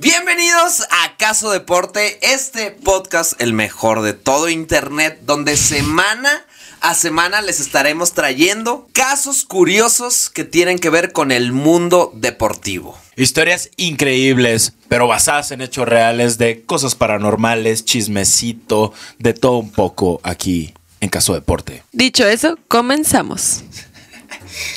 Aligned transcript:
Bienvenidos 0.00 0.86
a 0.90 1.18
Caso 1.18 1.50
Deporte, 1.50 2.18
este 2.22 2.70
podcast, 2.70 3.38
el 3.38 3.52
mejor 3.52 4.00
de 4.00 4.14
todo 4.14 4.48
Internet, 4.48 5.20
donde 5.26 5.58
semana 5.58 6.46
a 6.80 6.94
semana 6.94 7.42
les 7.42 7.60
estaremos 7.60 8.14
trayendo 8.14 8.88
casos 8.94 9.44
curiosos 9.44 10.30
que 10.30 10.44
tienen 10.44 10.78
que 10.78 10.88
ver 10.88 11.12
con 11.12 11.30
el 11.30 11.52
mundo 11.52 12.12
deportivo. 12.14 12.96
Historias 13.14 13.68
increíbles, 13.76 14.72
pero 14.88 15.06
basadas 15.06 15.50
en 15.50 15.60
hechos 15.60 15.86
reales 15.86 16.38
de 16.38 16.62
cosas 16.62 16.94
paranormales, 16.94 17.84
chismecito, 17.84 18.94
de 19.18 19.34
todo 19.34 19.58
un 19.58 19.70
poco 19.70 20.18
aquí 20.22 20.72
en 21.00 21.10
Caso 21.10 21.34
Deporte. 21.34 21.82
Dicho 21.92 22.26
eso, 22.26 22.58
comenzamos. 22.68 23.64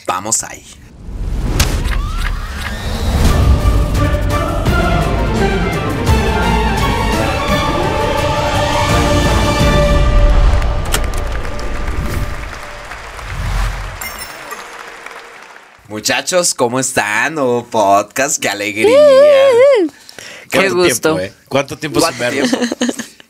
Vamos 0.06 0.44
ahí. 0.44 0.66
Muchachos, 15.94 16.56
¿cómo 16.56 16.80
están? 16.80 17.38
Oh, 17.38 17.68
podcast, 17.70 18.42
qué 18.42 18.50
alegría. 18.50 18.98
Qué 20.50 20.58
¿Cuánto 20.58 20.76
gusto. 20.78 21.16
tiempo, 21.16 21.20
eh? 21.20 21.34
¿Cuánto 21.48 21.78
tiempo 21.78 22.02
sin 22.02 22.32
tiempo? 22.32 22.58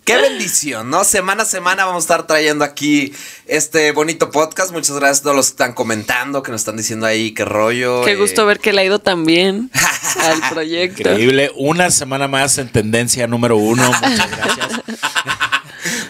Qué 0.05 0.15
bendición, 0.15 0.89
¿no? 0.89 1.03
Semana 1.03 1.43
a 1.43 1.45
semana 1.45 1.83
vamos 1.83 2.03
a 2.03 2.05
estar 2.05 2.25
trayendo 2.25 2.63
aquí 2.63 3.13
este 3.47 3.91
bonito 3.91 4.31
podcast. 4.31 4.71
Muchas 4.71 4.95
gracias 4.95 5.19
a 5.19 5.23
todos 5.23 5.35
los 5.35 5.47
que 5.47 5.51
están 5.55 5.73
comentando, 5.73 6.41
que 6.41 6.53
nos 6.53 6.61
están 6.61 6.77
diciendo 6.77 7.05
ahí 7.05 7.33
qué 7.33 7.43
rollo. 7.43 8.05
Qué 8.05 8.11
eh. 8.11 8.15
gusto 8.15 8.45
ver 8.45 8.61
que 8.61 8.71
le 8.71 8.79
ha 8.79 8.85
ido 8.85 8.99
tan 8.99 9.25
bien 9.25 9.69
al 10.21 10.49
proyecto. 10.49 11.01
Increíble. 11.01 11.51
Una 11.57 11.91
semana 11.91 12.29
más 12.29 12.57
en 12.59 12.69
tendencia 12.69 13.27
número 13.27 13.57
uno. 13.57 13.91
Muchas 13.91 14.31
gracias. 14.31 14.81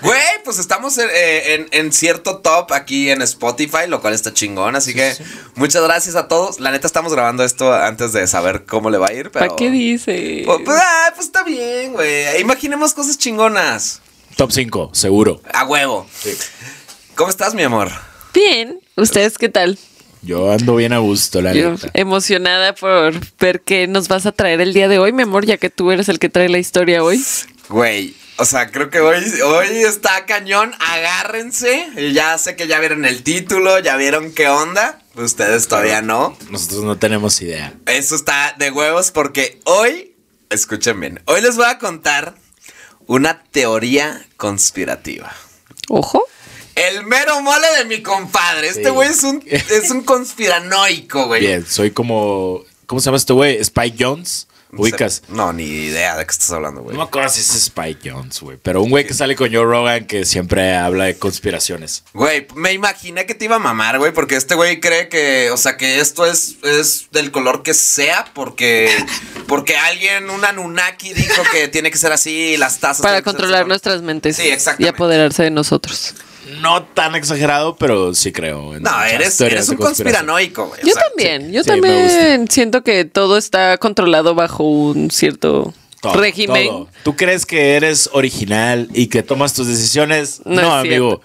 Güey, 0.04 0.22
pues 0.44 0.60
estamos 0.60 0.98
en, 0.98 1.08
eh, 1.14 1.54
en- 1.56 1.68
en 1.72 1.94
cierto 1.94 2.38
top 2.38 2.74
aquí 2.74 3.10
en 3.10 3.22
Spotify, 3.22 3.88
lo 3.88 4.02
cual 4.02 4.14
está 4.14 4.34
chingón. 4.34 4.76
Así 4.76 4.94
que 4.94 5.14
muchas 5.56 5.82
gracias 5.84 6.16
a 6.16 6.28
todos. 6.28 6.60
La 6.60 6.72
neta, 6.72 6.88
estamos 6.88 7.14
grabando 7.14 7.44
esto 7.44 7.74
antes 7.74 8.12
de 8.14 8.28
saber 8.28 8.66
cómo 8.66 8.90
le 8.90 8.98
va 8.98 9.08
a 9.08 9.14
ir. 9.14 9.32
Pero... 9.32 9.46
¿Para 9.46 9.56
qué 9.56 9.70
dice? 9.70 10.44
Pues, 10.46 10.60
pues, 10.66 10.78
ah, 10.82 11.12
pues 11.16 11.28
está 11.28 11.44
bien, 11.44 11.94
güey. 11.94 12.40
Imaginemos 12.42 12.94
cosas 12.94 13.18
chingonas. 13.18 14.02
Top 14.36 14.52
5, 14.52 14.90
seguro. 14.94 15.42
A 15.54 15.64
huevo. 15.66 16.08
¿Cómo 17.16 17.30
estás, 17.30 17.54
mi 17.54 17.64
amor? 17.64 17.90
Bien. 18.34 18.80
¿Ustedes 18.96 19.38
qué 19.38 19.50
tal? 19.50 19.78
Yo 20.22 20.52
ando 20.52 20.76
bien 20.78 20.94
a 20.94 21.00
gusto, 21.00 21.42
la 21.42 21.54
Yo 21.54 21.72
neta. 21.72 21.90
emocionada 21.94 22.74
por 22.74 23.14
ver 23.40 23.62
qué 23.62 23.88
nos 23.88 24.08
vas 24.08 24.26
a 24.26 24.32
traer 24.32 24.62
el 24.62 24.74
día 24.74 24.88
de 24.88 24.98
hoy, 24.98 25.12
mi 25.12 25.24
amor, 25.24 25.46
ya 25.46 25.58
que 25.58 25.70
tú 25.70 25.92
eres 25.92 26.08
el 26.10 26.18
que 26.18 26.30
trae 26.30 26.48
la 26.50 26.60
historia 26.60 27.04
hoy. 27.04 27.22
Güey, 27.70 28.16
o 28.38 28.46
sea, 28.46 28.72
creo 28.72 28.90
que 28.90 29.00
hoy, 29.00 29.24
hoy 29.42 29.68
está 29.84 30.26
cañón. 30.26 30.74
Agárrense. 30.80 31.88
Y 31.98 32.14
Ya 32.14 32.38
sé 32.38 32.56
que 32.56 32.68
ya 32.68 32.80
vieron 32.80 33.06
el 33.06 33.24
título, 33.24 33.80
ya 33.80 33.96
vieron 33.98 34.32
qué 34.34 34.48
onda. 34.48 35.00
Ustedes 35.16 35.68
todavía 35.68 36.02
no. 36.02 36.36
Nosotros 36.50 36.84
no 36.84 36.98
tenemos 36.98 37.40
idea. 37.42 37.74
Eso 37.86 38.16
está 38.16 38.56
de 38.58 38.72
huevos 38.72 39.12
porque 39.12 39.60
hoy, 39.66 40.16
escuchen 40.50 41.00
bien, 41.00 41.22
hoy 41.26 41.42
les 41.42 41.56
voy 41.56 41.66
a 41.68 41.78
contar 41.78 42.34
una 43.06 43.44
teoría 43.44 44.26
conspirativa. 44.38 45.32
Ojo. 45.90 46.24
El 46.76 47.06
mero 47.06 47.40
mole 47.42 47.68
de 47.78 47.86
mi 47.86 48.02
compadre. 48.02 48.70
Este 48.70 48.86
Sí. 48.86 48.90
güey 48.90 49.10
es 49.10 49.24
un, 49.24 49.44
es 49.48 49.92
un 49.92 50.02
conspiranoico, 50.04 51.28
güey. 51.28 51.42
Bien, 51.42 51.66
soy 51.68 51.92
como. 51.92 52.64
¿Cómo 52.88 53.00
se 53.00 53.06
llama 53.06 53.18
este 53.18 53.34
güey? 53.34 53.58
Spike 53.58 53.96
Jones. 54.04 54.48
¿Ubicas? 54.78 55.24
No, 55.30 55.54
ni 55.54 55.64
idea 55.64 56.18
de 56.18 56.26
qué 56.26 56.32
estás 56.32 56.52
hablando, 56.52 56.82
güey. 56.82 56.96
No 56.96 57.04
me 57.04 57.08
acuerdo 57.08 57.30
si 57.30 57.42
es 57.42 57.54
Spike 57.56 58.10
Jones, 58.12 58.40
güey. 58.42 58.58
Pero 58.62 58.82
un 58.82 58.90
güey 58.90 59.06
que 59.06 59.14
sale 59.14 59.36
con 59.36 59.54
Joe 59.54 59.64
Rogan 59.64 60.06
que 60.06 60.26
siempre 60.26 60.76
habla 60.76 61.06
de 61.06 61.18
conspiraciones. 61.18 62.04
Güey, 62.14 62.48
me 62.56 62.74
imaginé 62.74 63.26
que 63.26 63.36
te 63.36 63.46
iba 63.46 63.56
a 63.58 63.60
mamar, 63.60 64.00
güey, 64.00 64.12
porque 64.14 64.36
este 64.36 64.56
güey 64.56 64.80
cree 64.80 65.10
que, 65.10 65.52
o 65.52 65.58
sea, 65.58 65.78
que 65.78 66.00
esto 66.00 66.26
es, 66.26 66.56
es 66.64 67.08
del 67.12 67.32
color 67.32 67.64
que 67.64 67.74
sea, 67.74 68.26
porque, 68.34 68.90
porque 69.48 69.76
alguien, 69.78 70.30
un 70.30 70.44
Anunnaki, 70.46 71.14
dijo 71.14 71.44
que 71.52 71.68
tiene 71.68 71.92
que 71.92 71.98
ser 71.98 72.12
así, 72.12 72.54
y 72.54 72.58
las 72.58 72.80
tazas. 72.80 73.02
Para 73.02 73.22
controlar 73.22 73.68
nuestras 73.68 74.02
mentes 74.02 74.36
Sí, 74.38 74.44
y 74.44 74.48
exactamente. 74.52 74.90
apoderarse 74.96 75.44
de 75.44 75.52
nosotros. 75.52 76.16
No 76.60 76.84
tan 76.84 77.16
exagerado, 77.16 77.76
pero 77.78 78.14
sí 78.14 78.32
creo. 78.32 78.76
en 78.76 78.84
No, 78.84 79.04
eres, 79.04 79.40
un 79.70 79.78
conspiranoico, 79.78 80.68
güey. 80.68 80.82
o 80.82 80.86
Yo 80.88 80.94
sea, 80.94 81.04
también, 81.10 81.52
yo 81.52 81.64
sí, 81.64 81.70
también 81.70 82.48
siento 82.50 82.84
que 82.84 83.06
todo 83.06 83.38
está 83.38 83.78
controlado 83.78 84.36
bajo 84.36 84.64
un 84.64 85.10
cierto 85.10 85.74
Todo, 86.02 86.14
régimen. 86.16 86.68
todo. 86.68 86.90
¿Tú 87.04 87.16
crees 87.16 87.46
que 87.46 87.76
eres 87.76 88.10
original 88.14 88.90
y 88.94 89.08
que 89.08 89.24
tomas 89.24 89.54
tus 89.54 89.68
decisiones? 89.68 90.42
No 90.46 90.74
amigo. 90.74 91.22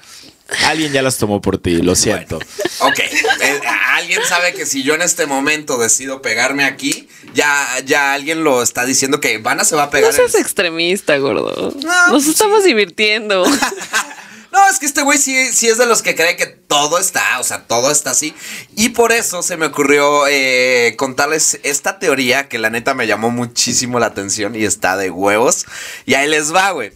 Alguien 0.66 0.92
ya 0.92 1.02
las 1.02 1.18
tomó 1.18 1.42
por 1.42 1.58
ti, 1.58 1.76
lo 1.82 1.94
siento. 1.94 2.38
Ok, 2.78 2.98
eh, 3.00 3.60
alguien 3.96 4.20
sabe 4.26 4.54
que 4.54 4.64
si 4.64 4.82
yo 4.82 4.94
en 4.94 5.02
este 5.02 5.26
momento 5.26 5.76
decido 5.76 6.22
pegarme 6.22 6.64
aquí, 6.64 7.06
ya, 7.34 7.66
ya 7.84 8.14
alguien 8.14 8.44
lo 8.44 8.62
está 8.62 8.86
diciendo 8.86 9.20
que 9.20 9.36
Vanna 9.38 9.64
se 9.64 9.76
va 9.76 9.84
a 9.84 9.90
pegar. 9.90 10.10
No 10.10 10.16
seas 10.16 10.34
extremista, 10.36 11.18
gordo. 11.18 11.74
No, 11.82 12.06
Nos 12.06 12.10
pues 12.10 12.28
estamos 12.28 12.64
divirtiendo. 12.64 13.44
No, 14.58 14.68
es 14.68 14.80
que 14.80 14.86
este 14.86 15.02
güey 15.02 15.18
sí, 15.18 15.52
sí 15.52 15.68
es 15.68 15.78
de 15.78 15.86
los 15.86 16.02
que 16.02 16.16
cree 16.16 16.36
que 16.36 16.46
todo 16.46 16.98
está, 16.98 17.38
o 17.38 17.44
sea, 17.44 17.68
todo 17.68 17.92
está 17.92 18.10
así. 18.10 18.34
Y 18.74 18.88
por 18.88 19.12
eso 19.12 19.40
se 19.44 19.56
me 19.56 19.66
ocurrió 19.66 20.26
eh, 20.26 20.96
contarles 20.98 21.60
esta 21.62 22.00
teoría 22.00 22.48
que 22.48 22.58
la 22.58 22.68
neta 22.68 22.92
me 22.92 23.06
llamó 23.06 23.30
muchísimo 23.30 24.00
la 24.00 24.06
atención 24.06 24.56
y 24.56 24.64
está 24.64 24.96
de 24.96 25.10
huevos. 25.10 25.64
Y 26.06 26.14
ahí 26.14 26.28
les 26.28 26.52
va, 26.52 26.72
güey. 26.72 26.92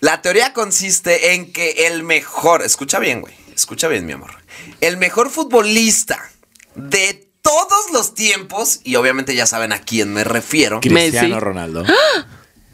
La 0.00 0.22
teoría 0.22 0.54
consiste 0.54 1.34
en 1.34 1.52
que 1.52 1.88
el 1.88 2.04
mejor, 2.04 2.62
escucha 2.62 2.98
bien, 2.98 3.20
güey, 3.20 3.34
escucha 3.54 3.86
bien, 3.88 4.06
mi 4.06 4.12
amor. 4.12 4.30
El 4.80 4.96
mejor 4.96 5.28
futbolista 5.28 6.30
de 6.74 7.28
todos 7.42 7.90
los 7.92 8.14
tiempos, 8.14 8.80
y 8.82 8.96
obviamente 8.96 9.34
ya 9.34 9.44
saben 9.44 9.74
a 9.74 9.80
quién 9.80 10.10
me 10.14 10.24
refiero. 10.24 10.80
Cristiano 10.80 11.28
Messi. 11.28 11.40
Ronaldo. 11.40 11.84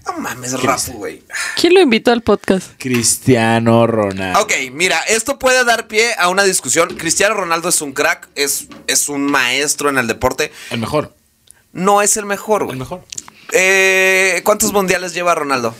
No 0.06 0.18
mames, 0.18 0.60
Rafu, 0.62 0.92
güey. 0.92 1.22
¿Quién 1.56 1.74
lo 1.74 1.80
invitó 1.80 2.10
al 2.12 2.22
podcast? 2.22 2.72
Cristiano 2.78 3.86
Ronaldo. 3.86 4.40
Ok, 4.40 4.52
mira, 4.72 4.98
esto 5.00 5.38
puede 5.38 5.64
dar 5.64 5.88
pie 5.88 6.14
a 6.18 6.28
una 6.28 6.42
discusión. 6.44 6.96
Cristiano 6.96 7.34
Ronaldo 7.34 7.68
es 7.68 7.80
un 7.82 7.92
crack, 7.92 8.28
es, 8.34 8.66
es 8.86 9.08
un 9.08 9.22
maestro 9.26 9.88
en 9.90 9.98
el 9.98 10.06
deporte. 10.06 10.52
El 10.70 10.78
mejor. 10.80 11.14
No 11.72 12.02
es 12.02 12.16
el 12.16 12.24
mejor, 12.24 12.62
El 12.62 12.66
güey. 12.68 12.78
mejor. 12.78 13.04
Eh, 13.52 14.40
¿Cuántos 14.44 14.72
mundiales 14.72 15.12
lleva 15.14 15.34
Ronaldo? 15.34 15.74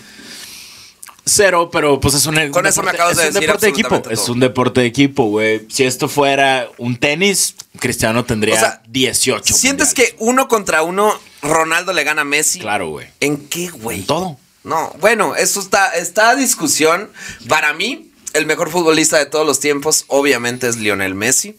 Cero, 1.25 1.71
pero 1.71 2.01
pues 2.01 2.15
es 2.15 2.27
un, 2.27 2.51
Con 2.51 2.67
eso 2.67 2.83
me 2.83 2.91
acabas 2.91 3.13
es 3.13 3.19
de 3.19 3.29
un 3.29 3.35
decir 3.35 3.47
deporte 3.49 3.67
de 3.67 3.71
equipo. 3.71 4.03
Es 4.11 4.29
un 4.29 4.41
deporte 4.41 4.81
de 4.81 4.87
equipo, 4.87 5.25
güey. 5.25 5.67
Si 5.71 5.85
esto 5.85 6.09
fuera 6.09 6.69
un 6.79 6.97
tenis, 6.97 7.55
Cristiano 7.79 8.25
tendría 8.25 8.55
O 8.57 8.59
sea, 8.59 8.83
18. 8.89 9.55
¿Sientes 9.55 9.89
mundiales. 9.89 10.13
que 10.13 10.17
uno 10.19 10.49
contra 10.49 10.83
uno 10.83 11.15
Ronaldo 11.43 11.93
le 11.93 12.05
gana 12.05 12.23
a 12.23 12.25
Messi? 12.25 12.61
Claro, 12.61 12.91
güey. 12.91 13.09
¿En 13.21 13.49
qué, 13.49 13.69
güey? 13.69 14.01
En 14.01 14.07
todo. 14.07 14.39
No, 14.63 14.95
bueno, 15.01 15.37
eso 15.37 15.61
está, 15.61 15.91
está 15.95 16.31
a 16.31 16.37
discusión. 16.37 17.11
Para 17.49 17.73
mí, 17.73 18.13
el 18.35 18.47
mejor 18.47 18.71
futbolista 18.71 19.19
de 19.19 19.27
todos 19.27 19.47
los 19.47 19.61
tiempos, 19.61 20.05
obviamente, 20.09 20.69
es 20.69 20.77
Lionel 20.77 21.15
Messi. 21.15 21.57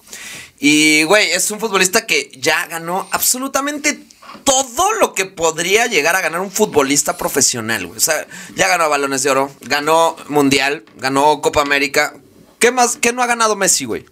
Y, 0.59 1.03
güey, 1.03 1.31
es 1.31 1.49
un 1.49 1.59
futbolista 1.59 2.05
que 2.05 2.31
ya 2.35 2.67
ganó 2.67 3.07
absolutamente 3.11 3.99
todo 4.43 4.93
lo 4.93 5.13
que 5.13 5.25
podría 5.25 5.87
llegar 5.87 6.15
a 6.15 6.21
ganar 6.21 6.41
un 6.41 6.51
futbolista 6.51 7.17
profesional, 7.17 7.87
güey. 7.87 7.97
O 7.97 8.01
sea, 8.01 8.27
ya 8.55 8.67
ganó 8.67 8.87
balones 8.89 9.23
de 9.23 9.31
oro, 9.31 9.51
ganó 9.61 10.15
Mundial, 10.27 10.85
ganó 10.97 11.41
Copa 11.41 11.61
América. 11.61 12.13
¿Qué 12.59 12.71
más? 12.71 12.97
¿Qué 12.97 13.11
no 13.11 13.23
ha 13.23 13.27
ganado 13.27 13.55
Messi, 13.55 13.85
güey? 13.85 14.05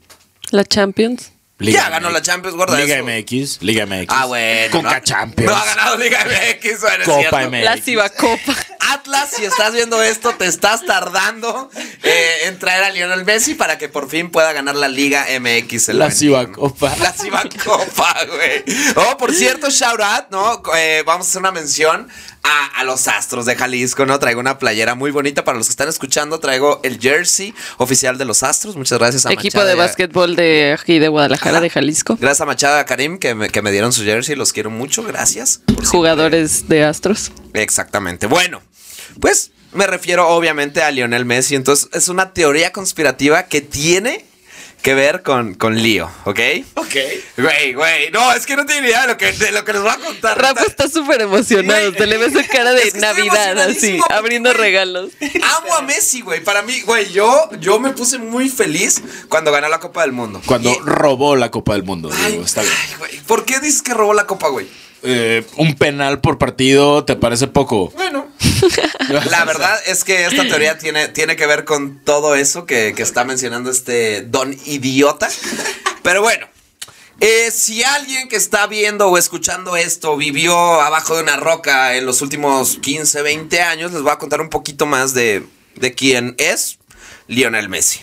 ¿La 0.50 0.66
Champions? 0.66 1.32
Ya 1.60 1.90
ganó 1.90 2.10
la 2.10 2.22
Champions, 2.22 2.56
gorda, 2.56 2.78
Liga 2.80 2.96
eso. 2.96 3.06
MX, 3.06 3.62
Liga 3.62 3.86
MX. 3.86 4.06
Ah, 4.10 4.26
bueno. 4.26 4.72
Coca 4.72 5.00
no, 5.00 5.04
Champions. 5.04 5.52
No 5.52 5.58
ha 5.58 5.66
ganado 5.66 5.98
Liga 5.98 6.20
MX, 6.26 6.82
bueno, 6.82 7.04
es 7.04 7.10
Copa 7.10 7.20
cierto. 7.20 7.52
MX. 7.52 7.64
La 7.64 7.78
Cibacopa. 7.78 8.56
Atlas, 8.92 9.30
si 9.36 9.44
estás 9.46 9.74
viendo 9.74 10.02
esto, 10.02 10.34
te 10.36 10.46
estás 10.46 10.84
tardando 10.86 11.70
eh, 12.02 12.32
en 12.46 12.58
traer 12.58 12.84
a 12.86 12.90
Lionel 12.90 13.24
Messi 13.26 13.54
para 13.54 13.78
que 13.78 13.88
por 13.90 14.10
fin 14.10 14.32
pueda 14.32 14.52
ganar 14.54 14.76
la 14.76 14.88
Liga 14.88 15.28
MX. 15.40 15.90
el 15.90 16.00
La 16.00 16.10
Cibacopa. 16.12 16.96
La 16.98 17.12
Cibacopa, 17.12 18.16
güey. 18.26 18.64
Oh, 18.96 19.18
por 19.18 19.34
cierto, 19.34 19.70
shout 19.70 20.00
out, 20.02 20.26
¿no? 20.32 20.64
Eh, 20.76 21.04
vamos 21.06 21.28
a 21.28 21.30
hacer 21.30 21.40
una 21.42 21.52
mención 21.52 22.08
a, 22.44 22.80
a 22.80 22.84
los 22.84 23.08
Astros 23.08 23.46
de 23.46 23.56
Jalisco, 23.56 24.06
¿no? 24.06 24.18
Traigo 24.20 24.40
una 24.40 24.58
playera 24.60 24.96
muy 24.96 25.12
bonita 25.12 25.44
para 25.44 25.58
los 25.58 25.68
que 25.68 25.72
están 25.72 25.90
escuchando. 25.90 26.40
Traigo 26.40 26.80
el 26.84 27.00
jersey 27.00 27.54
oficial 27.78 28.18
de 28.18 28.26
los 28.26 28.44
Astros. 28.44 28.76
Muchas 28.76 28.98
gracias 29.00 29.26
a 29.26 29.32
Equipo 29.34 29.64
de 29.64 29.76
básquetbol 29.76 30.36
de 30.36 30.76
aquí 30.80 31.00
de 31.00 31.08
Guadalajara, 31.10 31.60
de 31.62 31.70
Jalisco. 31.70 32.18
Gracias 32.20 32.42
a 32.42 32.46
Machado 32.46 32.78
y 32.78 32.80
a 32.82 32.86
Karim 32.86 33.18
que 33.20 33.36
me, 33.36 33.50
que 33.50 33.62
me 33.62 33.72
dieron 33.72 33.92
su 33.94 34.04
jersey. 34.04 34.36
Los 34.36 34.54
quiero 34.54 34.70
mucho. 34.70 35.04
Gracias. 35.04 35.62
siempre- 35.66 35.86
Jugadores 35.88 36.68
de 36.70 36.84
Astros. 36.84 37.32
Exactamente. 37.54 38.28
Bueno, 38.28 38.62
pues 39.20 39.52
me 39.74 39.86
refiero 39.86 40.28
obviamente 40.30 40.82
a 40.82 40.92
Lionel 40.92 41.26
Messi. 41.26 41.56
Entonces 41.56 41.90
es 41.94 42.08
una 42.08 42.34
teoría 42.34 42.72
conspirativa 42.72 43.44
que 43.44 43.62
tiene 43.62 44.26
que 44.82 44.94
ver 44.94 45.24
con, 45.24 45.56
con 45.56 45.76
Lío, 45.76 46.10
¿ok? 46.26 46.40
Ok. 46.76 46.96
Güey, 47.38 47.74
güey, 47.74 48.12
no, 48.12 48.32
es 48.34 48.46
que 48.46 48.56
no 48.56 48.66
tiene 48.66 48.88
idea 48.88 49.02
de 49.02 49.08
lo 49.10 49.18
que, 49.18 49.32
de 49.34 49.52
lo 49.52 49.64
que 49.66 49.74
les 49.74 49.82
voy 49.82 49.92
a 49.92 49.98
contar. 49.98 50.42
Rafa 50.42 50.64
está 50.64 50.88
súper 50.90 51.22
emocionado. 51.22 51.94
Se 51.94 52.08
le 52.08 52.18
ve 52.18 52.32
su 52.32 52.48
cara 52.52 52.72
de 52.74 52.84
es 52.84 52.94
que 52.94 53.00
Navidad, 53.00 53.60
así, 53.60 54.00
abriendo 54.10 54.50
güey. 54.52 54.62
regalos. 54.62 55.12
Amo 55.58 55.76
a 55.76 55.82
Messi, 55.82 56.22
güey. 56.22 56.44
Para 56.44 56.62
mí, 56.62 56.82
güey, 56.82 57.12
yo, 57.12 57.50
yo 57.60 57.80
me 57.80 57.92
puse 57.92 58.18
muy 58.18 58.50
feliz 58.50 59.02
cuando 59.28 59.52
ganó 59.52 59.68
la 59.70 59.80
Copa 59.80 60.02
del 60.02 60.14
Mundo. 60.14 60.42
Cuando 60.46 60.72
Y- 60.72 60.80
robó 60.86 61.36
la 61.36 61.52
Copa 61.52 61.74
del 61.74 61.84
Mundo, 61.84 62.10
Ay, 62.14 62.32
digo, 62.34 62.46
está 62.46 62.62
bien. 62.62 62.74
ay, 62.90 62.96
güey, 62.98 63.20
¿Por 63.22 63.46
qué 63.46 63.60
dices 63.60 63.82
que 63.82 63.94
robó 63.94 64.14
la 64.14 64.26
Copa, 64.28 64.48
güey? 64.48 64.68
Eh, 65.04 65.46
un 65.56 65.76
penal 65.76 66.20
por 66.20 66.38
partido, 66.38 67.06
¿te 67.06 67.16
parece 67.16 67.48
poco? 67.48 67.92
Bueno. 67.96 68.28
La 69.30 69.46
verdad 69.46 69.78
es 69.88 70.04
que 70.04 70.26
esta 70.26 70.44
teoría 70.44 70.78
tiene, 70.78 71.08
tiene 71.08 71.36
que 71.36 71.46
ver 71.46 71.66
con 71.66 72.00
todo 72.04 72.36
eso 72.36 72.66
que, 72.66 72.94
que 72.96 73.04
está 73.04 73.24
mencionando 73.24 73.72
este 73.72 74.22
don 74.22 74.56
idiota. 74.66 75.30
Pero 76.04 76.22
bueno, 76.22 76.48
eh, 77.22 77.52
si 77.52 77.84
alguien 77.84 78.30
que 78.30 78.38
está 78.38 78.66
viendo 78.68 79.10
o 79.10 79.18
escuchando 79.18 79.76
esto 79.76 80.16
vivió 80.16 80.56
abajo 80.82 81.16
de 81.16 81.24
una 81.24 81.36
roca 81.36 81.96
en 81.96 82.06
los 82.06 82.22
últimos 82.22 82.78
15, 82.82 83.22
20 83.22 83.62
años, 83.62 83.92
les 83.92 84.02
voy 84.02 84.12
a 84.12 84.18
contar 84.18 84.40
un 84.40 84.50
poquito 84.50 84.86
más 84.86 85.14
de, 85.14 85.46
de 85.76 85.94
quién 85.94 86.36
es 86.38 86.80
Lionel 87.28 87.68
Messi. 87.68 88.00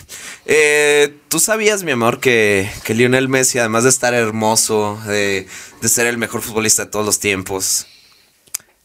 Eh, 0.48 1.19
¿Tú 1.28 1.40
sabías, 1.40 1.82
mi 1.82 1.90
amor, 1.90 2.20
que, 2.20 2.70
que 2.84 2.94
Lionel 2.94 3.28
Messi, 3.28 3.58
además 3.58 3.82
de 3.84 3.90
estar 3.90 4.14
hermoso, 4.14 4.98
de, 5.06 5.48
de 5.81 5.88
ser 5.88 6.06
el 6.06 6.19
mejor 6.19 6.40
futbolista 6.43 6.84
de 6.84 6.90
todos 6.90 7.04
los 7.04 7.19
tiempos, 7.19 7.87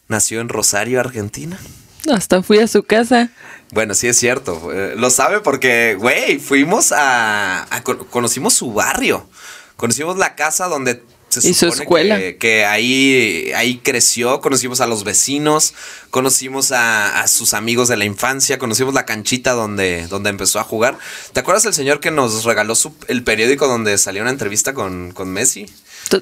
nació 0.07 0.41
en 0.41 0.49
Rosario, 0.49 0.99
Argentina? 0.99 1.59
Hasta 2.11 2.41
fui 2.41 2.57
a 2.57 2.67
su 2.67 2.81
casa. 2.81 3.29
Bueno, 3.71 3.93
sí 3.93 4.07
es 4.07 4.17
cierto. 4.17 4.71
eh, 4.73 4.95
lo 4.97 5.11
sabe 5.11 5.39
porque, 5.41 5.95
güey, 5.99 6.39
fuimos 6.39 6.91
a, 6.91 7.67
a 7.73 7.83
con- 7.83 8.05
conocimos 8.05 8.53
su 8.55 8.73
barrio. 8.73 9.29
Conocimos 9.75 10.17
la 10.17 10.35
casa 10.35 10.67
donde 10.67 11.03
se 11.39 11.49
Y 11.49 11.53
su 11.53 11.67
escuela. 11.67 12.17
Que, 12.17 12.35
que 12.37 12.65
ahí, 12.65 13.51
ahí 13.55 13.77
creció. 13.83 14.41
Conocimos 14.41 14.81
a 14.81 14.87
los 14.87 15.03
vecinos. 15.05 15.73
Conocimos 16.09 16.71
a, 16.73 17.21
a 17.21 17.27
sus 17.27 17.53
amigos 17.53 17.87
de 17.87 17.95
la 17.95 18.03
infancia. 18.05 18.57
Conocimos 18.57 18.93
la 18.93 19.05
canchita 19.05 19.53
donde, 19.53 20.07
donde 20.07 20.29
empezó 20.29 20.59
a 20.59 20.63
jugar. 20.63 20.97
¿Te 21.31 21.39
acuerdas 21.39 21.63
el 21.65 21.73
señor 21.73 21.99
que 22.01 22.11
nos 22.11 22.43
regaló 22.43 22.75
su- 22.75 22.93
el 23.07 23.23
periódico 23.23 23.67
donde 23.67 23.97
salió 23.97 24.21
una 24.23 24.31
entrevista 24.31 24.73
con, 24.73 25.11
con 25.13 25.29
Messi? 25.29 25.67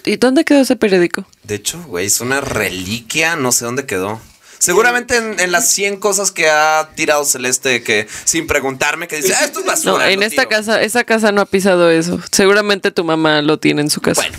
¿Y 0.06 0.18
dónde 0.18 0.46
quedó 0.46 0.60
ese 0.62 0.76
periódico? 0.76 1.26
De 1.44 1.56
hecho, 1.56 1.82
güey, 1.88 2.06
es 2.06 2.22
una 2.22 2.42
reliquia, 2.42 3.36
no 3.36 3.52
sé 3.52 3.66
dónde 3.66 3.86
quedó. 3.88 4.22
Seguramente 4.60 5.16
en, 5.16 5.40
en 5.40 5.54
las 5.54 5.70
100 5.70 5.98
cosas 6.02 6.32
que 6.32 6.50
ha 6.50 6.90
tirado 6.94 7.24
Celeste 7.24 7.82
que 7.82 8.08
sin 8.26 8.46
preguntarme 8.46 9.08
que 9.08 9.16
dice, 9.16 9.34
ah, 9.34 9.46
esto 9.46 9.62
es 9.62 9.66
basura. 9.66 10.04
No, 10.06 10.12
en 10.12 10.22
esta 10.22 10.42
tiro". 10.44 10.50
casa, 10.50 10.82
esa 10.82 11.06
casa 11.06 11.32
no 11.32 11.40
ha 11.40 11.46
pisado 11.46 11.90
eso. 11.90 12.20
Seguramente 12.30 12.92
tu 12.92 13.06
mamá 13.06 13.42
lo 13.42 13.58
tiene 13.58 13.82
en 13.82 13.90
su 13.90 14.02
casa. 14.02 14.22
Bueno, 14.22 14.38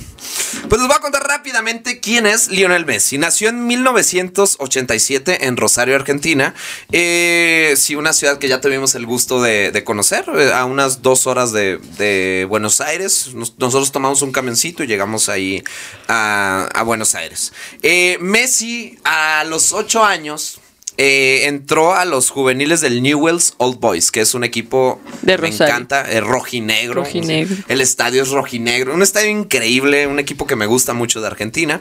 pues 0.69 0.81
les 0.81 0.89
voy 0.89 0.97
a 0.97 1.01
contar 1.01 1.23
rápidamente 1.27 2.01
quién 2.01 2.27
es 2.27 2.49
Lionel 2.49 2.87
Messi. 2.87 3.19
Nació 3.19 3.49
en 3.49 3.67
1987 3.67 5.47
en 5.47 5.57
Rosario, 5.57 5.95
Argentina. 5.97 6.55
Eh, 6.93 7.75
sí, 7.77 7.95
una 7.97 8.13
ciudad 8.13 8.39
que 8.39 8.49
ya 8.49 8.61
tuvimos 8.61 8.95
el 8.95 9.07
gusto 9.07 9.41
de, 9.43 9.83
conocer, 9.85 10.25
eh, 10.37 10.53
a 10.53 10.65
unas 10.65 11.03
dos 11.03 11.27
horas 11.27 11.53
de, 11.53 12.47
Buenos 12.49 12.81
Aires. 12.81 13.35
Nos- 13.35 13.59
nosotros 13.59 13.93
tomamos 13.93 14.23
un 14.23 14.33
camioncito 14.33 14.83
y 14.85 14.87
llegamos 14.87 15.29
ahí 15.29 15.63
a, 16.09 16.69
a 16.75 16.83
Buenos 16.83 17.15
Aires. 17.15 17.53
Eh, 17.83 18.19
Messi, 18.21 18.99
a 19.05 19.45
los 19.45 19.73
ocho 19.73 20.05
años. 20.05 20.60
Eh, 21.03 21.47
entró 21.47 21.95
a 21.95 22.05
los 22.05 22.29
juveniles 22.29 22.83
del 22.83 23.03
Newells 23.03 23.55
Old 23.57 23.81
Boys, 23.81 24.11
que 24.13 24.21
es 24.21 24.35
un 24.35 24.45
equipo 24.45 25.01
De 25.23 25.39
me 25.39 25.49
encanta, 25.49 26.03
eh, 26.13 26.21
rojinegro. 26.21 27.03
Rojinegro. 27.03 27.57
El 27.69 27.81
estadio 27.81 28.23
es 28.23 28.29
rojinegro, 28.29 28.93
un 28.93 29.01
estadio 29.01 29.31
increíble, 29.31 30.07
un 30.07 30.19
equipo 30.19 30.47
que 30.47 30.57
me 30.57 30.67
gusta 30.67 30.93
mucho 30.93 31.23
de 31.23 31.29
Argentina. 31.29 31.81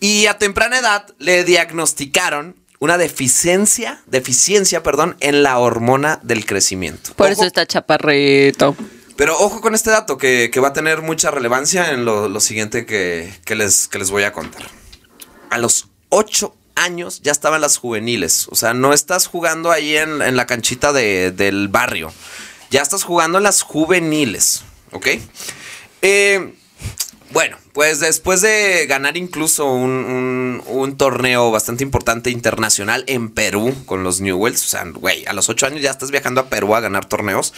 Y 0.00 0.26
a 0.26 0.38
temprana 0.38 0.80
edad 0.80 1.06
le 1.20 1.44
diagnosticaron 1.44 2.56
una 2.80 2.98
deficiencia, 2.98 4.02
deficiencia, 4.06 4.82
perdón, 4.82 5.16
en 5.20 5.44
la 5.44 5.60
hormona 5.60 6.18
del 6.24 6.44
crecimiento. 6.44 7.12
Por 7.14 7.26
Ojo, 7.26 7.34
eso 7.34 7.44
está 7.44 7.66
chaparrito. 7.66 8.74
Pero 9.14 9.38
ojo 9.38 9.60
con 9.60 9.76
este 9.76 9.90
dato 9.90 10.18
que, 10.18 10.50
que 10.52 10.58
va 10.58 10.68
a 10.68 10.72
tener 10.72 11.02
mucha 11.02 11.30
relevancia 11.30 11.92
en 11.92 12.04
lo, 12.04 12.28
lo 12.28 12.40
siguiente 12.40 12.84
que, 12.84 13.32
que 13.44 13.54
les, 13.54 13.86
que 13.86 14.00
les 14.00 14.10
voy 14.10 14.24
a 14.24 14.32
contar. 14.32 14.66
A 15.50 15.58
los 15.58 15.86
ocho 16.08 16.56
años 16.76 17.20
ya 17.22 17.32
estaban 17.32 17.60
las 17.60 17.76
juveniles. 17.78 18.46
O 18.50 18.54
sea, 18.54 18.72
no 18.74 18.92
estás 18.92 19.26
jugando 19.26 19.72
ahí 19.72 19.96
en, 19.96 20.36
la 20.36 20.46
canchita 20.46 20.92
de- 20.92 21.32
del 21.32 21.68
barrio. 21.68 22.12
Ya 22.70 22.82
estás 22.82 23.02
jugando 23.02 23.38
en 23.38 23.44
las 23.44 23.62
juveniles. 23.62 24.62
¿Ok? 24.92 25.08
Eh, 26.02 26.54
bueno, 27.32 27.56
pues 27.72 28.00
después 28.00 28.40
de 28.40 28.86
ganar 28.86 29.16
incluso 29.16 29.66
un, 29.66 30.62
un- 30.68 30.96
torneo 30.96 31.50
bastante 31.50 31.82
importante 31.82 32.30
internacional 32.30 33.04
en 33.08 33.28
Perú 33.30 33.74
con 33.84 34.02
los 34.04 34.20
Newells, 34.20 34.64
o 34.64 34.68
sea, 34.68 34.84
güey, 34.84 35.26
a 35.26 35.32
los 35.32 35.48
ocho 35.48 35.66
años 35.66 35.82
ya 35.82 35.90
estás 35.90 36.10
viajando 36.10 36.40
a 36.40 36.46
Perú 36.48 36.74
a 36.74 36.80
ganar 36.80 37.04
torneos. 37.06 37.52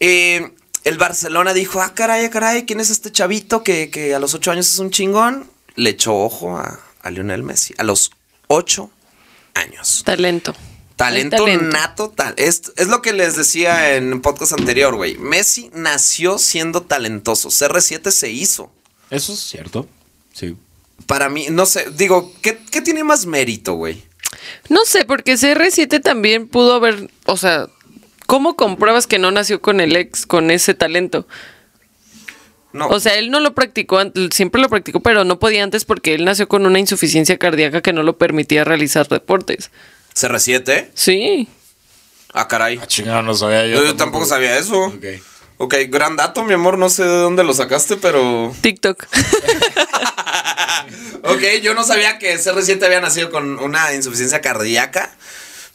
eh, 0.00 0.50
el 0.84 0.98
Barcelona 0.98 1.54
dijo, 1.54 1.80
ah, 1.80 1.94
caray, 1.94 2.24
ah, 2.24 2.30
caray, 2.30 2.64
¿quién 2.64 2.80
es 2.80 2.90
este 2.90 3.12
chavito 3.12 3.62
que, 3.62 3.88
que 3.88 4.16
a 4.16 4.18
los 4.18 4.34
ocho 4.34 4.50
años 4.50 4.68
es 4.68 4.80
un 4.80 4.90
chingón? 4.90 5.48
Le 5.76 5.90
echó 5.90 6.16
ojo 6.16 6.56
a, 6.56 6.80
a 7.02 7.10
Lionel 7.12 7.44
Messi. 7.44 7.72
A 7.78 7.84
los 7.84 8.10
ocho 8.52 8.90
años. 9.54 10.02
Talento. 10.04 10.54
Talento. 10.96 11.46
nato, 11.46 12.10
tal. 12.10 12.34
Es, 12.36 12.72
es 12.76 12.86
lo 12.88 13.02
que 13.02 13.12
les 13.12 13.36
decía 13.36 13.96
en 13.96 14.12
un 14.12 14.20
podcast 14.20 14.52
anterior, 14.52 14.94
güey. 14.94 15.16
Messi 15.16 15.70
nació 15.74 16.38
siendo 16.38 16.82
talentoso. 16.82 17.48
CR7 17.48 18.10
se 18.10 18.30
hizo. 18.30 18.70
Eso 19.10 19.32
es 19.32 19.40
cierto. 19.40 19.88
Sí. 20.32 20.56
Para 21.06 21.28
mí, 21.28 21.46
no 21.50 21.66
sé, 21.66 21.86
digo, 21.96 22.32
¿qué, 22.40 22.58
qué 22.70 22.82
tiene 22.82 23.02
más 23.02 23.26
mérito, 23.26 23.74
güey? 23.74 24.02
No 24.68 24.84
sé, 24.84 25.04
porque 25.04 25.34
CR7 25.34 26.00
también 26.00 26.46
pudo 26.46 26.74
haber, 26.74 27.10
o 27.26 27.36
sea, 27.36 27.68
¿cómo 28.26 28.54
compruebas 28.54 29.06
que 29.06 29.18
no 29.18 29.30
nació 29.30 29.60
con 29.60 29.80
el 29.80 29.96
ex, 29.96 30.24
con 30.26 30.50
ese 30.50 30.74
talento? 30.74 31.26
No, 32.72 32.88
O 32.88 33.00
sea, 33.00 33.16
él 33.16 33.30
no 33.30 33.40
lo 33.40 33.54
practicó, 33.54 34.00
siempre 34.30 34.60
lo 34.60 34.68
practicó, 34.68 35.00
pero 35.00 35.24
no 35.24 35.38
podía 35.38 35.62
antes 35.62 35.84
porque 35.84 36.14
él 36.14 36.24
nació 36.24 36.48
con 36.48 36.64
una 36.64 36.78
insuficiencia 36.78 37.36
cardíaca 37.38 37.82
que 37.82 37.92
no 37.92 38.02
lo 38.02 38.16
permitía 38.16 38.64
realizar 38.64 39.08
deportes. 39.08 39.70
CR7. 40.14 40.88
Sí. 40.94 41.48
Ah, 42.32 42.48
caray. 42.48 42.78
Ah, 42.82 42.86
chingada, 42.86 43.22
no 43.22 43.34
sabía 43.34 43.66
yo. 43.66 43.84
Yo, 43.84 43.94
tampoco 43.96 44.24
sabía 44.24 44.56
eso. 44.58 44.86
Ok. 44.86 45.04
Ok, 45.58 45.74
gran 45.88 46.16
dato, 46.16 46.44
mi 46.44 46.54
amor. 46.54 46.78
No 46.78 46.88
sé 46.88 47.04
de 47.04 47.16
dónde 47.18 47.44
lo 47.44 47.52
sacaste, 47.54 47.96
pero. 47.96 48.54
TikTok. 48.62 49.06
Ok, 51.24 51.42
yo 51.62 51.74
no 51.74 51.84
sabía 51.84 52.18
que 52.18 52.36
CR7 52.36 52.84
había 52.84 53.00
nacido 53.00 53.30
con 53.30 53.58
una 53.60 53.94
insuficiencia 53.94 54.40
cardíaca. 54.40 55.14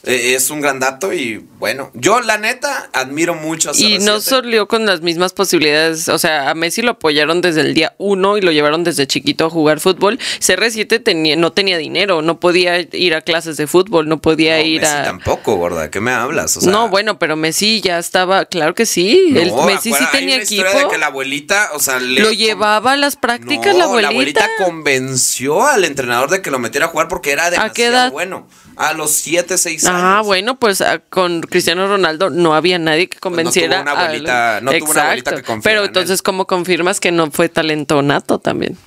Eh, 0.08 0.36
es 0.36 0.50
un 0.50 0.62
gran 0.62 0.80
dato 0.80 1.12
y 1.14 1.46
bueno, 1.60 1.92
yo 1.94 2.22
la 2.22 2.38
neta 2.38 2.90
admiro 2.94 3.34
mucho 3.36 3.70
a 3.70 3.74
CR7. 3.74 3.90
Y 3.90 4.00
no 4.00 4.20
salió 4.22 4.68
con 4.68 4.86
las 4.86 5.02
mismas 5.02 5.34
posibilidades. 5.34 6.08
O 6.10 6.18
sea, 6.20 6.50
a 6.50 6.54
Messi 6.56 6.82
lo 6.82 6.92
apoyaron 6.92 7.42
desde 7.42 7.62
el 7.62 7.74
día 7.74 7.94
uno 7.98 8.38
y 8.38 8.42
lo 8.42 8.52
llevaron 8.52 8.84
desde 8.84 9.08
chiquito 9.08 9.46
a 9.46 9.50
jugar 9.50 9.80
fútbol. 9.80 10.20
CR7 10.40 11.04
tenía, 11.04 11.36
no 11.36 11.52
tenía 11.52 11.78
dinero, 11.78 12.22
no 12.22 12.40
podía 12.40 12.80
ir 12.80 13.16
a 13.16 13.22
clases 13.22 13.58
de 13.58 13.68
fútbol, 13.68 14.08
no 14.08 14.20
podía 14.22 14.58
No, 14.58 14.64
ir 14.66 14.82
Messi 14.82 14.94
a. 14.96 15.04
tampoco, 15.04 15.56
gorda. 15.56 15.82
¿De 15.84 15.90
qué 15.90 16.00
me 16.00 16.12
hablas? 16.12 16.58
O 16.58 16.62
sea, 16.62 16.72
no, 16.72 16.90
bueno, 16.90 17.20
pero 17.20 17.36
Messi 17.36 17.82
ya 17.82 17.98
estaba, 18.00 18.46
claro 18.46 18.74
que 18.76 18.86
sí. 18.86 19.30
no, 19.32 19.40
el 19.42 19.54
Messi 19.68 19.92
sí 19.92 19.98
hay 20.00 20.12
tenía 20.12 20.36
una 20.36 20.44
equipo. 20.44 20.64
de 20.80 20.88
que 20.90 20.98
la 20.98 21.08
abuelita, 21.08 21.70
o 21.74 21.80
sea, 21.80 22.00
le- 22.00 22.22
Lo 22.22 22.32
llevaba 22.32 22.94
a 22.94 22.98
las 22.98 23.16
prácticas 23.16 23.76
la 23.76 23.86
No, 23.88 23.98
abuelita. 23.98 24.48
convenció 24.64 25.66
al 25.66 25.84
entrenador 25.86 26.30
de 26.30 26.42
que 26.42 26.52
lo 26.52 26.60
metiera 26.60 26.86
a 26.86 26.90
jugar 26.90 27.08
porque 27.08 27.32
era 27.32 27.50
demasiado 27.50 27.74
qué 27.74 27.86
edad? 27.88 28.12
bueno. 28.12 28.48
A 28.78 28.94
los 28.94 29.12
7, 29.12 29.58
6 29.58 29.86
años. 29.86 30.02
Ah, 30.02 30.22
bueno, 30.24 30.60
pues 30.60 30.82
ah, 30.82 31.00
con 31.10 31.42
Cristiano 31.42 31.88
Ronaldo 31.88 32.30
no 32.30 32.54
había 32.54 32.78
nadie 32.78 33.10
que 33.10 33.18
convenciera. 33.20 33.84
Pues 33.84 33.86
tuvo 33.86 33.94
una 33.94 34.02
a- 34.02 34.06
abuelita- 34.08 34.62
no 34.62 34.72
tuvo 34.72 34.92
una 34.92 35.02
abuelita 35.04 35.32
que 35.36 35.42
confiara 35.44 35.62
Pero 35.64 35.82
en 35.82 35.88
entonces, 35.88 36.22
¿cómo 36.22 36.46
confirmas 36.48 37.00
que 37.00 37.12
no 37.12 37.32
fue 37.32 37.50
talento 37.50 38.02
nato 38.02 38.40
también? 38.40 38.78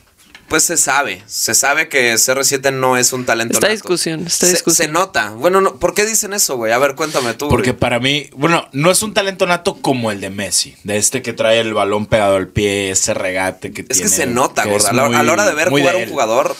Pues 0.48 0.64
se 0.64 0.76
sabe, 0.76 1.22
se 1.26 1.54
sabe 1.54 1.88
que 1.88 2.12
CR7 2.14 2.72
no 2.72 2.96
es 2.96 3.12
un 3.12 3.24
talento 3.24 3.52
Esta 3.54 3.68
nato. 3.68 3.72
discusión, 3.72 4.26
esta 4.26 4.46
Se- 4.46 4.52
discusión. 4.52 4.86
Se, 4.88 4.92
nota. 4.92 5.30
Bueno, 5.30 5.60
no, 5.60 5.76
¿por 5.76 5.94
qué 5.94 6.04
dicen 6.04 6.32
eso, 6.32 6.56
güey? 6.56 6.72
A 6.72 6.78
ver, 6.78 6.96
cuéntame 6.96 7.34
tú. 7.34 7.48
Porque 7.48 7.70
güey. 7.70 7.78
para 7.78 8.00
mí, 8.00 8.28
bueno, 8.34 8.66
no 8.72 8.90
es 8.90 9.00
un 9.04 9.14
talento 9.14 9.46
nato 9.46 9.76
como 9.80 10.10
el 10.10 10.20
de 10.20 10.30
Messi, 10.30 10.74
de 10.82 10.96
este 10.96 11.22
que 11.22 11.32
trae 11.32 11.60
el 11.60 11.72
balón 11.72 12.06
pegado 12.06 12.34
al 12.34 12.48
pie, 12.48 12.90
ese 12.90 13.14
regate 13.14 13.70
que 13.72 13.82
es 13.82 13.88
tiene. 13.88 14.02
que 14.02 14.08
se 14.08 14.26
nota, 14.26 14.64
es 14.64 14.86
A 14.86 14.90
a 14.90 14.92
la 14.92 15.32
hora 15.32 15.46
de 15.46 15.54
ver 15.54 15.68
jugar 15.68 15.94
un 15.94 16.08
jugador, 16.08 16.56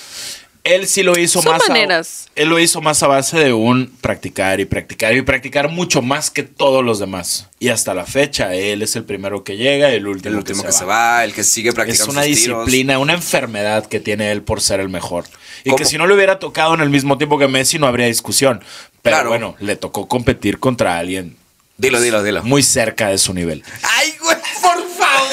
Él 0.62 0.86
sí 0.86 1.02
lo 1.02 1.18
hizo 1.18 1.40
Son 1.40 1.52
más. 1.52 1.62
a- 1.70 2.02
él 2.36 2.48
lo 2.48 2.58
hizo 2.58 2.82
más 2.82 3.02
a 3.02 3.06
base 3.06 3.38
de 3.38 3.52
un 3.54 3.90
practicar 4.02 4.60
y 4.60 4.66
practicar 4.66 5.14
y 5.16 5.22
practicar 5.22 5.70
mucho 5.70 6.02
más 6.02 6.30
que 6.30 6.42
todos 6.42 6.84
los 6.84 6.98
demás. 6.98 7.48
Y 7.58 7.68
hasta 7.68 7.94
la 7.94 8.04
fecha, 8.04 8.54
él 8.54 8.82
es 8.82 8.94
el 8.94 9.04
primero 9.04 9.42
que 9.42 9.56
llega 9.56 9.90
y 9.90 9.94
el 9.96 10.06
último, 10.06 10.32
el 10.32 10.38
último 10.38 10.62
que, 10.62 10.72
se, 10.72 10.84
va. 10.84 11.24
el 11.24 11.32
que 11.32 11.44
sigue 11.44 11.70
Es 11.70 11.74
practicando 11.74 12.12
una 12.12 12.24
sus 12.24 12.36
tiros. 12.36 12.66
disciplina, 12.66 12.98
una 12.98 13.14
enfermedad 13.14 13.86
que 13.86 14.00
tiene 14.00 14.32
él 14.32 14.42
por 14.42 14.60
ser 14.60 14.80
el 14.80 14.90
mejor. 14.90 15.24
Y 15.64 15.70
¿Cómo? 15.70 15.76
que 15.76 15.84
si 15.86 15.96
no 15.96 16.06
le 16.06 16.14
hubiera 16.14 16.38
tocado 16.38 16.74
en 16.74 16.80
el 16.82 16.90
mismo 16.90 17.16
tiempo 17.16 17.38
que 17.38 17.48
Messi, 17.48 17.78
no 17.78 17.86
habría 17.86 18.06
discusión. 18.06 18.62
Pero 19.02 19.16
Claro. 19.16 19.28
bueno, 19.30 19.56
le 19.60 19.76
tocó 19.76 20.08
competir 20.08 20.58
contra 20.58 20.98
alguien 20.98 21.36
Dilo, 21.78 22.00
dilo, 22.02 22.22
dilo. 22.22 22.42
muy 22.42 22.62
cerca 22.62 23.08
de 23.08 23.16
su 23.16 23.32
nivel. 23.32 23.64
Ay, 23.82 24.14
güey, 24.22 24.36
por 24.60 24.86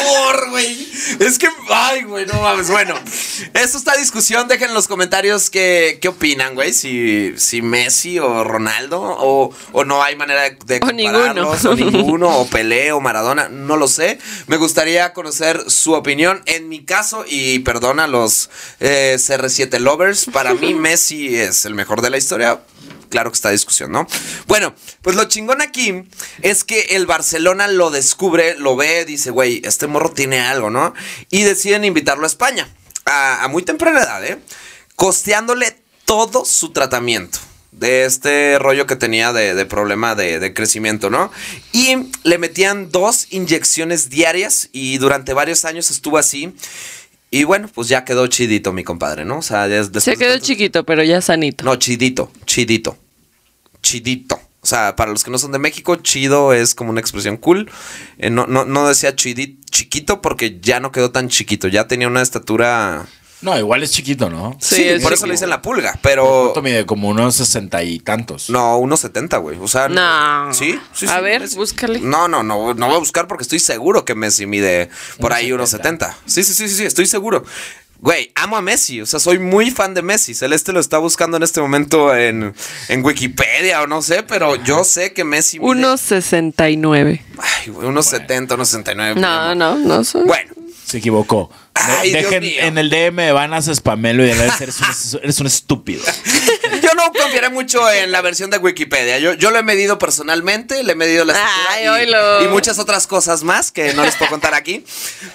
favor. 0.08 0.36
favor, 0.36 0.50
güey. 0.52 0.88
Es 1.20 1.38
que, 1.38 1.48
ay, 1.70 2.04
güey, 2.04 2.26
no 2.26 2.42
mames. 2.42 2.70
Bueno, 2.70 2.96
esto 3.54 3.78
está 3.78 3.96
discusión. 3.96 4.48
Dejen 4.48 4.70
en 4.70 4.74
los 4.74 4.88
comentarios 4.88 5.50
qué, 5.50 6.00
qué 6.02 6.08
opinan, 6.10 6.56
güey. 6.56 6.74
Si, 6.74 7.34
si 7.38 7.62
Messi 7.62 8.20
o 8.20 8.44
Ronaldo 8.44 9.02
o, 9.02 9.54
o 9.72 9.86
no 9.86 10.04
hay 10.04 10.16
manera 10.16 10.44
de, 10.44 10.58
de 10.66 10.80
O 10.84 10.92
ninguno. 10.92 11.18
compararlos, 11.20 11.66
o 11.66 11.76
ninguno, 11.76 12.38
o 12.40 12.48
Pelé 12.48 12.92
o 12.92 13.00
Maradona, 13.00 13.50
no 13.50 13.78
lo 13.78 13.88
sé. 13.88 14.20
Me 14.48 14.58
gustaría 14.58 15.14
conocer 15.14 15.70
su 15.70 15.94
opinión. 15.94 16.42
En 16.46 16.70
mi 16.70 16.84
caso, 16.84 17.26
y 17.28 17.60
perdona 17.60 18.06
a 18.06 18.08
los 18.08 18.50
eh, 18.80 19.16
CR7 19.18 19.80
lovers, 19.80 20.26
para 20.26 20.54
mí 20.54 20.74
Messi 20.76 21.36
es 21.36 21.66
el 21.66 21.74
mejor 21.76 22.02
de 22.02 22.10
la 22.10 22.18
historia. 22.18 22.60
Claro 23.10 23.32
que 23.32 23.36
está 23.36 23.50
discusión, 23.50 23.92
¿no? 23.92 24.08
Bueno, 24.48 24.74
pues 25.02 25.16
lo 25.16 25.26
chingón 25.26 25.62
aquí 25.62 26.04
es 26.42 26.64
que 26.64 26.82
el 26.92 27.06
Barcelona 27.06 27.68
lo 27.68 27.90
descubre, 27.90 28.56
lo 28.58 28.76
ve, 28.76 29.06
dice, 29.06 29.32
güey, 29.32 29.62
este 29.64 29.88
morro 29.88 30.12
tiene 30.12 30.40
algo, 30.40 30.70
¿no? 30.70 30.94
Y 31.30 31.44
deciden 31.44 31.86
invitarlo 31.86 32.24
a 32.24 32.28
España, 32.28 32.68
a, 33.06 33.48
muy 33.50 33.64
temprana 33.64 34.02
edad, 34.02 34.26
¿eh? 34.26 34.40
Costeándole 34.96 35.78
todo 36.06 36.46
su 36.46 36.72
tratamiento 36.72 37.40
de 37.72 38.06
este 38.06 38.58
rollo 38.60 38.88
que 38.88 38.96
tenía 38.96 39.34
de, 39.34 39.66
problema 39.66 40.16
de 40.16 40.54
crecimiento, 40.54 41.10
¿no? 41.10 41.32
Y 41.72 42.10
le 42.24 42.38
metían 42.38 42.92
dos 42.92 43.28
inyecciones 43.30 44.10
diarias 44.10 44.70
y 44.72 44.98
durante 44.98 45.34
varios 45.34 45.64
años 45.66 45.92
estuvo 45.92 46.18
así. 46.18 46.56
Y 47.30 47.44
bueno, 47.44 47.70
pues 47.74 47.90
ya 47.90 48.06
quedó 48.06 48.28
chidito 48.28 48.72
mi 48.72 48.84
compadre, 48.84 49.26
¿no? 49.26 49.40
O 49.40 49.42
sea, 49.42 49.68
ya 49.68 49.84
Se 50.00 50.16
quedó 50.16 50.38
chiquito, 50.40 50.86
pero 50.86 51.04
ya 51.04 51.22
sanito. 51.22 51.66
no, 51.66 51.76
chidito, 51.76 52.32
chidito. 52.46 52.98
Chidito. 53.82 54.40
O 54.62 54.68
sea, 54.68 54.96
para 54.96 55.12
los 55.12 55.24
que 55.24 55.32
no 55.32 55.38
son 55.38 55.52
de 55.52 55.60
México, 55.60 55.96
chido 55.98 56.54
es 56.54 56.76
como 56.76 56.90
una 56.90 57.00
expresión 57.00 57.38
cool. 57.38 57.70
Eh, 58.18 58.30
no, 58.30 58.48
no, 58.48 58.66
no 58.66 58.88
decía 58.88 59.16
chidito, 59.16 59.62
chiquito 59.72 60.22
porque 60.22 60.60
ya 60.62 60.80
no 60.80 60.92
quedó 60.92 61.12
tan 61.12 61.30
chiquito. 61.30 61.68
Ya 61.68 61.88
tenía 61.88 62.08
una 62.08 62.22
estatura. 62.22 63.06
No, 63.41 63.58
igual 63.58 63.84
es 63.84 63.91
chiquito, 63.91 64.29
¿no? 64.29 64.58
Sí, 64.60 64.75
Sí, 64.75 64.84
es 64.84 65.03
por 65.03 65.13
eso 65.13 65.25
le 65.27 65.34
dicen 65.34 65.50
la 65.50 65.62
pulga. 65.62 65.94
Pero. 66.01 66.51
¿Cuánto 66.53 66.62
mide? 66.63 66.86
Como 66.86 67.10
unos 67.10 67.36
sesenta 67.36 67.84
y 67.84 68.00
tantos. 68.00 68.50
No, 68.50 68.77
unos 68.77 69.00
70, 69.01 69.38
güey. 69.38 69.58
O 69.62 69.67
sea, 69.67 69.88
No. 69.89 70.51
Sí, 70.53 70.79
sí, 70.94 71.06
A 71.08 71.17
sí, 71.17 71.22
ver, 71.24 71.41
Messi. 71.41 71.56
búscale. 71.56 72.00
No, 72.00 72.27
no, 72.27 72.41
no, 72.41 72.74
no 72.74 72.88
voy 72.88 72.96
a 72.96 73.00
buscar 73.00 73.27
porque 73.27 73.44
estoy 73.44 73.60
seguro 73.60 74.06
que 74.06 74.15
Messi 74.15 74.46
mide 74.48 74.89
por 75.20 75.34
ahí 75.34 75.51
unos 75.51 75.70
70. 75.70 76.17
Sí, 76.25 76.44
sí, 76.44 76.53
sí, 76.53 76.67
sí, 76.67 76.75
sí, 76.77 76.86
estoy 76.86 77.06
seguro. 77.06 77.44
Güey, 78.00 78.32
amo 78.36 78.58
a 78.58 78.62
Messi, 78.62 79.01
o 79.01 79.08
sea, 79.08 79.20
soy 79.20 79.39
muy 79.39 79.72
fan 79.72 79.96
de 79.96 80.03
Messi. 80.03 80.36
Celeste 80.36 80.72
lo 80.72 80.79
está 80.79 81.00
buscando 81.00 81.38
en 81.38 81.41
este 81.41 81.60
momento 81.62 82.15
en, 82.15 82.53
en 82.89 83.03
Wikipedia 83.03 83.82
o 83.82 83.88
no 83.88 84.03
sé, 84.03 84.22
pero 84.22 84.56
yo 84.56 84.84
sé 84.84 85.13
que 85.13 85.24
Messi 85.24 85.60
mide... 85.60 85.67
1.69. 85.72 87.22
Ay, 87.39 87.72
güey, 87.72 87.88
unos 87.88 88.06
70, 88.06 88.53
unos 88.56 88.70
69. 88.70 89.20
No, 89.20 89.56
no, 89.56 89.75
no 89.77 90.03
soy. 90.03 90.25
Bueno, 90.25 90.51
Se 90.88 91.00
equivocó. 91.00 91.51
Ay, 91.74 92.12
Dios 92.12 92.24
Dejen 92.24 92.44
mío. 92.44 92.62
en 92.62 92.77
el 92.77 92.89
DM 92.89 93.17
de 93.17 93.32
Vanas 93.34 93.70
spamelo 93.74 94.25
y 94.25 94.29
eres, 94.29 94.62
eres, 94.62 94.79
un, 94.79 95.20
eres 95.24 95.39
un 95.41 95.48
estúpido. 95.48 96.01
yo 96.82 96.94
no 96.96 97.12
confiaré 97.12 97.50
mucho 97.50 97.91
en 97.91 98.13
la 98.13 98.22
versión 98.22 98.50
de 98.50 98.58
Wikipedia. 98.58 99.20
Yo, 99.20 99.34
yo 99.34 99.51
lo 99.51 99.60
he 99.60 99.63
medido 99.63 100.00
personalmente, 100.00 100.82
le 100.84 100.94
he 100.94 100.96
medido 100.96 101.25
la 101.25 101.34
Ay, 101.72 101.84
y, 102.41 102.46
y 102.46 102.48
muchas 102.48 102.79
otras 102.79 103.06
cosas 103.06 103.44
más 103.44 103.74
que 103.74 103.94
no 103.96 104.06
les 104.06 104.15
puedo 104.15 104.32
contar 104.32 104.53
aquí. 104.53 104.86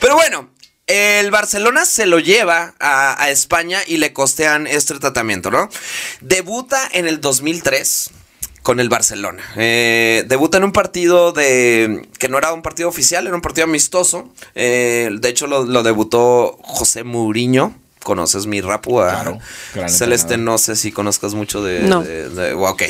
Pero 0.01 0.15
bueno, 0.15 0.49
el 0.87 1.31
Barcelona 1.31 1.85
se 1.85 2.07
lo 2.07 2.19
lleva 2.19 2.75
a, 2.81 3.23
a 3.23 3.29
España 3.29 3.81
y 3.87 3.99
le 3.99 4.15
costean 4.15 4.67
este 4.67 4.99
tratamiento, 4.99 5.51
¿no? 5.51 5.69
Debuta 6.23 6.89
en 6.93 7.07
el 7.07 7.21
2003 7.21 8.11
con 8.63 8.81
el 8.81 8.89
Barcelona. 8.89 9.43
Eh, 9.57 10.25
debuta 10.29 10.59
en 10.59 10.65
un 10.65 10.73
partido 10.73 11.33
de 11.33 12.09
que 12.19 12.29
no 12.29 12.39
era 12.39 12.53
un 12.53 12.63
partido 12.63 12.89
oficial, 12.89 13.27
era 13.27 13.35
un 13.35 13.43
partido 13.43 13.65
amistoso. 13.65 14.33
Eh, 14.55 15.11
de 15.21 15.29
hecho, 15.29 15.47
lo, 15.47 15.65
lo 15.65 15.83
debutó 15.83 16.59
José 16.63 17.05
Mourinho. 17.05 17.75
¿Conoces 18.03 18.47
mi 18.47 18.61
rapu? 18.61 19.01
A- 19.01 19.39
Claro, 19.73 19.89
Celeste, 19.89 20.37
no 20.37 20.59
sé 20.59 20.75
si 20.77 20.91
conozcas 20.91 21.35
mucho 21.35 21.63
de... 21.63 21.81
No. 21.81 22.03
de- 22.03 22.29
de- 22.31 22.53
ok. 22.55 22.83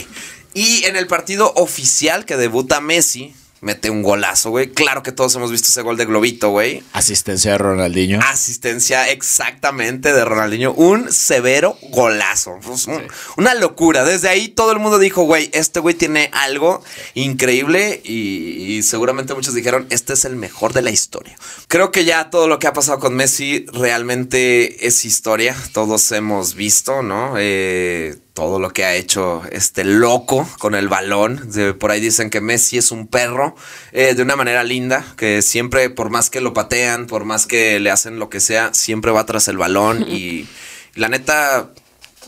Y 0.54 0.84
en 0.84 0.96
el 0.96 1.06
partido 1.06 1.52
oficial 1.56 2.24
que 2.24 2.36
debuta 2.38 2.80
Messi, 2.80 3.34
mete 3.62 3.88
un 3.88 4.02
golazo, 4.02 4.50
güey. 4.50 4.70
Claro 4.72 5.02
que 5.02 5.12
todos 5.12 5.34
hemos 5.36 5.50
visto 5.50 5.68
ese 5.68 5.80
gol 5.82 5.96
de 5.96 6.04
Globito, 6.04 6.50
güey. 6.50 6.82
Asistencia 6.92 7.52
de 7.52 7.58
Ronaldinho. 7.58 8.20
Asistencia 8.22 9.08
exactamente 9.08 10.12
de 10.12 10.24
Ronaldinho. 10.24 10.72
Un 10.74 11.10
severo 11.12 11.78
golazo. 11.90 12.58
Pues, 12.62 12.86
un- 12.86 13.02
Una 13.36 13.54
locura. 13.54 14.04
Desde 14.04 14.28
ahí 14.28 14.48
todo 14.48 14.72
el 14.72 14.78
mundo 14.80 14.98
dijo, 14.98 15.22
güey, 15.22 15.48
este 15.54 15.80
güey 15.80 15.94
tiene 15.94 16.28
algo 16.32 16.82
increíble 17.14 18.00
y, 18.04 18.74
y 18.76 18.82
seguramente 18.82 19.32
muchos 19.34 19.54
dijeron, 19.54 19.86
este 19.90 20.12
es 20.12 20.24
el 20.24 20.36
mejor 20.36 20.72
de 20.72 20.82
la 20.82 20.90
historia. 20.90 21.36
Creo 21.68 21.90
que 21.92 22.04
ya 22.04 22.30
todo 22.30 22.48
lo 22.48 22.58
que 22.58 22.66
ha 22.66 22.72
pasado 22.72 22.98
con 22.98 23.14
Messi 23.14 23.64
realmente 23.72 24.86
es 24.86 25.04
historia. 25.04 25.56
Todos 25.72 26.10
hemos 26.12 26.54
visto, 26.54 27.02
¿no? 27.02 27.34
Eh, 27.38 28.16
todo 28.34 28.58
lo 28.58 28.70
que 28.70 28.84
ha 28.84 28.94
hecho 28.94 29.42
este 29.50 29.84
loco 29.84 30.48
con 30.58 30.74
el 30.74 30.88
balón. 30.88 31.50
De- 31.52 31.74
por 31.74 31.90
ahí 31.90 32.00
dicen 32.00 32.30
que 32.30 32.40
Messi 32.40 32.78
es 32.78 32.90
un 32.90 33.06
perro 33.06 33.54
eh, 33.92 34.14
de 34.14 34.22
una 34.22 34.36
manera 34.36 34.64
linda, 34.64 35.04
que 35.16 35.42
siempre, 35.42 35.90
por 35.90 36.10
más 36.10 36.30
que 36.30 36.40
lo 36.40 36.54
patean, 36.54 37.06
por 37.06 37.24
más 37.24 37.46
que 37.46 37.78
le 37.80 37.90
hacen 37.90 38.18
lo 38.18 38.30
que 38.30 38.40
sea, 38.40 38.72
siempre 38.74 39.10
va 39.10 39.26
tras 39.26 39.48
el 39.48 39.58
balón. 39.58 40.02
y 40.08 40.46
la 40.94 41.08
neta, 41.08 41.70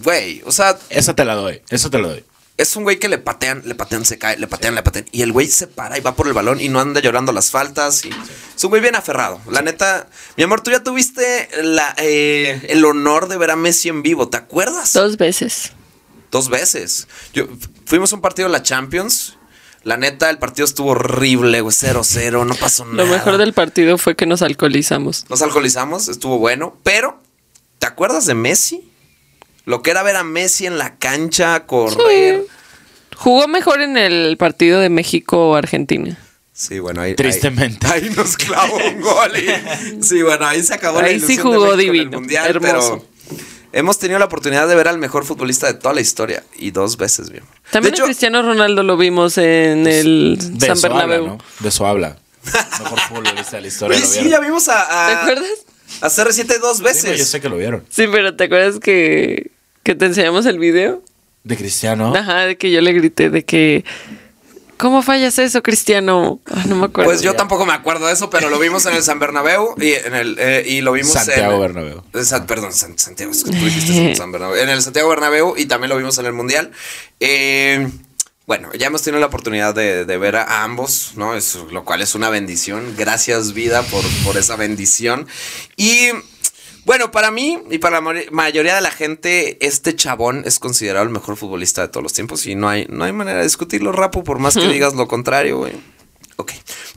güey, 0.03 0.43
o 0.45 0.53
sea, 0.53 0.79
Esa 0.91 1.15
te 1.15 1.25
la 1.25 1.35
doy, 1.35 1.63
eso 1.71 1.89
te 1.91 1.99
lo 1.99 2.09
doy. 2.09 2.25
es 2.57 2.77
un 2.77 2.83
güey 2.85 2.99
que 2.99 3.09
le 3.09 3.19
patean, 3.19 3.63
le 3.65 3.75
patean, 3.75 4.05
se 4.05 4.19
cae, 4.19 4.37
le 4.37 4.47
patean, 4.47 4.75
le 4.75 4.83
patean. 4.83 5.07
Y 5.11 5.23
el 5.23 5.33
güey 5.33 5.47
se 5.49 5.67
para 5.67 5.97
y 5.99 6.01
va 6.03 6.15
por 6.15 6.27
el 6.29 6.33
balón 6.35 6.61
y 6.61 6.69
no 6.69 6.81
anda 6.81 7.01
llorando 7.01 7.33
las 7.33 7.51
faltas. 7.51 8.05
Y 8.05 8.11
es 8.57 8.63
un 8.65 8.71
güey 8.71 8.81
bien 8.83 8.95
aferrado. 8.95 9.41
La 9.51 9.63
neta, 9.63 10.07
mi 10.37 10.45
amor, 10.45 10.61
tú 10.61 10.71
ya 10.71 10.83
tuviste 10.83 11.49
la, 11.63 11.95
eh, 11.99 12.61
el 12.69 12.85
honor 12.85 13.29
de 13.29 13.39
ver 13.39 13.51
a 13.51 13.57
Messi 13.57 13.89
en 13.89 14.03
vivo, 14.03 14.29
¿te 14.29 14.37
acuerdas? 14.37 14.93
Dos 14.93 15.17
veces. 15.17 15.73
Dos 16.35 16.49
veces. 16.49 17.07
Yo, 17.33 17.47
fuimos 17.87 18.13
a 18.13 18.17
un 18.17 18.21
partido 18.21 18.49
de 18.49 18.53
la 18.53 18.65
Champions. 18.65 19.39
La 19.85 19.97
neta, 19.97 20.31
el 20.31 20.39
partido 20.39 20.65
estuvo 20.65 20.91
horrible, 20.91 21.61
güey. 21.61 21.73
0-0, 21.73 22.45
no 22.45 22.55
pasó 22.57 22.85
nada. 22.85 23.05
Lo 23.05 23.07
mejor 23.07 23.37
del 23.39 23.53
partido 23.53 23.99
fue 23.99 24.17
que 24.17 24.27
nos 24.27 24.43
alcoholizamos. 24.43 25.27
Nos 25.31 25.43
alcoholizamos, 25.43 26.09
estuvo 26.09 26.41
bueno. 26.41 26.77
Pero, 26.83 27.23
¿te 27.79 27.87
acuerdas 27.87 28.27
de 28.27 28.35
Messi? 28.35 28.91
Lo 29.65 29.81
que 29.83 29.93
era 29.93 30.03
ver 30.03 30.17
a 30.17 30.25
Messi 30.25 30.67
en 30.67 30.77
la 30.77 30.97
cancha, 30.97 31.67
correr. 31.67 32.45
Jugó 33.17 33.47
mejor 33.47 33.81
en 33.81 33.97
el 33.97 34.37
partido 34.37 34.81
de 34.81 34.89
México-Argentina. 34.91 36.19
Sí, 36.53 36.81
bueno, 36.81 37.01
ahí. 37.03 37.15
Tristemente. 37.15 37.87
Ahí, 37.87 38.03
ahí 38.09 38.11
nos 38.11 38.37
clavó 38.37 38.77
un 38.77 39.01
gol. 39.01 39.33
y- 39.37 40.03
sí, 40.03 40.21
bueno, 40.23 40.47
ahí 40.47 40.65
se 40.65 40.75
acabó 40.75 41.01
la 41.01 41.07
Ahí 41.07 41.21
sí 41.21 41.35
ilusión 41.35 41.37
de 41.37 41.43
jugó 41.59 41.67
México 41.67 41.75
en 41.75 41.81
el 41.81 41.93
divino, 41.93 42.19
Mundial, 42.19 42.47
hermoso. 42.49 42.99
pero 42.99 43.14
hemos 43.75 43.99
tenido 43.99 44.19
la 44.19 44.25
oportunidad 44.27 44.67
de 44.69 44.75
ver 44.75 44.89
al 44.89 44.99
mejor 44.99 45.25
futbolista 45.25 45.67
de 45.67 45.75
toda 45.75 45.95
la 45.95 46.01
historia. 46.01 46.43
Y 46.57 46.71
dos 46.71 46.97
veces, 46.97 47.31
bien. 47.31 47.45
También 47.71 47.93
de 47.93 47.97
hecho, 47.97 48.05
a 48.05 48.07
Cristiano 48.07 48.43
Ronaldo 48.43 48.83
lo 48.83 48.97
vimos 48.97 49.37
en 49.39 49.87
el 49.87 50.39
De 50.39 50.67
San 50.67 50.77
eso 50.79 50.87
habla, 50.87 51.07
Bernabéu. 51.07 51.27
¿no? 51.27 51.39
De 51.61 51.69
eso 51.69 51.87
habla. 51.87 52.17
Mejor 52.81 53.01
futbolista 53.01 53.57
de 53.57 53.63
la 53.63 53.69
historia. 53.69 53.97
Oye, 53.99 54.07
sí, 54.07 54.29
ya 54.29 54.41
vimos 54.41 54.69
a. 54.69 55.07
¿Te 55.09 55.13
acuerdas? 55.15 55.65
A 56.01 56.09
CR7 56.09 56.59
dos 56.61 56.79
Sí, 56.79 56.83
veces. 56.83 57.19
yo 57.19 57.25
sé 57.25 57.41
que 57.41 57.49
lo 57.49 57.57
vieron. 57.57 57.85
Sí, 57.91 58.07
pero 58.11 58.35
¿te 58.35 58.45
acuerdas 58.45 58.81
que, 58.81 59.51
que 59.83 59.95
te 59.95 60.07
enseñamos 60.07 60.47
el 60.47 60.59
video? 60.59 61.03
De 61.45 61.57
Cristiano. 61.57 62.15
Ajá, 62.17 62.47
de 62.47 62.57
que 62.57 62.71
yo 62.71 62.81
le 62.81 62.93
grité 62.95 63.29
de 63.31 63.45
que... 63.45 63.85
¿Cómo 64.79 65.03
fallas 65.03 65.39
eso, 65.39 65.63
Cristiano? 65.63 66.41
Ah, 66.47 66.65
no 66.67 66.77
me 66.77 66.87
acuerdo. 66.87 67.11
Pues 67.11 67.23
yo 67.23 67.33
ya. 67.33 67.37
tampoco 67.37 67.65
me 67.67 67.73
acuerdo 67.73 68.07
de 68.07 68.13
eso, 68.13 68.29
pero 68.31 68.51
lo 68.51 68.59
vimos 68.59 68.85
en 68.87 68.95
el 68.95 69.03
San 69.03 69.19
Bernabéu 69.19 69.75
y 69.81 69.93
en 69.93 70.15
el 70.15 70.37
eh, 70.39 70.65
y 70.67 70.81
lo 70.81 70.93
vimos 70.93 71.13
Santiago 71.13 71.55
en 71.55 71.61
Bernabéu. 71.61 72.03
Eh, 72.13 72.25
San- 72.25 72.47
perdón, 72.47 72.73
San- 72.73 72.99
Santiago, 72.99 73.33
es 73.33 73.45
que 73.45 73.51
tú 73.51 73.57
dijiste 73.65 73.93
San- 73.95 74.17
San 74.17 74.33
Bernabéu. 74.33 74.61
En 74.63 74.69
el 74.69 74.83
Santiago 74.83 75.09
Bernabéu 75.09 75.55
y 75.57 75.67
también 75.67 75.91
lo 75.91 75.97
vimos 75.97 76.19
en 76.19 76.27
el 76.27 76.33
Mundial. 76.33 76.73
Eh, 77.21 77.89
bueno, 78.47 78.69
ya 78.75 78.89
hemos 78.89 79.01
tenido 79.03 79.21
la 79.21 79.27
oportunidad 79.27 79.75
de, 79.75 80.05
de 80.05 80.19
ver 80.19 80.37
a 80.37 80.65
ambos, 80.65 81.13
¿no? 81.17 81.35
Es, 81.35 81.55
lo 81.71 81.85
cual 81.85 82.03
es 82.03 82.15
una 82.15 82.29
bendición. 82.29 82.95
Gracias, 82.99 83.55
vida, 83.55 83.83
por, 83.85 84.05
por 84.25 84.37
esa 84.37 84.57
bendición. 84.57 85.27
Y 85.79 86.09
bueno, 86.85 87.11
para 87.11 87.31
mí 87.31 87.59
y 87.71 87.79
para 87.79 88.01
la 88.01 88.15
mayoría 88.31 88.75
de 88.75 88.81
la 88.81 88.91
gente, 88.91 89.59
este 89.67 89.97
chabón 89.97 90.43
es 90.45 90.59
considerado 90.59 91.05
el 91.05 91.11
mejor 91.11 91.37
futbolista 91.37 91.83
de 91.83 91.89
todos 91.89 92.03
los 92.03 92.13
tiempos 92.13 92.47
y 92.47 92.55
no 92.55 92.69
hay, 92.69 92.87
no 92.91 93.05
hay 93.05 93.13
manera 93.13 93.39
de 93.39 93.45
discutirlo, 93.45 93.93
Rapo, 93.93 94.23
por 94.23 94.39
más 94.39 94.55
que 94.55 94.69
digas 94.69 94.95
lo 94.95 95.09
contrario, 95.09 95.59
güey. 95.59 95.73
Ok. 96.37 96.53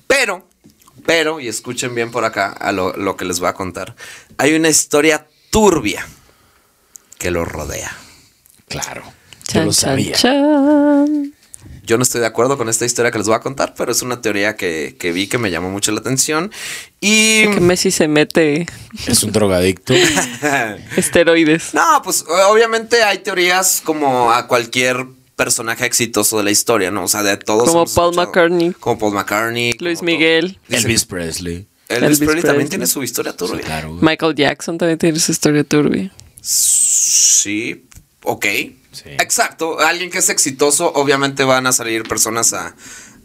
Pero, 0.08 0.48
pero, 1.06 1.39
y 1.39 1.48
escuchen 1.48 1.96
bien 1.96 2.12
por 2.12 2.25
acá 2.25 2.51
a 2.51 2.72
lo, 2.72 2.94
lo 2.98 3.15
que 3.15 3.25
les 3.25 3.39
voy 3.39 3.50
a 3.50 3.53
contar. 3.53 3.96
Hay 4.38 4.56
una 4.56 4.70
historia 4.70 5.27
turbia 5.50 6.06
que 7.17 7.32
lo 7.32 7.46
rodea. 7.46 7.96
Claro. 8.67 9.03
Yo 9.03 9.53
Chan, 9.53 9.65
lo 9.65 9.72
chan, 9.72 9.89
sabía. 9.89 10.15
chan. 10.15 11.34
Yo 11.84 11.98
no 11.98 12.04
estoy 12.04 12.20
de 12.22 12.28
acuerdo 12.28 12.58
con 12.58 12.68
esta 12.68 12.86
historia 12.86 13.12
que 13.12 13.18
les 13.18 13.28
voy 13.28 13.36
a 13.36 13.40
contar, 13.40 13.74
pero 13.78 13.92
es 13.94 14.02
una 14.02 14.22
teoría 14.22 14.58
que, 14.58 14.96
que 15.00 15.12
vi 15.14 15.28
que 15.28 15.38
me 15.38 15.50
llamó 15.52 15.70
mucho 15.70 15.92
la 15.94 16.00
atención. 16.02 16.52
Y... 17.00 17.44
Que 17.48 17.60
Messi 17.62 17.92
se 17.92 18.08
mete 18.10 18.66
Es 19.08 19.24
un 19.24 19.32
drogadicto. 19.32 19.94
esteroides. 20.98 21.74
No, 21.74 22.02
pues 22.04 22.26
obviamente 22.50 23.04
hay 23.04 23.20
teorías 23.20 23.82
como 23.84 24.32
a 24.32 24.48
cualquier 24.48 25.06
personaje 25.36 25.86
exitoso 25.86 26.38
de 26.38 26.44
la 26.44 26.52
historia, 26.52 26.92
¿no? 26.92 27.04
O 27.04 27.08
sea, 27.08 27.24
de 27.24 27.38
todos. 27.38 27.70
Como 27.70 27.86
Paul 27.86 28.12
escuchado- 28.14 28.14
McCartney. 28.28 28.72
Como 28.74 28.98
Paul 29.00 29.14
McCartney. 29.14 29.74
Luis 29.80 30.02
Miguel. 30.02 30.60
todo. 30.68 30.78
Elvis 30.80 31.06
Presley. 31.06 31.68
Elvis, 31.90 32.04
Elvis 32.04 32.20
Presley 32.20 32.44
también 32.44 32.70
tiene 32.70 32.88
su 32.88 33.02
historia 33.02 33.32
turbia. 33.36 33.62
Claro. 33.64 33.98
Michael 34.02 34.36
Jackson 34.36 34.78
también 34.78 34.98
tiene 35.00 35.20
su 35.20 35.32
historia 35.32 35.64
turbia. 35.64 36.12
Sí, 36.42 37.86
ok. 38.24 38.46
Sí. 39.04 39.10
Exacto. 39.20 39.80
Alguien 39.80 40.10
que 40.10 40.18
es 40.20 40.30
exitoso, 40.30 40.92
obviamente 40.94 41.44
van 41.44 41.68
a 41.68 41.72
salir 41.72 42.04
personas 42.04 42.54
a, 42.54 42.75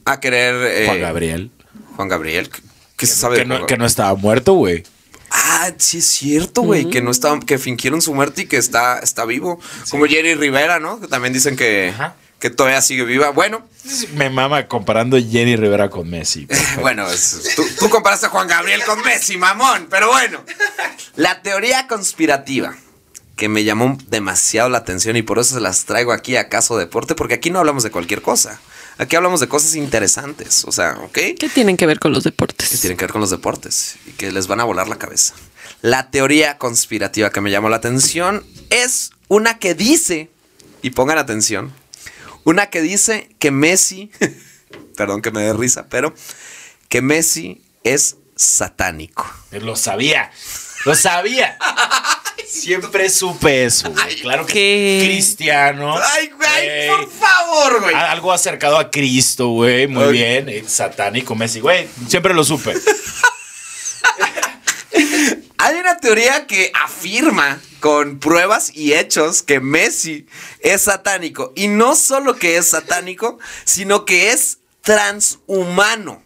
a 0.04 0.20
querer. 0.20 0.54
eh, 0.82 0.86
Juan 0.86 1.00
Gabriel. 1.00 1.50
Juan 1.96 2.08
Gabriel. 2.08 2.48
¿Qué, 2.50 2.60
qué 2.98 3.06
se 3.06 3.14
sabe 3.14 3.36
Que 3.36 3.42
de 3.42 3.46
no, 3.46 3.66
que 3.66 3.76
no 3.78 3.86
estaba 3.86 4.14
muerto, 4.14 4.54
güey. 4.54 4.82
Ah, 5.30 5.72
sí 5.78 5.98
es 5.98 6.06
cierto, 6.06 6.60
güey, 6.62 6.90
que 6.90 7.00
no 7.00 7.10
está, 7.10 7.38
que 7.40 7.56
fingieron 7.58 8.02
su 8.02 8.12
muerte 8.14 8.42
y 8.42 8.46
que 8.46 8.58
está, 8.58 8.98
está 8.98 9.24
vivo. 9.24 9.58
Como 9.90 10.04
Jerry 10.06 10.34
Rivera, 10.34 10.78
¿no? 10.78 11.00
Que 11.00 11.08
también 11.08 11.32
dicen 11.32 11.56
que, 11.56 11.88
Ajá. 11.94 12.16
que 12.38 12.50
todavía 12.50 12.82
sigue 12.82 13.04
viva. 13.04 13.30
Bueno, 13.30 13.66
Me 14.14 14.28
mama 14.28 14.68
comparando 14.68 15.16
Jenny 15.16 15.56
Rivera 15.56 15.88
con 15.88 16.10
Messi. 16.10 16.46
bueno, 16.82 17.10
es- 17.10 17.54
tú, 17.56 17.64
tú 17.78 17.88
comparaste 17.88 18.26
a 18.26 18.28
Juan 18.28 18.46
Gabriel 18.46 18.82
con 18.84 19.00
Messi, 19.02 19.38
mamón, 19.38 19.86
pero 19.88 20.08
bueno. 20.08 20.44
La 21.16 21.40
teoría 21.40 21.86
conspirativa 21.86 22.76
que 23.42 23.48
me 23.48 23.64
llamó 23.64 23.98
demasiado 24.06 24.68
la 24.68 24.78
atención 24.78 25.16
y 25.16 25.22
por 25.22 25.40
eso 25.40 25.56
se 25.56 25.60
las 25.60 25.84
traigo 25.84 26.12
aquí 26.12 26.36
a 26.36 26.48
Caso 26.48 26.78
Deporte, 26.78 27.16
porque 27.16 27.34
aquí 27.34 27.50
no 27.50 27.58
hablamos 27.58 27.82
de 27.82 27.90
cualquier 27.90 28.22
cosa. 28.22 28.60
Aquí 28.98 29.16
hablamos 29.16 29.40
de 29.40 29.48
cosas 29.48 29.74
interesantes, 29.74 30.64
o 30.64 30.70
sea, 30.70 30.92
¿ok? 31.02 31.12
¿Qué 31.12 31.50
tienen 31.52 31.76
que 31.76 31.86
ver 31.86 31.98
con 31.98 32.12
los 32.12 32.22
deportes? 32.22 32.68
que 32.68 32.76
tienen 32.76 32.96
que 32.96 33.04
ver 33.04 33.10
con 33.10 33.20
los 33.20 33.30
deportes 33.30 33.96
y 34.06 34.12
que 34.12 34.30
les 34.30 34.46
van 34.46 34.60
a 34.60 34.64
volar 34.64 34.86
la 34.86 34.96
cabeza. 34.96 35.34
La 35.80 36.08
teoría 36.12 36.56
conspirativa 36.56 37.30
que 37.30 37.40
me 37.40 37.50
llamó 37.50 37.68
la 37.68 37.78
atención 37.78 38.46
es 38.70 39.10
una 39.26 39.58
que 39.58 39.74
dice, 39.74 40.30
y 40.80 40.90
pongan 40.90 41.18
atención, 41.18 41.72
una 42.44 42.70
que 42.70 42.80
dice 42.80 43.34
que 43.40 43.50
Messi, 43.50 44.12
perdón 44.96 45.20
que 45.20 45.32
me 45.32 45.42
dé 45.42 45.52
risa, 45.52 45.88
pero 45.88 46.14
que 46.88 47.02
Messi 47.02 47.60
es 47.82 48.18
satánico. 48.36 49.28
Lo 49.50 49.74
sabía. 49.74 50.30
Lo 50.84 50.94
sabía. 50.94 51.58
Siempre 52.46 53.08
supe 53.08 53.64
eso, 53.64 53.90
güey. 53.90 54.20
Claro 54.20 54.44
que 54.46 54.52
¿Qué? 54.52 55.00
cristiano. 55.06 55.96
Ay, 55.98 56.30
güey, 56.36 56.68
Ey, 56.68 56.90
por 56.90 57.10
favor, 57.10 57.80
güey. 57.80 57.94
Algo 57.94 58.32
acercado 58.32 58.78
a 58.78 58.90
Cristo, 58.90 59.48
güey. 59.48 59.86
Muy 59.86 60.12
bien. 60.12 60.68
satánico, 60.68 61.34
Messi, 61.34 61.60
güey. 61.60 61.88
Siempre 62.08 62.34
lo 62.34 62.44
supe. 62.44 62.74
Hay 65.58 65.76
una 65.76 65.96
teoría 65.98 66.46
que 66.46 66.72
afirma 66.84 67.60
con 67.80 68.18
pruebas 68.18 68.70
y 68.74 68.94
hechos 68.94 69.42
que 69.42 69.60
Messi 69.60 70.26
es 70.60 70.82
satánico. 70.82 71.52
Y 71.54 71.68
no 71.68 71.94
solo 71.94 72.36
que 72.36 72.56
es 72.56 72.66
satánico, 72.66 73.38
sino 73.64 74.04
que 74.04 74.32
es 74.32 74.58
transhumano. 74.82 76.22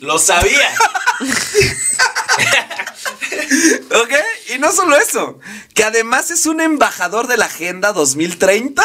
Lo 0.00 0.18
sabía. 0.18 0.74
¿Ok? 4.02 4.12
Y 4.54 4.58
no 4.58 4.72
solo 4.72 4.96
eso, 4.96 5.38
que 5.74 5.84
además 5.84 6.30
es 6.30 6.46
un 6.46 6.60
embajador 6.60 7.26
de 7.26 7.36
la 7.36 7.46
Agenda 7.46 7.92
2030 7.92 8.82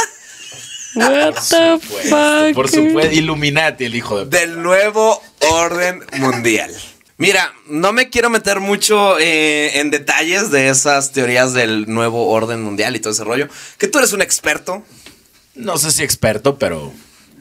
What 0.96 1.34
the 1.50 1.80
fuck? 1.80 2.56
Por 2.56 2.70
supuesto. 2.70 3.12
Illuminati, 3.12 3.86
el 3.86 3.96
hijo 3.96 4.24
de. 4.24 4.38
del 4.40 4.62
nuevo 4.62 5.22
orden 5.52 6.04
mundial. 6.14 6.74
Mira, 7.18 7.54
no 7.68 7.94
me 7.94 8.10
quiero 8.10 8.30
meter 8.30 8.60
mucho 8.60 9.18
eh, 9.20 9.80
en 9.80 9.90
detalles 9.92 10.52
de 10.52 10.70
esas 10.70 11.12
teorías 11.12 11.54
del 11.54 11.86
nuevo 11.88 12.30
orden 12.30 12.62
mundial 12.62 12.96
y 12.96 13.00
todo 13.00 13.14
ese 13.14 13.24
rollo, 13.24 13.48
que 13.78 13.88
tú 13.88 14.00
eres 14.00 14.14
un 14.14 14.22
experto. 14.22 14.84
No 15.54 15.78
sé 15.78 15.92
si 15.92 16.04
experto, 16.04 16.58
pero 16.58 16.92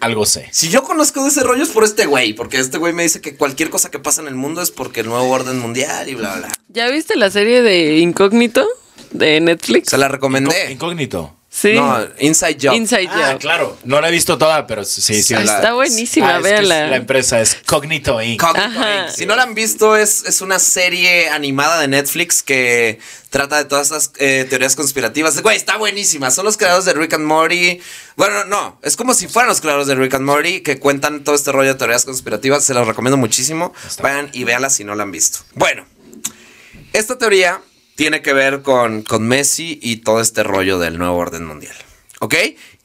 algo 0.00 0.26
sé. 0.26 0.48
Si 0.52 0.68
yo 0.68 0.82
conozco 0.82 1.22
de 1.22 1.28
ese 1.28 1.42
rollo 1.42 1.62
es 1.62 1.70
por 1.70 1.84
este 1.84 2.06
güey, 2.06 2.34
porque 2.34 2.58
este 2.58 2.78
güey 2.78 2.92
me 2.92 3.02
dice 3.02 3.20
que 3.20 3.36
cualquier 3.36 3.70
cosa 3.70 3.90
que 3.90 3.98
pasa 3.98 4.20
en 4.20 4.28
el 4.28 4.34
mundo 4.34 4.62
es 4.62 4.70
porque 4.70 5.00
el 5.00 5.06
nuevo 5.06 5.28
orden 5.30 5.58
mundial 5.58 6.08
y 6.08 6.14
bla, 6.14 6.36
bla, 6.36 6.46
bla. 6.46 6.56
¿Ya 6.68 6.88
viste 6.88 7.16
la 7.16 7.30
serie 7.30 7.62
de 7.62 7.98
Incógnito 7.98 8.66
de 9.12 9.40
Netflix? 9.40 9.90
Se 9.90 9.98
la 9.98 10.08
recomendé. 10.08 10.72
Incógnito. 10.72 11.34
Sí. 11.56 11.74
No, 11.74 12.04
Inside 12.18 12.56
Job. 12.60 12.74
Inside 12.74 13.08
Ah, 13.12 13.28
Job. 13.32 13.40
claro. 13.40 13.78
No 13.84 14.00
la 14.00 14.08
he 14.08 14.10
visto 14.10 14.36
toda, 14.36 14.66
pero 14.66 14.84
sí, 14.84 15.00
sí. 15.22 15.34
Ah, 15.34 15.40
la- 15.44 15.54
Está 15.54 15.72
buenísima, 15.74 16.26
Ah, 16.34 16.36
es 16.38 16.42
que 16.42 16.50
véanla. 16.50 16.84
es- 16.86 16.90
La 16.90 16.96
empresa 16.96 17.40
es 17.40 17.56
Cognito 17.64 18.20
Inc. 18.20 18.40
Cognito 18.40 18.66
Ajá. 18.66 19.04
Inc. 19.06 19.10
Si 19.16 19.24
no 19.24 19.36
la 19.36 19.44
han 19.44 19.54
visto, 19.54 19.96
es, 19.96 20.24
es 20.24 20.40
una 20.40 20.58
serie 20.58 21.28
animada 21.28 21.80
de 21.80 21.86
Netflix 21.86 22.42
que 22.42 22.98
trata 23.30 23.56
de 23.58 23.66
todas 23.66 23.86
esas 23.86 24.10
eh, 24.18 24.46
teorías 24.50 24.74
conspirativas. 24.74 25.40
Güey, 25.42 25.56
está 25.56 25.76
buenísima. 25.76 26.32
Son 26.32 26.44
los 26.44 26.56
creadores 26.56 26.86
de 26.86 26.94
Rick 26.94 27.12
and 27.14 27.24
Morty. 27.24 27.80
Bueno, 28.16 28.44
no, 28.46 28.80
es 28.82 28.96
como 28.96 29.14
si 29.14 29.28
fueran 29.28 29.48
los 29.48 29.60
creadores 29.60 29.86
de 29.86 29.94
Rick 29.94 30.14
and 30.14 30.24
Morty 30.26 30.60
que 30.60 30.80
cuentan 30.80 31.22
todo 31.22 31.36
este 31.36 31.52
rollo 31.52 31.68
de 31.74 31.78
teorías 31.78 32.04
conspirativas. 32.04 32.64
Se 32.64 32.74
los 32.74 32.84
recomiendo 32.84 33.16
muchísimo. 33.16 33.72
Está 33.86 34.02
Vayan 34.02 34.28
y 34.32 34.42
véanla 34.42 34.70
si 34.70 34.82
no 34.82 34.96
la 34.96 35.04
han 35.04 35.12
visto. 35.12 35.38
Bueno, 35.54 35.86
esta 36.92 37.16
teoría 37.16 37.60
tiene 37.96 38.22
que 38.22 38.32
ver 38.32 38.62
con, 38.62 39.02
con 39.02 39.26
Messi 39.26 39.78
y 39.82 39.98
todo 39.98 40.20
este 40.20 40.42
rollo 40.42 40.78
del 40.78 40.98
nuevo 40.98 41.16
orden 41.16 41.44
mundial. 41.44 41.76
¿Ok? 42.20 42.34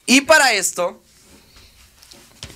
Y 0.06 0.22
para 0.22 0.52
esto, 0.52 1.00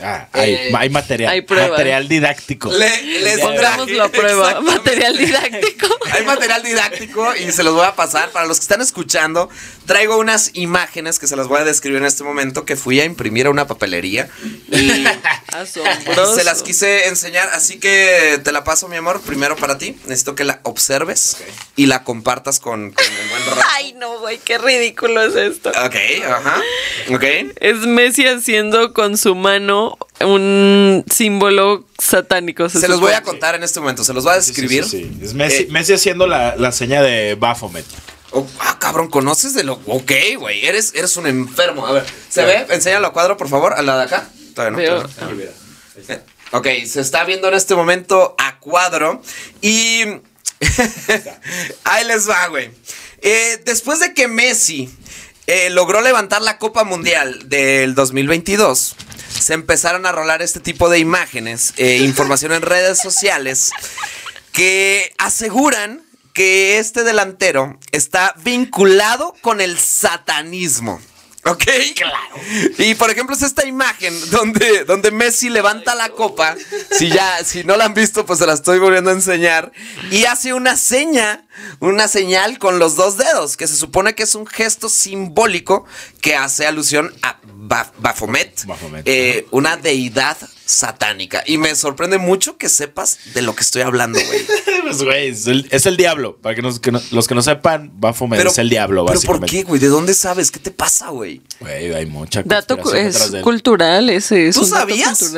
Ah, 0.01 0.29
hay, 0.33 0.55
Eh, 0.55 0.73
hay 0.77 0.91
material. 0.91 1.33
hay. 1.33 1.43
Material 1.43 2.09
didáctico. 2.09 2.71
le, 2.73 3.03
les 3.21 3.41
Pongamos 3.41 3.91
la 3.91 4.09
prueba. 4.09 4.61
Material 4.61 5.17
didáctico. 5.17 5.87
Hay 6.13 6.25
material 6.25 6.63
didáctico 6.63 7.35
y 7.37 7.51
se 7.53 7.63
los 7.63 7.75
voy 7.75 7.87
a 7.87 7.95
pasar. 7.95 8.31
Para 8.31 8.47
los 8.47 8.59
que 8.59 8.63
están 8.63 8.81
escuchando, 8.81 9.49
traigo 9.87 10.19
unas 10.19 10.51
imágenes 10.55 11.19
que 11.19 11.27
se 11.27 11.37
las 11.37 11.47
voy 11.49 11.61
a 11.61 11.65
describir 11.65 11.99
en 11.99 12.07
este 12.07 12.25
momento 12.25 12.65
que 12.65 12.77
fui 12.77 13.01
a 13.01 13.05
imprimir 13.05 13.47
a 13.47 13.51
una 13.51 13.67
papelería 13.67 14.29
y 14.71 15.05
Asombroso. 15.53 16.35
se 16.35 16.45
las 16.45 16.63
quise 16.63 17.09
enseñar. 17.09 17.49
Así 17.53 17.79
que 17.79 18.41
te 18.43 18.51
la 18.53 18.65
paso, 18.65 18.89
mi 18.89 18.97
amor, 18.97 19.21
primero 19.21 19.57
para 19.57 19.79
ti. 19.79 19.97
Necesito 20.07 20.35
que 20.35 20.45
la 20.45 20.61
observes 20.65 21.37
y 21.77 21.87
la 21.87 22.03
compartas 22.05 22.61
con, 22.61 22.91
con 22.93 23.05
el 23.05 23.29
buen 23.29 23.47
rato. 23.47 23.61
Ay, 23.75 23.93
no, 23.95 24.19
güey, 24.21 24.39
qué 24.39 24.59
ridículo 24.59 25.23
es 25.23 25.35
esto. 25.37 25.71
Ok, 25.71 25.95
ajá. 26.29 26.61
Ok. 27.13 27.25
Es 27.61 27.77
Messi 27.87 28.27
haciendo 28.27 28.93
con 28.93 29.17
su 29.19 29.35
mano 29.35 29.97
un 30.21 31.05
símbolo 31.11 31.87
satánico. 31.99 32.69
Se 32.69 32.89
los 32.89 33.01
voy 33.01 33.13
a 33.13 33.23
contar 33.23 33.55
en 33.55 33.63
este 33.63 33.81
momento. 33.81 34.03
Se 34.05 34.13
los 34.13 34.25
voy 34.25 34.35
a 34.35 34.41
Sí, 34.41 34.53
sí, 34.55 34.61
describir. 34.61 34.85
sí, 34.85 35.11
sí. 35.19 35.25
Es 35.25 35.35
Messi, 35.35 35.63
Eh, 35.65 35.69
Messi 35.71 35.93
haciendo 35.93 36.27
la, 36.27 36.57
la 36.57 36.73
seña 36.73 37.03
de 37.03 37.35
Baphomet. 37.37 37.85
Oh, 38.37 38.47
ah, 38.59 38.79
cabrón, 38.81 39.09
¿conoces 39.09 39.55
de 39.55 39.65
lo...? 39.65 39.81
Ok, 39.87 40.13
güey, 40.39 40.67
eres, 40.67 40.93
eres 40.95 41.17
un 41.17 41.27
enfermo. 41.27 41.87
A 41.87 41.93
ver, 41.93 42.05
¿se 42.29 42.45
ve? 42.45 42.67
Enséñalo 42.69 43.07
a 43.07 43.13
cuadro, 43.13 43.37
por 43.37 43.49
favor, 43.49 43.75
a 43.75 43.83
la 43.83 43.97
de 43.97 44.03
acá. 44.05 44.29
Todavía 44.55 44.95
no, 44.95 45.09
todavía 45.09 45.47
no. 45.47 46.15
Eh, 46.15 46.21
Ok, 46.55 46.69
se 46.87 47.01
está 47.01 47.25
viendo 47.25 47.49
en 47.49 47.55
este 47.55 47.75
momento 47.75 48.37
a 48.39 48.61
cuadro 48.61 49.21
y... 49.61 50.05
Ahí 51.85 52.05
les 52.07 52.29
va, 52.29 52.47
güey. 52.47 52.71
Eh, 53.23 53.61
después 53.65 53.99
de 53.99 54.15
que 54.15 54.29
Messi 54.29 54.89
eh, 55.49 55.69
logró 55.71 56.01
levantar 56.01 56.43
la 56.43 56.59
Copa 56.59 56.85
Mundial 56.85 57.49
del 57.49 57.97
2022, 57.97 58.95
se 59.37 59.53
empezaron 59.53 60.07
a 60.07 60.13
rolar 60.13 60.43
este 60.43 60.61
tipo 60.61 60.89
de 60.89 61.01
imágenes, 61.01 61.75
eh, 61.77 61.97
información 61.97 62.53
en 62.53 62.63
redes 62.63 63.01
sociales, 63.01 63.73
que 64.53 65.13
aseguran 65.19 66.04
que 66.35 66.79
este 66.79 67.03
delantero 67.05 67.79
está 67.93 68.35
vinculado 68.45 69.35
con 69.41 69.63
el 69.63 69.79
satanismo. 69.79 71.01
¿Ok? 71.47 71.63
Claro. 71.95 72.37
Y 72.79 72.95
por 72.95 73.11
ejemplo 73.11 73.37
es 73.37 73.43
esta 73.43 73.67
imagen 73.67 74.15
donde, 74.31 74.85
donde 74.87 75.11
Messi 75.11 75.51
levanta 75.51 75.95
la 75.95 76.09
copa. 76.09 76.57
Si 76.91 77.11
ya, 77.11 77.45
si 77.45 77.65
no 77.65 77.77
la 77.77 77.85
han 77.85 77.93
visto, 77.93 78.25
pues 78.25 78.39
se 78.39 78.47
la 78.47 78.55
estoy 78.55 78.79
volviendo 78.79 79.11
a 79.11 79.13
enseñar. 79.13 79.71
Y 80.11 80.25
hace 80.25 80.55
una 80.55 80.79
seña, 80.79 81.47
una 81.81 82.09
señal 82.09 82.59
con 82.59 82.79
los 82.79 82.97
dos 82.97 83.19
dedos, 83.19 83.59
que 83.59 83.67
se 83.67 83.77
supone 83.77 84.15
que 84.15 84.23
es 84.23 84.35
un 84.35 84.47
gesto 84.47 84.89
simbólico 84.89 85.85
que 86.23 86.35
hace 86.35 86.67
alusión 86.67 87.15
a 87.23 87.39
Ba- 87.45 87.93
Baphomet, 87.99 88.65
Baphomet, 88.65 89.03
eh, 89.07 89.47
una 89.51 89.77
deidad 89.77 90.39
satánica. 90.67 91.43
Y 91.47 91.59
me 91.59 91.75
sorprende 91.75 92.19
mucho 92.19 92.57
que 92.57 92.69
sepas 92.69 93.19
de 93.35 93.43
lo 93.43 93.55
que 93.55 93.63
estoy 93.63 93.83
hablando, 93.83 94.19
güey. 94.25 94.47
Pues, 94.85 95.03
güey, 95.03 95.29
es, 95.29 95.47
el, 95.47 95.67
es 95.71 95.87
el 95.87 95.97
diablo. 95.97 96.37
Para 96.37 96.55
que, 96.55 96.61
nos- 96.61 96.79
que 96.79 96.93
no- 96.93 97.01
los 97.11 97.27
que 97.27 97.35
no 97.35 97.41
sepan, 97.41 97.91
Baphomet 97.95 98.45
es 98.45 98.59
el 98.59 98.69
diablo, 98.69 99.07
¿Pero 99.07 99.19
por 99.23 99.47
qué, 99.47 99.63
güey? 99.63 99.81
¿De 99.81 99.89
dónde 99.89 100.13
sabes? 100.13 100.51
¿Qué 100.51 100.59
te 100.61 100.71
pasa, 100.71 101.09
güey? 101.09 101.41
Güey, 101.61 101.95
hay 101.95 102.05
mucha 102.05 102.43
Dato 102.45 102.77
es 102.95 103.33
cultural 103.43 104.11
ese. 104.11 104.49
Es 104.49 104.57
¿Tú 104.57 104.61
un 104.63 104.69
sabías? 104.69 105.33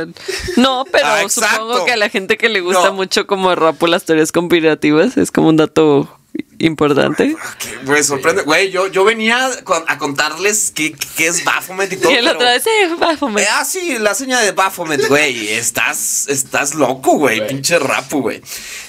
No, 0.57 0.85
pero 0.91 1.07
Ah, 1.07 1.29
supongo 1.29 1.85
que 1.85 1.93
a 1.93 1.97
la 1.97 2.09
gente 2.09 2.37
que 2.37 2.49
le 2.49 2.61
gusta 2.61 2.87
No. 2.87 2.95
mucho 2.95 3.29
como 3.29 3.55
rapo 3.55 3.87
las 3.87 4.05
teorías 4.05 4.33
conspirativas 4.33 5.17
es 5.17 5.31
como 5.31 5.49
un 5.49 5.57
dato 5.57 6.15
importante. 6.59 7.37
Qué- 7.59 7.77
Güey, 7.85 8.03
sorprende. 8.05 8.42
Güey, 8.42 8.71
yo, 8.71 8.87
yo 8.88 9.05
venía 9.05 9.51
a 9.87 9.99
contarles 9.99 10.73
qué, 10.75 10.95
qué 11.16 11.29
es 11.29 11.45
Baphomet 11.45 11.92
y 11.92 11.97
todo. 11.97 12.11
Y 12.12 12.14
el 12.16 12.27
otro 12.29 12.47
vez, 12.47 12.66
eh, 12.66 12.88
Baphomet. 12.99 13.45
Eh, 13.45 13.49
ah, 13.53 13.64
sí, 13.64 13.99
la 13.99 14.14
seña 14.14 14.40
de 14.40 14.53
Baphomet, 14.53 15.07
güey. 15.09 15.49
Estás, 15.51 16.27
estás 16.29 16.75
loco, 16.75 17.12
güey. 17.12 17.38
Güey. 17.38 17.49
Pinche 17.49 17.79
rapu, 17.79 18.23
güey. 18.23 18.42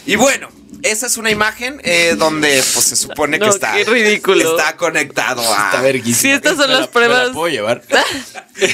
Y 0.06 0.15
bueno, 0.15 0.49
esa 0.84 1.08
es 1.08 1.17
una 1.17 1.30
imagen 1.32 1.82
eh, 1.84 2.15
donde 2.17 2.63
pues 2.73 2.86
se 2.86 2.95
supone 2.95 3.39
que 3.39 3.47
está. 3.49 3.73
qué 3.73 3.84
ridículo. 3.84 4.58
Está 4.58 4.77
conectado 4.77 5.41
a. 5.41 5.65
Está 5.65 5.82
verguísima. 5.82 6.21
Sí, 6.21 6.30
estas 6.32 6.56
son 6.58 6.67
Me 6.67 6.73
la- 6.73 6.80
las 6.82 6.88
pruebas. 6.89 7.19
me 7.21 7.27
la 7.27 7.34
puedo 7.34 7.47
llevar. 7.49 7.84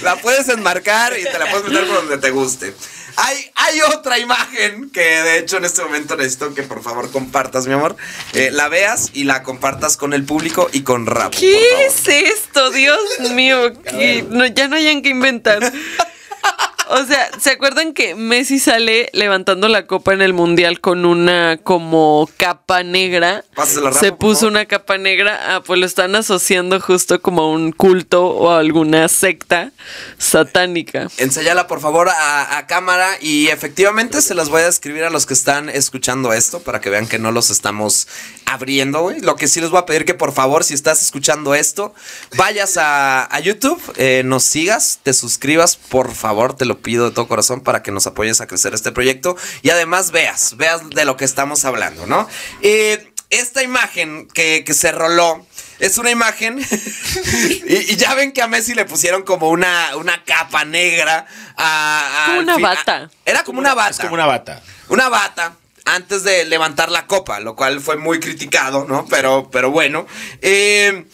La 0.04 0.16
puedes 0.18 0.48
enmarcar 0.50 1.18
y 1.20 1.24
te 1.24 1.38
la 1.40 1.50
puedes 1.50 1.68
meter 1.68 1.86
por 1.88 1.96
donde 1.96 2.18
te 2.18 2.30
guste. 2.32 2.74
Hay, 3.16 3.52
hay 3.56 3.82
otra 3.82 4.20
imagen 4.20 4.90
que 4.90 5.02
de 5.02 5.40
hecho 5.40 5.58
en 5.58 5.66
este 5.66 5.84
momento 5.84 6.16
necesito 6.16 6.54
que 6.54 6.64
por 6.64 6.82
favor 6.82 7.12
compartas, 7.12 7.68
mi 7.68 7.74
amor. 7.74 7.96
Eh, 8.34 8.50
la 8.52 8.70
veas 8.70 9.12
y 9.14 9.24
la 9.24 9.44
compartas 9.44 9.98
con 9.98 10.14
el 10.14 10.24
público 10.24 10.70
y 10.72 10.82
con 10.82 11.06
rap. 11.06 11.34
¿Qué 11.34 11.86
es 11.86 12.08
esto? 12.08 12.72
Dios 12.72 13.00
mío, 13.32 13.74
que 13.84 14.26
no, 14.30 14.46
ya 14.46 14.68
no 14.68 14.76
hayan 14.76 15.02
que 15.02 15.10
inventar. 15.10 15.72
O 16.90 17.06
sea, 17.06 17.30
¿se 17.40 17.52
acuerdan 17.52 17.94
que 17.94 18.16
Messi 18.16 18.60
sale 18.60 19.10
levantando 19.14 19.68
la 19.68 19.86
copa 19.86 20.14
en 20.14 20.22
el 20.22 20.34
mundial 20.34 20.80
con 20.80 21.06
una 21.06 21.58
como 21.64 22.30
capa 22.38 22.84
negra? 22.84 23.44
Pásasela, 23.56 23.94
Se 23.94 24.12
puso 24.12 24.48
una 24.48 24.66
capa 24.66 24.98
negra, 24.98 25.56
ah, 25.56 25.62
pues 25.64 25.80
lo 25.80 25.86
están 25.86 26.16
asociando 26.16 26.80
justo 26.80 27.22
como 27.22 27.44
a 27.44 27.50
un 27.50 27.72
culto 27.72 28.26
o 28.26 28.52
a 28.52 28.60
alguna 28.60 29.08
secta 29.08 29.72
satánica. 30.18 31.08
Enséñala 31.18 31.68
por 31.68 31.80
favor 31.80 32.10
a, 32.10 32.58
a 32.58 32.68
cámara 32.68 33.10
y 33.22 33.48
efectivamente 33.48 34.22
se 34.22 34.36
las 34.36 34.50
voy 34.50 34.62
a 34.62 34.66
describir 34.66 35.04
a 35.04 35.10
los 35.10 35.26
que 35.26 35.34
están 35.34 35.70
escuchando 35.70 36.34
esto 36.34 36.60
para 36.62 36.82
que 36.82 36.90
vean 36.90 37.08
que 37.08 37.20
no 37.20 37.32
los 37.32 37.50
estamos 37.50 38.08
abriendo, 38.46 39.02
güey. 39.02 39.22
Lo 39.22 39.36
que 39.36 39.48
sí 39.48 39.62
les 39.62 39.70
voy 39.70 39.80
a 39.80 39.86
pedir 39.86 40.06
que 40.06 40.14
por 40.14 40.34
favor, 40.34 40.64
si 40.64 40.74
estás 40.74 41.02
escuchando 41.02 41.56
esto, 41.56 41.94
vayas 42.36 42.78
a, 42.78 43.24
a 43.34 43.40
YouTube, 43.40 43.82
eh, 43.98 44.24
nos 44.26 44.44
sigas, 44.44 45.00
te 45.04 45.14
suscribas, 45.14 45.76
por 45.76 46.14
favor, 46.14 46.56
te 46.56 46.66
lo 46.66 46.73
pido 46.80 47.06
de 47.10 47.16
todo 47.16 47.28
corazón 47.28 47.62
para 47.62 47.84
que 47.84 47.92
nos 47.92 48.08
apoyes 48.08 48.42
a 48.42 48.48
crecer 48.48 48.74
este 48.74 48.92
proyecto 48.92 49.36
y 49.62 49.70
además 49.70 50.12
veas, 50.12 50.58
veas 50.58 50.90
de 50.90 51.06
lo 51.06 51.18
que 51.18 51.26
estamos 51.26 51.66
hablando, 51.66 52.06
¿no? 52.08 52.28
Eh, 52.62 53.10
esta 53.30 53.64
imagen 53.64 54.28
que, 54.34 54.64
que 54.66 54.74
se 54.74 54.92
roló 54.92 55.46
es 55.80 55.98
una 55.98 56.12
imagen 56.12 56.60
y, 57.68 57.92
y 57.92 57.96
ya 57.96 58.14
ven 58.14 58.32
que 58.32 58.42
a 58.42 58.48
Messi 58.48 58.74
le 58.76 58.86
pusieron 58.86 59.24
como 59.24 59.50
una, 59.50 59.96
una 59.98 60.24
capa 60.24 60.64
negra. 60.66 61.26
A, 61.58 62.24
a- 62.24 62.26
Como 62.28 62.40
una 62.42 62.54
fin- 62.56 62.62
bata. 62.64 63.10
Era 63.26 63.44
como 63.44 63.60
una 63.60 63.74
bata. 63.74 63.90
Es 63.90 64.00
como 64.00 64.14
una 64.14 64.26
bata. 64.28 64.62
Una 64.90 65.10
bata 65.10 65.56
antes 65.86 66.24
de 66.24 66.46
levantar 66.46 66.90
la 66.92 67.08
copa, 67.08 67.40
lo 67.40 67.56
cual 67.56 67.82
fue 67.82 67.98
muy 67.98 68.20
criticado, 68.20 68.86
¿no? 68.88 69.06
Pero, 69.10 69.50
pero 69.52 69.72
bueno. 69.72 70.06
Eh, 70.42 71.06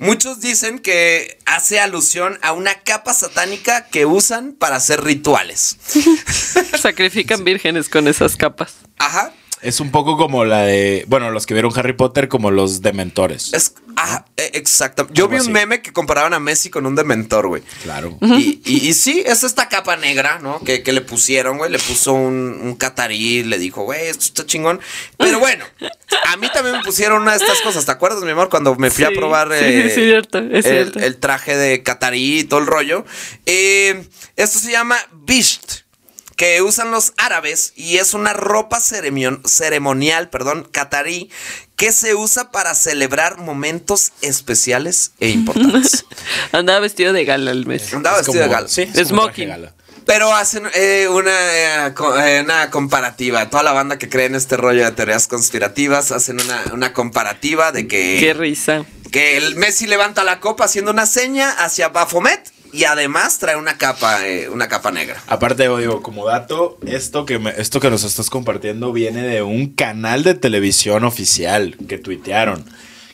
muchos 0.00 0.40
dicen 0.40 0.78
que 0.78 1.38
hace 1.46 1.80
alusión 1.80 2.38
a 2.42 2.52
una 2.52 2.74
capa 2.74 3.14
satánica 3.14 3.86
que 3.86 4.06
usan 4.06 4.52
para 4.52 4.76
hacer 4.76 5.02
rituales. 5.04 5.76
Sacrifican 6.80 7.44
vírgenes 7.44 7.88
con 7.88 8.08
esas 8.08 8.36
capas. 8.36 8.74
Ajá. 8.98 9.32
Es 9.62 9.80
un 9.80 9.90
poco 9.90 10.16
como 10.16 10.44
la 10.46 10.62
de, 10.62 11.04
bueno, 11.08 11.30
los 11.30 11.44
que 11.44 11.52
vieron 11.54 11.70
Harry 11.78 11.92
Potter 11.92 12.28
como 12.28 12.50
los 12.50 12.80
dementores. 12.80 13.52
Es, 13.52 13.74
ajá, 13.94 14.24
eh, 14.38 14.52
exacto. 14.54 15.06
Yo 15.12 15.28
vi 15.28 15.34
un 15.36 15.42
así. 15.42 15.50
meme 15.50 15.82
que 15.82 15.92
comparaban 15.92 16.32
a 16.32 16.40
Messi 16.40 16.70
con 16.70 16.86
un 16.86 16.94
dementor, 16.94 17.46
güey. 17.48 17.62
Claro. 17.82 18.16
Y, 18.22 18.62
y- 18.64 18.88
y 18.88 18.94
sí, 18.94 19.22
es 19.26 19.44
esta 19.44 19.68
capa 19.68 19.96
negra, 19.96 20.38
¿no? 20.40 20.60
Que, 20.64 20.82
que 20.82 20.92
le 20.92 21.02
pusieron, 21.02 21.58
güey. 21.58 21.70
Le 21.70 21.78
puso 21.78 22.14
un, 22.14 22.58
un 22.62 22.74
catarí, 22.74 23.42
le 23.42 23.58
dijo, 23.58 23.82
güey, 23.82 24.06
esto 24.06 24.24
está 24.24 24.46
chingón. 24.46 24.80
Pero 25.18 25.38
bueno, 25.38 25.64
a 26.32 26.36
mí 26.38 26.48
también 26.54 26.78
me 26.78 26.82
pusieron 26.82 27.20
una 27.20 27.32
de 27.32 27.36
estas 27.38 27.60
cosas. 27.60 27.84
¿Te 27.84 27.92
acuerdas, 27.92 28.22
mi 28.22 28.30
amor? 28.30 28.48
Cuando 28.48 28.74
me 28.76 28.90
fui 28.90 29.04
a 29.04 29.10
probar 29.10 29.48
sí, 29.48 29.64
eh, 29.64 29.86
es 29.88 29.94
cierto, 29.94 30.38
es 30.38 30.64
el, 30.64 30.72
cierto. 30.84 30.98
el 31.00 31.16
traje 31.18 31.54
de 31.56 31.82
catarí 31.82 32.40
y 32.40 32.44
todo 32.44 32.60
el 32.60 32.66
rollo. 32.66 33.04
Eh, 33.44 34.08
esto 34.36 34.58
se 34.58 34.70
llama 34.70 34.96
bisht. 35.12 35.82
Que 36.40 36.62
usan 36.62 36.90
los 36.90 37.12
árabes 37.18 37.74
y 37.76 37.98
es 37.98 38.14
una 38.14 38.32
ropa 38.32 38.78
ceremon- 38.80 39.46
ceremonial, 39.46 40.30
perdón, 40.30 40.66
catarí, 40.72 41.28
que 41.76 41.92
se 41.92 42.14
usa 42.14 42.50
para 42.50 42.74
celebrar 42.74 43.36
momentos 43.36 44.12
especiales 44.22 45.10
e 45.20 45.28
importantes. 45.28 46.06
Andaba 46.52 46.80
vestido 46.80 47.12
de 47.12 47.26
gala 47.26 47.50
el 47.50 47.66
mes. 47.66 47.92
Andaba 47.92 48.20
Es 48.20 48.26
vestido 48.26 48.44
de 48.44 48.50
gala. 48.50 48.68
Sí, 48.68 48.88
es 48.94 49.08
Smoking. 49.08 49.48
gala. 49.48 49.74
Pero 50.06 50.34
hacen 50.34 50.62
eh, 50.72 51.08
una, 51.10 51.30
eh, 51.88 51.92
co- 51.94 52.18
eh, 52.18 52.40
una 52.40 52.70
comparativa. 52.70 53.50
Toda 53.50 53.62
la 53.62 53.72
banda 53.72 53.98
que 53.98 54.08
cree 54.08 54.24
en 54.24 54.34
este 54.34 54.56
rollo 54.56 54.82
de 54.86 54.92
teorías 54.92 55.28
conspirativas 55.28 56.10
hacen 56.10 56.40
una, 56.40 56.64
una 56.72 56.94
comparativa 56.94 57.70
de 57.70 57.86
Qué 57.86 58.16
que, 58.18 58.32
risa. 58.32 58.86
que 59.12 59.36
el 59.36 59.56
Messi 59.56 59.86
levanta 59.86 60.24
la 60.24 60.40
copa 60.40 60.64
haciendo 60.64 60.90
una 60.90 61.04
seña 61.04 61.50
hacia 61.50 61.88
Bafomet 61.90 62.50
y 62.72 62.84
además 62.84 63.38
trae 63.38 63.56
una 63.56 63.76
capa, 63.78 64.26
eh, 64.26 64.48
una 64.48 64.68
capa 64.68 64.90
negra. 64.90 65.22
Aparte, 65.26 65.64
digo, 65.78 66.02
como 66.02 66.26
dato, 66.26 66.78
esto 66.86 67.24
que, 67.26 67.38
me- 67.38 67.54
esto 67.58 67.80
que 67.80 67.90
nos 67.90 68.04
estás 68.04 68.30
compartiendo 68.30 68.92
viene 68.92 69.22
de 69.22 69.42
un 69.42 69.68
canal 69.74 70.22
de 70.22 70.34
televisión 70.34 71.04
oficial 71.04 71.76
que 71.88 71.98
tuitearon. 71.98 72.64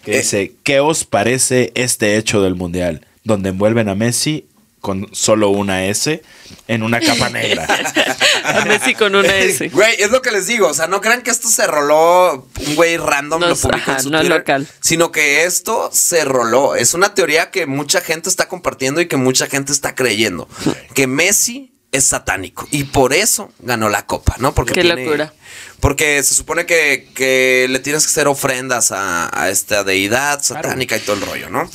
Que 0.05 0.15
Eh. 0.15 0.19
dice, 0.19 0.53
¿qué 0.63 0.81
os 0.81 1.05
parece 1.05 1.73
este 1.75 2.17
hecho 2.17 2.43
del 2.43 2.55
Mundial? 2.55 3.07
Donde 3.25 3.49
envuelven 3.49 3.89
a 3.89 3.95
Messi 3.95 4.47
con 4.87 5.09
solo 5.13 5.49
una 5.51 5.87
S 5.87 6.23
en 6.69 6.85
una 6.85 7.01
capa 7.01 7.29
negra. 7.29 7.67
A 8.45 8.65
Messi 8.67 8.95
con 8.95 9.17
una 9.17 9.37
S. 9.37 9.69
Güey, 9.71 9.97
es 10.01 10.13
lo 10.13 10.23
que 10.23 10.31
les 10.31 10.47
digo. 10.47 10.69
O 10.69 10.75
sea, 10.75 10.87
no 10.87 11.01
crean 11.01 11.23
que 11.23 11.33
esto 11.33 11.49
se 11.49 11.67
roló 11.67 12.47
un 12.65 12.75
güey 12.77 12.97
random, 12.97 13.41
No 13.41 13.49
lo 13.49 13.57
publicó 13.57 13.91
en 13.91 14.01
su 14.01 14.11
no 14.11 14.21
Twitter, 14.21 14.39
local. 14.39 14.69
Sino 14.81 15.11
que 15.11 15.43
esto 15.45 15.91
se 15.93 16.25
roló. 16.25 16.77
Es 16.77 16.95
una 16.95 17.15
teoría 17.15 17.51
que 17.51 17.67
mucha 17.67 18.01
gente 18.01 18.29
está 18.29 18.47
compartiendo 18.47 19.01
y 19.01 19.09
que 19.09 19.17
mucha 19.17 19.49
gente 19.49 19.73
está 19.73 19.97
creyendo. 19.97 20.49
Que 20.95 21.09
Messi 21.09 21.73
es 21.91 22.05
satánico. 22.05 22.69
Y 22.71 22.85
por 22.85 23.13
eso 23.13 23.53
ganó 23.59 23.89
la 23.89 24.07
copa, 24.07 24.37
¿no? 24.39 24.55
Porque 24.55 24.75
Qué 24.75 24.83
tiene- 24.83 25.05
locura. 25.05 25.35
Porque 25.81 26.23
se 26.23 26.35
supone 26.35 26.65
que, 26.65 27.11
que 27.15 27.67
le 27.69 27.81
tienes 27.81 28.05
que 28.05 28.11
hacer 28.11 28.29
ofrendas 28.29 28.93
a, 28.93 29.29
a 29.37 29.51
esta 29.51 29.83
deidad 29.85 30.43
satánica 30.43 30.97
y 30.97 31.01
todo 31.01 31.17
el 31.17 31.23
rollo, 31.23 31.51
¿no? 31.51 31.69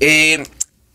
Eh, 0.00 0.42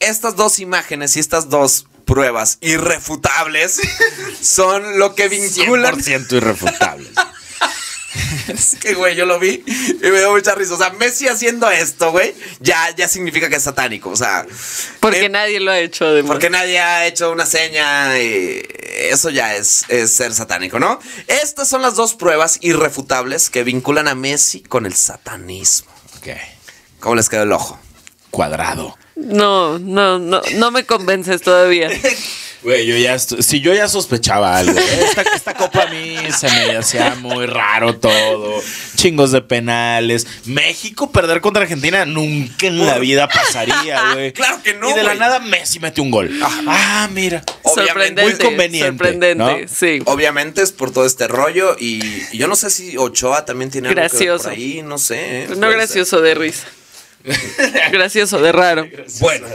estas 0.03 0.35
dos 0.35 0.59
imágenes 0.59 1.15
y 1.15 1.19
estas 1.19 1.49
dos 1.49 1.85
pruebas 2.05 2.57
irrefutables 2.61 3.79
son 4.41 4.99
lo 4.99 5.15
que 5.15 5.29
vinculan 5.29 5.95
100% 5.99 6.33
irrefutable. 6.33 7.09
es 8.47 8.75
que, 8.79 8.93
güey, 8.93 9.15
yo 9.15 9.25
lo 9.25 9.39
vi 9.39 9.63
y 9.65 10.01
me 10.01 10.19
dio 10.19 10.31
mucha 10.31 10.53
risa. 10.53 10.73
O 10.75 10.77
sea, 10.77 10.91
Messi 10.91 11.27
haciendo 11.27 11.69
esto, 11.71 12.11
güey, 12.11 12.35
ya, 12.59 12.93
ya 12.95 13.07
significa 13.07 13.49
que 13.49 13.55
es 13.55 13.63
satánico. 13.63 14.09
O 14.09 14.15
sea, 14.15 14.45
Porque 14.99 15.25
eh, 15.25 15.29
nadie 15.29 15.59
lo 15.59 15.71
ha 15.71 15.79
hecho 15.79 16.05
además. 16.05 16.31
porque 16.31 16.49
nadie 16.49 16.79
ha 16.79 17.05
hecho 17.07 17.31
una 17.31 17.45
seña 17.45 18.19
y 18.19 18.61
eso 19.09 19.29
ya 19.29 19.55
es, 19.55 19.85
es 19.87 20.13
ser 20.13 20.33
satánico, 20.33 20.79
¿no? 20.79 20.99
Estas 21.27 21.67
son 21.67 21.81
las 21.81 21.95
dos 21.95 22.13
pruebas 22.13 22.57
irrefutables 22.61 23.49
que 23.49 23.63
vinculan 23.63 24.07
a 24.07 24.15
Messi 24.15 24.61
con 24.61 24.85
el 24.85 24.93
satanismo. 24.95 25.91
Ok. 26.17 26.27
¿Cómo 26.99 27.15
les 27.15 27.29
quedó 27.29 27.43
el 27.43 27.51
ojo? 27.51 27.79
Cuadrado. 28.29 28.97
No, 29.15 29.77
no, 29.79 30.17
no, 30.19 30.41
no 30.55 30.71
me 30.71 30.85
convences 30.85 31.41
todavía. 31.41 31.89
Güey, 32.63 32.85
yo 32.87 32.95
ya 32.95 33.19
si 33.19 33.59
yo 33.59 33.73
ya 33.73 33.89
sospechaba 33.89 34.57
algo. 34.57 34.79
Esta, 34.79 35.21
esta 35.35 35.53
copa 35.53 35.83
a 35.83 35.87
mí 35.87 36.15
se 36.35 36.49
me 36.49 36.77
hacía 36.77 37.13
muy 37.15 37.45
raro 37.45 37.97
todo. 37.97 38.61
Chingos 38.95 39.33
de 39.33 39.41
penales. 39.41 40.25
México 40.45 41.11
perder 41.11 41.41
contra 41.41 41.63
Argentina 41.63 42.05
nunca 42.05 42.67
en 42.67 42.85
la 42.85 42.99
vida 42.99 43.27
pasaría, 43.27 44.13
güey. 44.13 44.31
Claro 44.33 44.63
que 44.63 44.73
no, 44.75 44.89
Y 44.89 44.93
de 44.93 45.03
la 45.03 45.09
güey. 45.09 45.19
nada 45.19 45.39
Messi 45.41 45.79
mete 45.81 45.99
un 45.99 46.09
gol. 46.09 46.31
Ah, 46.41 47.09
mira. 47.11 47.43
Obviamente. 47.63 48.21
sorprendente. 48.23 48.23
Muy 48.23 48.33
conveniente, 48.51 48.87
Sorprendente, 48.87 49.35
¿no? 49.35 49.67
sí. 49.67 50.01
Obviamente 50.05 50.61
es 50.61 50.71
por 50.71 50.91
todo 50.91 51.05
este 51.05 51.27
rollo 51.27 51.75
y, 51.77 52.01
y 52.31 52.37
yo 52.37 52.47
no 52.47 52.55
sé 52.55 52.69
si 52.69 52.97
Ochoa 52.97 53.43
también 53.43 53.69
tiene 53.71 53.89
algo 53.89 53.95
que 53.97 54.01
ver 54.03 54.09
Gracioso. 54.09 54.43
por 54.45 54.53
ahí, 54.53 54.81
no 54.81 54.97
sé. 54.97 55.47
No 55.49 55.55
puede 55.55 55.59
ser. 55.71 55.77
gracioso 55.77 56.21
de 56.21 56.33
risa. 56.35 56.65
gracioso 57.91 58.41
de 58.41 58.51
raro. 58.51 58.87
Bueno, 59.19 59.47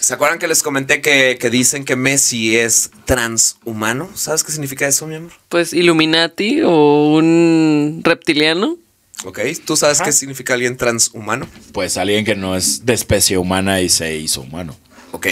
¿se 0.00 0.14
acuerdan 0.14 0.38
que 0.38 0.48
les 0.48 0.62
comenté 0.62 1.00
que, 1.00 1.36
que 1.40 1.50
dicen 1.50 1.84
que 1.84 1.96
Messi 1.96 2.56
es 2.56 2.90
transhumano? 3.04 4.10
¿Sabes 4.14 4.44
qué 4.44 4.52
significa 4.52 4.86
eso, 4.86 5.06
mi 5.06 5.16
amor? 5.16 5.32
Pues 5.48 5.72
Illuminati 5.72 6.62
o 6.62 7.14
un 7.14 8.00
reptiliano. 8.04 8.76
Ok, 9.24 9.40
¿tú 9.64 9.76
sabes 9.76 10.00
Ajá. 10.00 10.06
qué 10.06 10.12
significa 10.12 10.54
alguien 10.54 10.76
transhumano? 10.76 11.48
Pues 11.72 11.96
alguien 11.96 12.24
que 12.24 12.34
no 12.34 12.56
es 12.56 12.84
de 12.84 12.92
especie 12.94 13.38
humana 13.38 13.80
y 13.80 13.88
se 13.88 14.16
hizo 14.16 14.42
humano. 14.42 14.76
Ok. 15.12 15.26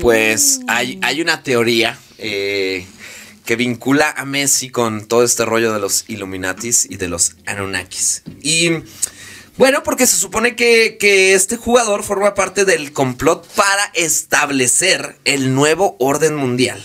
Pues 0.00 0.60
hay, 0.66 0.98
hay 1.02 1.20
una 1.20 1.42
teoría 1.42 1.98
eh, 2.18 2.86
que 3.44 3.56
vincula 3.56 4.10
a 4.16 4.24
Messi 4.24 4.70
con 4.70 5.06
todo 5.06 5.22
este 5.22 5.44
rollo 5.44 5.72
de 5.72 5.78
los 5.78 6.04
Illuminatis 6.08 6.86
y 6.90 6.96
de 6.96 7.08
los 7.08 7.36
Anunnakis. 7.46 8.24
Y 8.42 8.70
bueno, 9.56 9.82
porque 9.82 10.06
se 10.06 10.16
supone 10.16 10.56
que, 10.56 10.96
que 10.98 11.34
este 11.34 11.56
jugador 11.56 12.02
forma 12.02 12.34
parte 12.34 12.64
del 12.64 12.92
complot 12.92 13.46
para 13.54 13.84
establecer 13.94 15.16
el 15.24 15.54
nuevo 15.54 15.96
orden 15.98 16.36
mundial. 16.36 16.82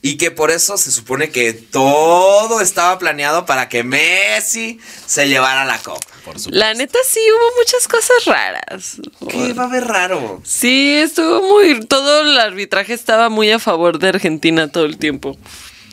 Y 0.00 0.16
que 0.16 0.30
por 0.30 0.52
eso 0.52 0.78
se 0.78 0.92
supone 0.92 1.30
que 1.30 1.52
todo 1.52 2.60
estaba 2.60 2.98
planeado 3.00 3.46
para 3.46 3.68
que 3.68 3.82
Messi 3.82 4.78
se 5.06 5.28
llevara 5.28 5.64
la 5.64 5.78
copa. 5.78 6.06
Por 6.24 6.38
supuesto. 6.38 6.50
La 6.50 6.72
neta 6.72 6.98
sí 7.08 7.18
hubo 7.18 7.58
muchas 7.58 7.88
cosas 7.88 8.24
raras. 8.26 8.96
¿Qué 9.28 9.52
va 9.54 9.64
a 9.64 9.66
haber 9.66 9.84
raro? 9.86 10.40
Sí, 10.44 10.94
estuvo 10.94 11.42
muy. 11.42 11.84
Todo 11.86 12.20
el 12.20 12.38
arbitraje 12.38 12.94
estaba 12.94 13.28
muy 13.28 13.50
a 13.50 13.58
favor 13.58 13.98
de 13.98 14.08
Argentina 14.10 14.70
todo 14.70 14.84
el 14.84 14.98
tiempo. 14.98 15.36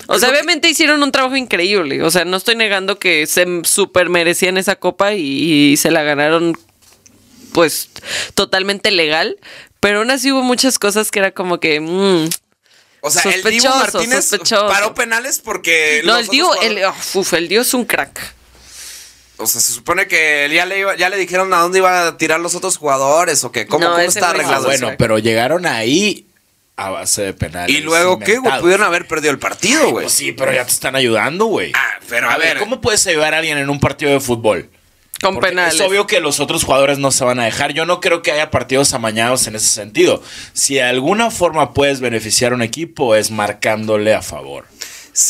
O 0.07 0.19
sea, 0.19 0.29
que- 0.29 0.35
obviamente 0.35 0.69
hicieron 0.69 1.01
un 1.03 1.11
trabajo 1.11 1.35
increíble. 1.35 2.03
O 2.03 2.11
sea, 2.11 2.25
no 2.25 2.37
estoy 2.37 2.55
negando 2.55 2.99
que 2.99 3.25
se 3.27 3.45
super 3.63 4.09
merecían 4.09 4.57
esa 4.57 4.75
copa 4.75 5.13
y, 5.13 5.21
y 5.71 5.77
se 5.77 5.91
la 5.91 6.03
ganaron, 6.03 6.57
pues, 7.53 7.89
totalmente 8.33 8.91
legal. 8.91 9.37
Pero 9.79 9.99
aún 9.99 10.11
así 10.11 10.31
hubo 10.31 10.41
muchas 10.41 10.79
cosas 10.79 11.11
que 11.11 11.19
era 11.19 11.31
como 11.31 11.59
que. 11.59 11.79
mm, 11.79 12.29
O 13.01 13.09
sea, 13.11 13.21
el 13.23 13.41
Sospechoso, 13.41 13.77
Martínez 13.77 14.25
sospechoso. 14.25 14.67
paró 14.67 14.93
penales 14.95 15.39
porque. 15.43 16.01
No, 16.03 16.17
los 16.17 16.27
el 16.29 16.41
otros 16.41 16.63
el, 16.63 16.81
uf, 17.13 17.33
el 17.33 17.47
Dio 17.47 17.61
es 17.61 17.73
un 17.73 17.85
crack. 17.85 18.33
O 19.37 19.45
sea, 19.47 19.59
se 19.59 19.73
supone 19.73 20.07
que 20.07 20.49
ya 20.53 20.65
le, 20.65 20.79
iba- 20.79 20.95
ya 20.95 21.09
le 21.09 21.17
dijeron 21.17 21.53
a 21.53 21.57
dónde 21.57 21.79
iban 21.79 21.93
a 22.07 22.17
tirar 22.17 22.39
los 22.39 22.55
otros 22.55 22.77
jugadores 22.77 23.43
o 23.43 23.51
qué. 23.51 23.67
¿Cómo, 23.67 23.83
No, 23.83 23.91
cómo 23.91 23.99
está 24.01 24.19
sí 24.21 24.25
Ah, 24.25 24.29
arreglado 24.29 24.63
bueno, 24.65 24.91
pero 24.97 25.19
llegaron 25.19 25.65
ahí 25.65 26.24
a 26.77 26.89
base 26.89 27.23
de 27.23 27.33
penales. 27.33 27.75
Y 27.75 27.81
luego, 27.81 28.19
¿qué, 28.19 28.37
güey? 28.37 28.59
Pudieron 28.59 28.85
haber 28.85 29.07
perdido 29.07 29.31
el 29.31 29.39
partido, 29.39 29.91
güey. 29.91 30.05
Pues 30.05 30.13
sí, 30.13 30.31
pero 30.31 30.53
ya 30.53 30.65
te 30.65 30.71
están 30.71 30.95
ayudando, 30.95 31.45
güey. 31.45 31.71
Ah, 31.73 31.99
pero 32.09 32.29
a, 32.29 32.37
ver. 32.37 32.57
¿cómo 32.57 32.81
puedes 32.81 33.05
ayudar 33.07 33.33
a 33.33 33.37
alguien 33.37 33.57
en 33.57 33.69
un 33.69 33.79
partido 33.79 34.11
de 34.11 34.19
fútbol? 34.19 34.69
Con 35.21 35.35
Porque 35.35 35.49
penales. 35.49 35.75
Es 35.75 35.81
obvio 35.81 36.05
que 36.07 36.19
los 36.19 36.39
otros 36.41 36.63
jugadores 36.65 36.97
no 36.97 37.11
se 37.11 37.23
van 37.23 37.39
a 37.39 37.45
dejar. 37.45 37.73
Yo 37.73 37.85
no 37.85 38.01
creo 38.01 38.21
que 38.21 38.31
haya 38.31 38.51
partidos 38.51 38.93
amañados 38.93 39.47
en 39.47 39.55
ese 39.55 39.67
sentido. 39.67 40.21
Si 40.53 40.75
de 40.75 40.83
alguna 40.83 41.31
forma 41.31 41.73
puedes 41.73 42.01
beneficiar 42.01 42.51
a 42.51 42.55
un 42.55 42.61
equipo 42.61 43.15
es 43.15 43.31
marcándole 43.31 44.13
a 44.13 44.21
favor. 44.21 44.65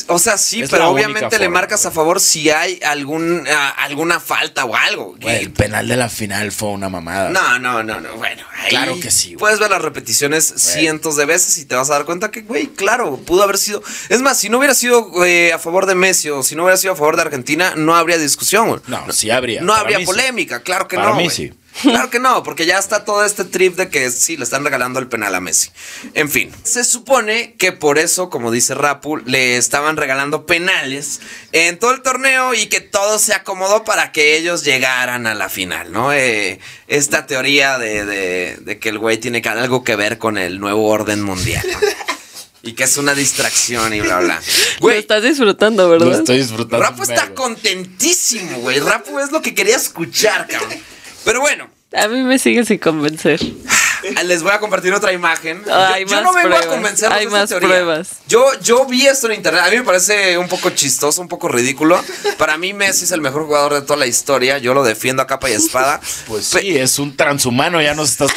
O 0.07 0.17
sea, 0.17 0.37
sí, 0.39 0.63
Es 0.63 0.71
pero 0.71 0.89
obviamente 0.89 1.37
le 1.37 1.47
marcas 1.47 1.85
a 1.85 1.91
favor 1.91 2.19
si 2.19 2.49
hay 2.49 2.79
algún, 2.83 3.47
alguna 3.77 4.19
falta 4.19 4.65
o 4.65 4.75
algo. 4.75 5.15
Güey, 5.21 5.37
el 5.37 5.51
penal 5.51 5.87
de 5.87 5.95
la 5.95 6.09
final 6.09 6.51
fue 6.51 6.69
una 6.69 6.89
mamada. 6.89 7.29
No, 7.29 7.59
no, 7.59 7.83
no, 7.83 8.01
no. 8.01 8.15
Bueno, 8.15 8.43
ahí 8.57 8.69
Claro 8.69 8.99
que 8.99 9.11
sí, 9.11 9.29
güey. 9.35 9.37
Puedes 9.37 9.59
ver 9.59 9.69
las 9.69 9.81
repeticiones 9.81 10.45
cientos 10.57 11.15
de 11.17 11.25
veces 11.25 11.57
y 11.59 11.65
te 11.65 11.75
vas 11.75 11.89
a 11.91 11.93
dar 11.93 12.05
cuenta 12.05 12.31
que, 12.31 12.41
güey, 12.41 12.67
claro, 12.67 13.17
pudo 13.17 13.43
haber 13.43 13.59
sido. 13.59 13.83
Es 14.09 14.21
más, 14.21 14.39
si 14.39 14.49
no 14.49 14.57
hubiera 14.57 14.73
sido 14.73 15.23
eh, 15.23 15.53
a 15.53 15.59
favor 15.59 15.85
de 15.85 15.93
Messi 15.93 16.29
o 16.31 16.41
si 16.41 16.55
no 16.55 16.63
hubiera 16.63 16.77
sido 16.77 16.93
a 16.93 16.95
favor 16.95 17.15
de 17.15 17.21
Argentina, 17.21 17.73
no 17.75 17.95
habría 17.95 18.17
discusión. 18.17 18.67
güey. 18.69 18.81
No, 18.87 19.11
sí 19.11 19.29
habría. 19.29 19.61
No 19.61 19.67
Para 19.73 19.81
habría 19.81 19.99
sí. 19.99 20.05
polémica, 20.05 20.61
claro 20.63 20.87
que 20.87 20.95
Para 20.95 21.09
no. 21.09 21.15
mí 21.17 21.29
sí. 21.29 21.53
Claro 21.81 22.09
que 22.09 22.19
no, 22.19 22.41
porque 22.43 22.65
ya 22.65 22.77
está 22.79 23.03
todo 23.03 23.25
este 23.25 23.43
trip 23.43 23.75
de 23.75 23.89
que 23.89 24.09
sí, 24.09 24.37
le 24.37 24.43
están 24.45 24.63
regalando 24.63 24.99
el 24.99 25.07
penal 25.07 25.35
a 25.35 25.41
Messi. 25.41 25.69
En 26.13 26.29
fin, 26.29 26.51
se 26.63 26.83
supone 26.85 27.55
que 27.57 27.71
por 27.73 27.99
eso, 27.99 28.29
como 28.29 28.49
dice 28.51 28.73
Rapu, 28.75 29.17
le 29.17 29.57
estaban 29.57 29.97
regalando 29.97 30.45
penales 30.45 31.19
en 31.51 31.77
todo 31.77 31.91
el 31.91 32.01
torneo 32.01 32.53
y 32.53 32.67
que 32.67 32.79
todo 32.81 33.19
se 33.19 33.33
acomodó 33.33 33.83
para 33.83 34.11
que 34.13 34.37
ellos 34.37 34.63
llegaran 34.63 35.27
a 35.27 35.33
la 35.35 35.49
final, 35.49 35.91
¿no? 35.91 36.13
Eh, 36.13 36.59
esta 36.87 37.27
teoría 37.27 37.77
de, 37.77 38.05
de- 38.05 38.57
de 38.61 38.79
que 38.79 38.89
el 38.89 38.97
güey 38.99 39.17
tiene 39.17 39.41
que- 39.41 39.49
algo 39.49 39.83
que 39.83 39.95
ver 39.95 40.17
con 40.17 40.37
el 40.37 40.59
nuevo 40.59 40.87
orden 40.87 41.21
mundial. 41.21 41.65
Y 42.63 42.73
que 42.73 42.85
es 42.85 42.97
una 42.97 43.13
distracción 43.13 43.93
y 43.93 44.01
bla, 44.01 44.19
bla. 44.21 44.35
Lo 44.39 44.79
Güey, 44.79 44.97
estás 44.97 45.21
disfrutando, 45.21 45.87
¿verdad? 45.87 46.07
Lo 46.07 46.15
estoy 46.17 46.39
disfrutando. 46.39 46.83
Rapu 46.83 47.03
está 47.03 47.31
contentísimo, 47.35 48.57
güey. 48.59 48.79
Rapu 48.79 49.19
es 49.19 49.31
lo 49.31 49.41
que 49.41 49.53
quería 49.53 49.75
escuchar, 49.75 50.47
cabrón. 50.47 50.73
Pero 51.25 51.41
bueno, 51.41 51.69
A 51.93 52.07
mí 52.07 52.21
me 52.23 52.39
sigue 52.39 52.63
sin 52.65 52.77
convencer. 52.77 53.39
les 54.25 54.43
voy 54.43 54.51
a 54.51 54.59
compartir 54.59 54.93
otra 54.93 55.11
imagen. 55.11 55.63
Hay 55.71 56.05
yo, 56.05 56.21
no 56.21 56.33
vengo 56.33 56.49
pruebas. 56.49 56.65
a 56.65 56.69
convencerlos 56.69 57.17
Hay 57.19 57.25
de 57.25 57.31
más 57.31 57.49
teoría. 57.49 57.67
pruebas. 57.67 58.09
Yo, 58.27 58.45
yo 58.61 58.85
vi 58.85 59.07
esto 59.07 59.27
en 59.27 59.33
internet. 59.33 59.61
A 59.65 59.69
mí 59.71 59.77
me 59.77 59.83
parece 59.83 60.37
un 60.37 60.47
poco 60.47 60.69
chistoso, 60.69 61.21
un 61.21 61.27
poco 61.27 61.47
ridículo. 61.47 61.99
Para 62.37 62.57
mí, 62.57 62.73
Messi 62.73 63.05
es 63.05 63.11
el 63.11 63.21
mejor 63.21 63.45
jugador 63.45 63.73
de 63.73 63.81
toda 63.81 63.97
la 63.97 64.05
historia. 64.07 64.57
Yo 64.59 64.73
lo 64.75 64.83
defiendo 64.83 65.23
a 65.23 65.27
capa 65.27 65.49
y 65.49 65.53
espada. 65.53 65.99
Pues 66.27 66.49
Pe- 66.51 66.61
sí, 66.61 66.77
es 66.77 66.99
un 66.99 67.15
transhumano, 67.17 67.81
ya 67.81 67.93
nos 67.95 68.11
estás 68.11 68.31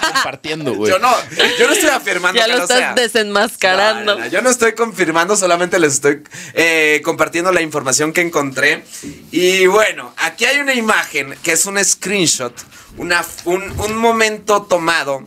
compartiendo, 0.00 0.74
güey. 0.74 0.90
Yo 0.92 0.98
no, 0.98 1.14
yo 1.58 1.66
no 1.66 1.72
estoy 1.72 1.90
afirmando 1.90 2.38
Ya 2.38 2.46
que 2.46 2.52
lo 2.52 2.58
no 2.58 2.62
estás 2.64 2.78
sea. 2.78 2.94
desenmascarando. 2.94 4.14
No, 4.14 4.18
no, 4.18 4.24
no, 4.24 4.30
Yo 4.30 4.42
no 4.42 4.50
estoy 4.50 4.72
confirmando, 4.74 5.36
solamente 5.36 5.78
les 5.78 5.94
estoy 5.94 6.22
eh, 6.54 7.00
compartiendo 7.04 7.52
la 7.52 7.62
información 7.62 8.12
que 8.12 8.20
encontré. 8.20 8.84
Y 9.30 9.66
bueno, 9.66 10.12
aquí 10.18 10.44
hay 10.44 10.58
una 10.58 10.74
imagen 10.74 11.34
que 11.42 11.52
es 11.52 11.66
un 11.66 11.82
screenshot, 11.84 12.54
una, 12.96 13.24
un, 13.44 13.62
un 13.80 13.96
momento 13.96 14.62
tomado 14.62 15.22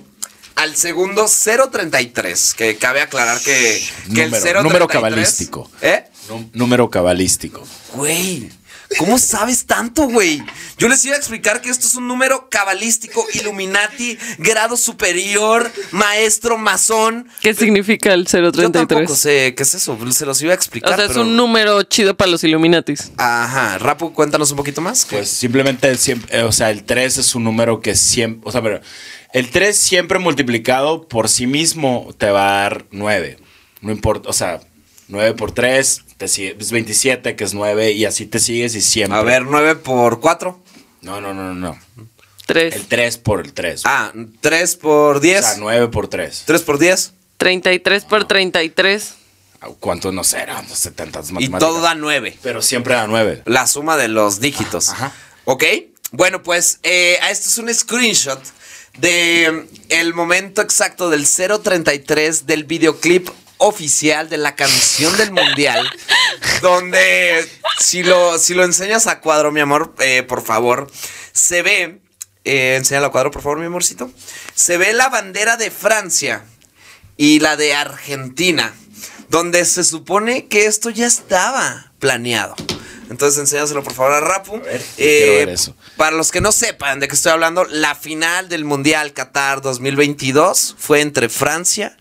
al 0.55 0.75
segundo 0.75 1.27
033, 1.27 2.53
que 2.55 2.77
cabe 2.77 3.01
aclarar 3.01 3.39
que, 3.39 3.83
que 4.13 4.23
el 4.23 4.31
Número- 4.31 4.41
033... 4.41 4.63
número 4.63 4.87
cabalístico. 4.87 5.71
¿Eh? 5.81 6.05
Nú- 6.29 6.49
Número 6.53 6.89
cabalístico. 6.89 7.63
Güey, 7.93 8.49
¿cómo 8.97 9.17
sabes 9.19 9.65
tanto, 9.65 10.03
güey? 10.07 10.41
Yo 10.77 10.87
les 10.87 11.03
iba 11.05 11.15
a 11.15 11.17
explicar 11.17 11.61
que 11.61 11.69
esto 11.69 11.87
es 11.87 11.95
un 11.95 12.07
número 12.07 12.49
cabalístico, 12.49 13.25
Illuminati, 13.33 14.17
grado 14.37 14.77
superior, 14.77 15.71
maestro, 15.91 16.57
masón. 16.57 17.27
¿Qué 17.41 17.53
significa 17.53 18.13
el 18.13 18.25
Yo 18.25 18.51
tampoco 18.51 19.13
033? 19.13 19.17
sé 19.19 19.55
qué 19.55 19.63
es 19.63 19.73
eso, 19.73 19.97
se 20.11 20.25
los 20.25 20.41
iba 20.41 20.51
a 20.51 20.55
explicar. 20.55 20.93
O 20.93 20.95
sea, 20.95 21.05
es 21.05 21.11
pero- 21.11 21.21
un 21.21 21.35
número 21.35 21.83
chido 21.83 22.15
para 22.15 22.31
los 22.31 22.43
Illuminatis. 22.43 23.11
Ajá, 23.17 23.77
Rapu, 23.77 24.13
cuéntanos 24.13 24.51
un 24.51 24.57
poquito 24.57 24.81
más. 24.81 25.05
Pues 25.09 25.29
simplemente, 25.29 25.89
el 25.89 25.97
siempre, 25.97 26.39
eh, 26.39 26.43
o 26.43 26.51
sea, 26.51 26.69
el 26.71 26.83
3 26.83 27.17
es 27.17 27.35
un 27.35 27.43
número 27.43 27.81
que 27.81 27.95
siempre, 27.95 28.47
o 28.47 28.51
sea, 28.51 28.61
pero 28.61 28.81
el 29.33 29.49
3 29.49 29.75
siempre 29.77 30.19
multiplicado 30.19 31.07
por 31.07 31.29
sí 31.29 31.47
mismo 31.47 32.13
te 32.17 32.29
va 32.29 32.47
a 32.49 32.61
dar 32.63 32.85
9. 32.91 33.37
No 33.81 33.91
importa, 33.91 34.29
o 34.29 34.33
sea, 34.33 34.59
9 35.07 35.33
por 35.33 35.51
3 35.51 36.03
te 36.17 36.27
sigue, 36.27 36.55
es 36.59 36.71
27, 36.71 37.35
que 37.35 37.43
es 37.43 37.53
9, 37.53 37.91
y 37.91 38.05
así 38.05 38.25
te 38.25 38.39
sigues 38.39 38.75
y 38.75 38.81
siempre. 38.81 39.17
A 39.17 39.23
ver, 39.23 39.43
9 39.43 39.75
por 39.75 40.19
4. 40.19 40.59
No, 41.01 41.21
no, 41.21 41.33
no, 41.33 41.53
no, 41.53 41.55
no. 41.55 41.79
Tres. 42.45 42.75
El 42.75 42.87
3 42.87 43.17
por 43.17 43.41
el 43.41 43.53
3. 43.53 43.81
Ah, 43.85 44.11
3 44.41 44.75
por 44.77 45.17
o 45.17 45.19
10. 45.19 45.39
sea, 45.45 45.55
9 45.57 45.87
por 45.89 46.07
3. 46.07 46.43
3 46.45 46.61
por 46.61 46.79
10. 46.79 47.13
33 47.37 48.05
por 48.05 48.25
33. 48.25 49.13
¿Cuánto 49.79 50.11
no 50.11 50.23
sé? 50.23 50.39
Eran 50.39 50.67
70 50.67 51.19
Y 51.19 51.33
matemáticas. 51.33 51.59
todo 51.59 51.81
da 51.81 51.93
9. 51.95 52.37
Pero 52.41 52.61
siempre 52.61 52.93
da 52.93 53.07
9. 53.07 53.43
La 53.45 53.67
suma 53.67 53.97
de 53.97 54.07
los 54.07 54.39
dígitos. 54.39 54.89
Ajá. 54.89 55.11
¿Ok? 55.45 55.63
Bueno, 56.11 56.41
pues 56.41 56.79
eh, 56.83 57.19
esto 57.29 57.49
es 57.49 57.57
un 57.57 57.73
screenshot 57.73 58.41
de 58.99 59.67
el 59.89 60.13
momento 60.13 60.61
exacto 60.61 61.09
del 61.09 61.25
033 61.27 62.45
del 62.47 62.63
videoclip 62.63 63.29
oficial 63.57 64.29
de 64.29 64.37
la 64.37 64.55
canción 64.55 65.15
del 65.17 65.31
mundial. 65.31 65.89
donde 66.61 67.47
si 67.79 68.03
lo, 68.03 68.37
si 68.37 68.53
lo 68.53 68.63
enseñas 68.63 69.07
a 69.07 69.19
cuadro, 69.19 69.51
mi 69.51 69.59
amor, 69.59 69.93
eh, 69.99 70.23
por 70.23 70.43
favor, 70.43 70.89
se 71.31 71.61
ve. 71.61 72.01
Eh, 72.43 72.75
enséñalo 72.77 73.07
a 73.07 73.11
cuadro, 73.11 73.31
por 73.31 73.41
favor, 73.41 73.59
mi 73.59 73.65
amorcito. 73.65 74.09
Se 74.55 74.77
ve 74.77 74.93
la 74.93 75.09
bandera 75.09 75.57
de 75.57 75.69
Francia 75.69 76.45
y 77.17 77.39
la 77.39 77.57
de 77.57 77.73
Argentina, 77.73 78.73
donde 79.29 79.65
se 79.65 79.83
supone 79.83 80.47
que 80.47 80.65
esto 80.65 80.89
ya 80.89 81.07
estaba 81.07 81.91
planeado. 81.99 82.55
Entonces 83.09 83.39
enséñaselo 83.39 83.83
por 83.83 83.93
favor 83.93 84.13
a 84.13 84.19
Rapu. 84.19 84.59
ver, 84.59 84.81
quiero 84.95 85.33
ver 85.33 85.49
eso. 85.49 85.75
Para 85.95 86.15
los 86.15 86.31
que 86.31 86.41
no 86.41 86.51
sepan 86.51 86.99
de 86.99 87.07
qué 87.07 87.15
estoy 87.15 87.31
hablando, 87.31 87.65
la 87.65 87.95
final 87.95 88.49
del 88.49 88.65
Mundial 88.65 89.13
Qatar 89.13 89.61
2022 89.61 90.75
fue 90.77 91.01
entre 91.01 91.29
Francia 91.29 91.97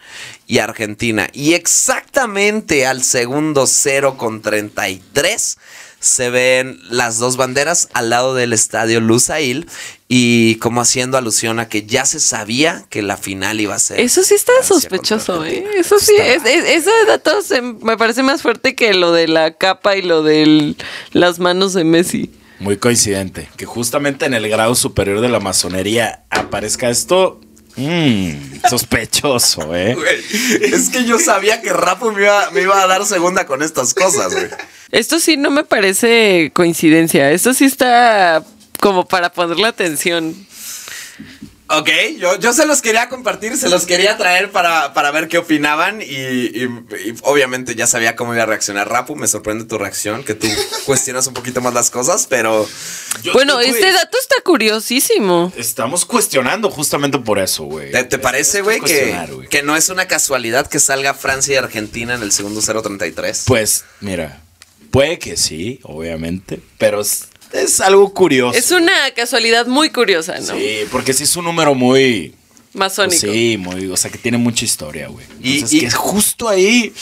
y 0.46 0.58
Argentina. 0.58 1.28
Y 1.32 1.54
exactamente 1.54 2.86
al 2.86 3.02
segundo 3.02 3.66
0 3.66 4.16
con 4.16 4.42
33 4.42 5.58
se 5.98 6.30
ven 6.30 6.78
las 6.90 7.18
dos 7.18 7.36
banderas 7.36 7.88
al 7.94 8.10
lado 8.10 8.34
del 8.34 8.52
estadio 8.52 9.00
Lusail 9.00 9.66
y 10.08 10.54
como 10.56 10.80
haciendo 10.82 11.16
alusión 11.18 11.58
a 11.58 11.68
que 11.68 11.84
ya 11.86 12.04
se 12.04 12.20
sabía 12.20 12.84
que 12.90 13.02
la 13.02 13.16
final 13.16 13.60
iba 13.60 13.74
a 13.74 13.78
ser. 13.78 13.98
Eso 13.98 14.22
sí 14.22 14.34
está 14.34 14.52
Francia 14.62 14.74
sospechoso, 14.90 15.44
¿eh? 15.44 15.64
Eso 15.76 15.98
sí, 15.98 16.12
Está- 16.16 16.48
es, 16.50 16.64
es- 16.64 16.70
ese 16.82 16.90
dato 17.08 17.42
se- 17.42 17.62
me 17.62 17.96
parece 17.96 18.22
más 18.22 18.42
fuerte 18.42 18.74
que 18.76 18.94
lo 18.94 19.10
de 19.10 19.26
la 19.26 19.54
capa 19.54 19.96
y 19.96 20.02
lo 20.02 20.22
de 20.22 20.76
las 21.12 21.38
manos 21.40 21.72
de 21.72 21.82
Messi. 21.84 22.30
Muy 22.60 22.76
coincidente. 22.76 23.48
Que 23.56 23.66
justamente 23.66 24.26
en 24.26 24.34
el 24.34 24.48
grado 24.48 24.74
superior 24.76 25.20
de 25.20 25.28
la 25.28 25.40
masonería 25.40 26.24
aparezca 26.30 26.88
esto. 26.88 27.40
Mmm, 27.76 28.60
sospechoso, 28.70 29.74
¿eh? 29.76 29.96
Es 30.62 30.88
que 30.88 31.04
yo 31.04 31.18
sabía 31.18 31.60
que 31.60 31.72
Rapo 31.72 32.10
me 32.10 32.22
iba, 32.22 32.50
me 32.50 32.62
iba 32.62 32.82
a 32.82 32.86
dar 32.86 33.04
segunda 33.04 33.46
con 33.46 33.62
estas 33.62 33.92
cosas, 33.92 34.32
güey. 34.32 34.48
Esto 34.90 35.20
sí 35.20 35.36
no 35.36 35.50
me 35.50 35.64
parece 35.64 36.50
coincidencia. 36.54 37.30
Esto 37.30 37.52
sí 37.52 37.64
está 37.64 38.42
como 38.80 39.06
para 39.06 39.30
ponerle 39.30 39.66
atención. 39.66 40.34
Ok, 41.68 41.88
yo, 42.18 42.38
yo 42.38 42.52
se 42.52 42.64
los 42.64 42.80
quería 42.80 43.08
compartir, 43.08 43.56
se 43.56 43.68
los 43.68 43.86
quería 43.86 44.16
traer 44.16 44.52
para, 44.52 44.94
para 44.94 45.10
ver 45.10 45.26
qué 45.26 45.38
opinaban 45.38 46.00
y, 46.00 46.04
y- 46.04 46.62
y 46.64 47.14
obviamente 47.22 47.74
ya 47.74 47.88
sabía 47.88 48.14
cómo 48.14 48.34
iba 48.34 48.44
a 48.44 48.46
reaccionar 48.46 48.88
Rapu. 48.88 49.16
Me 49.16 49.26
sorprende 49.26 49.64
tu 49.64 49.76
reacción, 49.76 50.22
que 50.22 50.34
tú 50.34 50.46
cuestionas 50.86 51.26
un 51.26 51.34
poquito 51.34 51.60
más 51.60 51.74
las 51.74 51.90
cosas, 51.90 52.26
pero 52.30 52.68
Yo- 53.22 53.32
bueno, 53.32 53.60
yo, 53.60 53.68
este 53.68 53.90
dato 53.90 54.16
está 54.16 54.36
curiosísimo. 54.44 55.52
Estamos 55.56 56.04
cuestionando 56.04 56.70
justamente 56.70 57.18
por 57.18 57.40
eso, 57.40 57.64
güey. 57.64 57.90
¿te, 57.90 58.04
te 58.04 58.18
parece, 58.18 58.60
güey, 58.62 58.80
que, 58.80 59.46
que 59.50 59.62
no 59.64 59.74
es 59.74 59.88
una 59.88 60.06
casualidad 60.06 60.68
que 60.68 60.78
salga 60.78 61.14
Francia 61.14 61.54
y 61.54 61.56
Argentina 61.56 62.14
en 62.14 62.22
el 62.22 62.30
segundo 62.30 62.60
033? 62.60 63.42
Pues, 63.44 63.84
mira, 64.00 64.40
puede 64.92 65.18
que 65.18 65.36
sí, 65.36 65.80
obviamente, 65.82 66.60
pero 66.78 67.02
es, 67.52 67.80
algo 67.80 68.12
curioso. 68.12 68.56
Es 68.58 68.70
una 68.70 68.92
casualidad 69.14 69.66
muy 69.66 69.90
curiosa, 69.90 70.38
¿no? 70.38 70.56
Sí, 70.56 70.80
porque 70.90 71.12
sí 71.12 71.24
es 71.24 71.36
un 71.36 71.44
número 71.44 71.74
muy... 71.74 72.34
Masónico. 72.72 73.20
Sí, 73.20 73.56
muy, 73.58 73.86
o 73.86 73.96
sea, 73.96 74.10
que 74.10 74.18
tiene 74.18 74.36
mucha 74.36 74.64
historia, 74.64 75.08
güey. 75.08 75.24
Entonces, 75.42 75.72
y- 75.72 75.80
que 75.80 75.86
es 75.86 75.94
justo 75.94 76.48
ahí. 76.48 76.92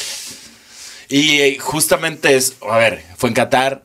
Y 1.09 1.39
eh, 1.41 1.59
justamente 1.59 2.37
es, 2.37 2.55
a 2.69 2.79
ver, 2.79 3.05
fue 3.17 3.29
en 3.29 3.35
Qatar, 3.35 3.83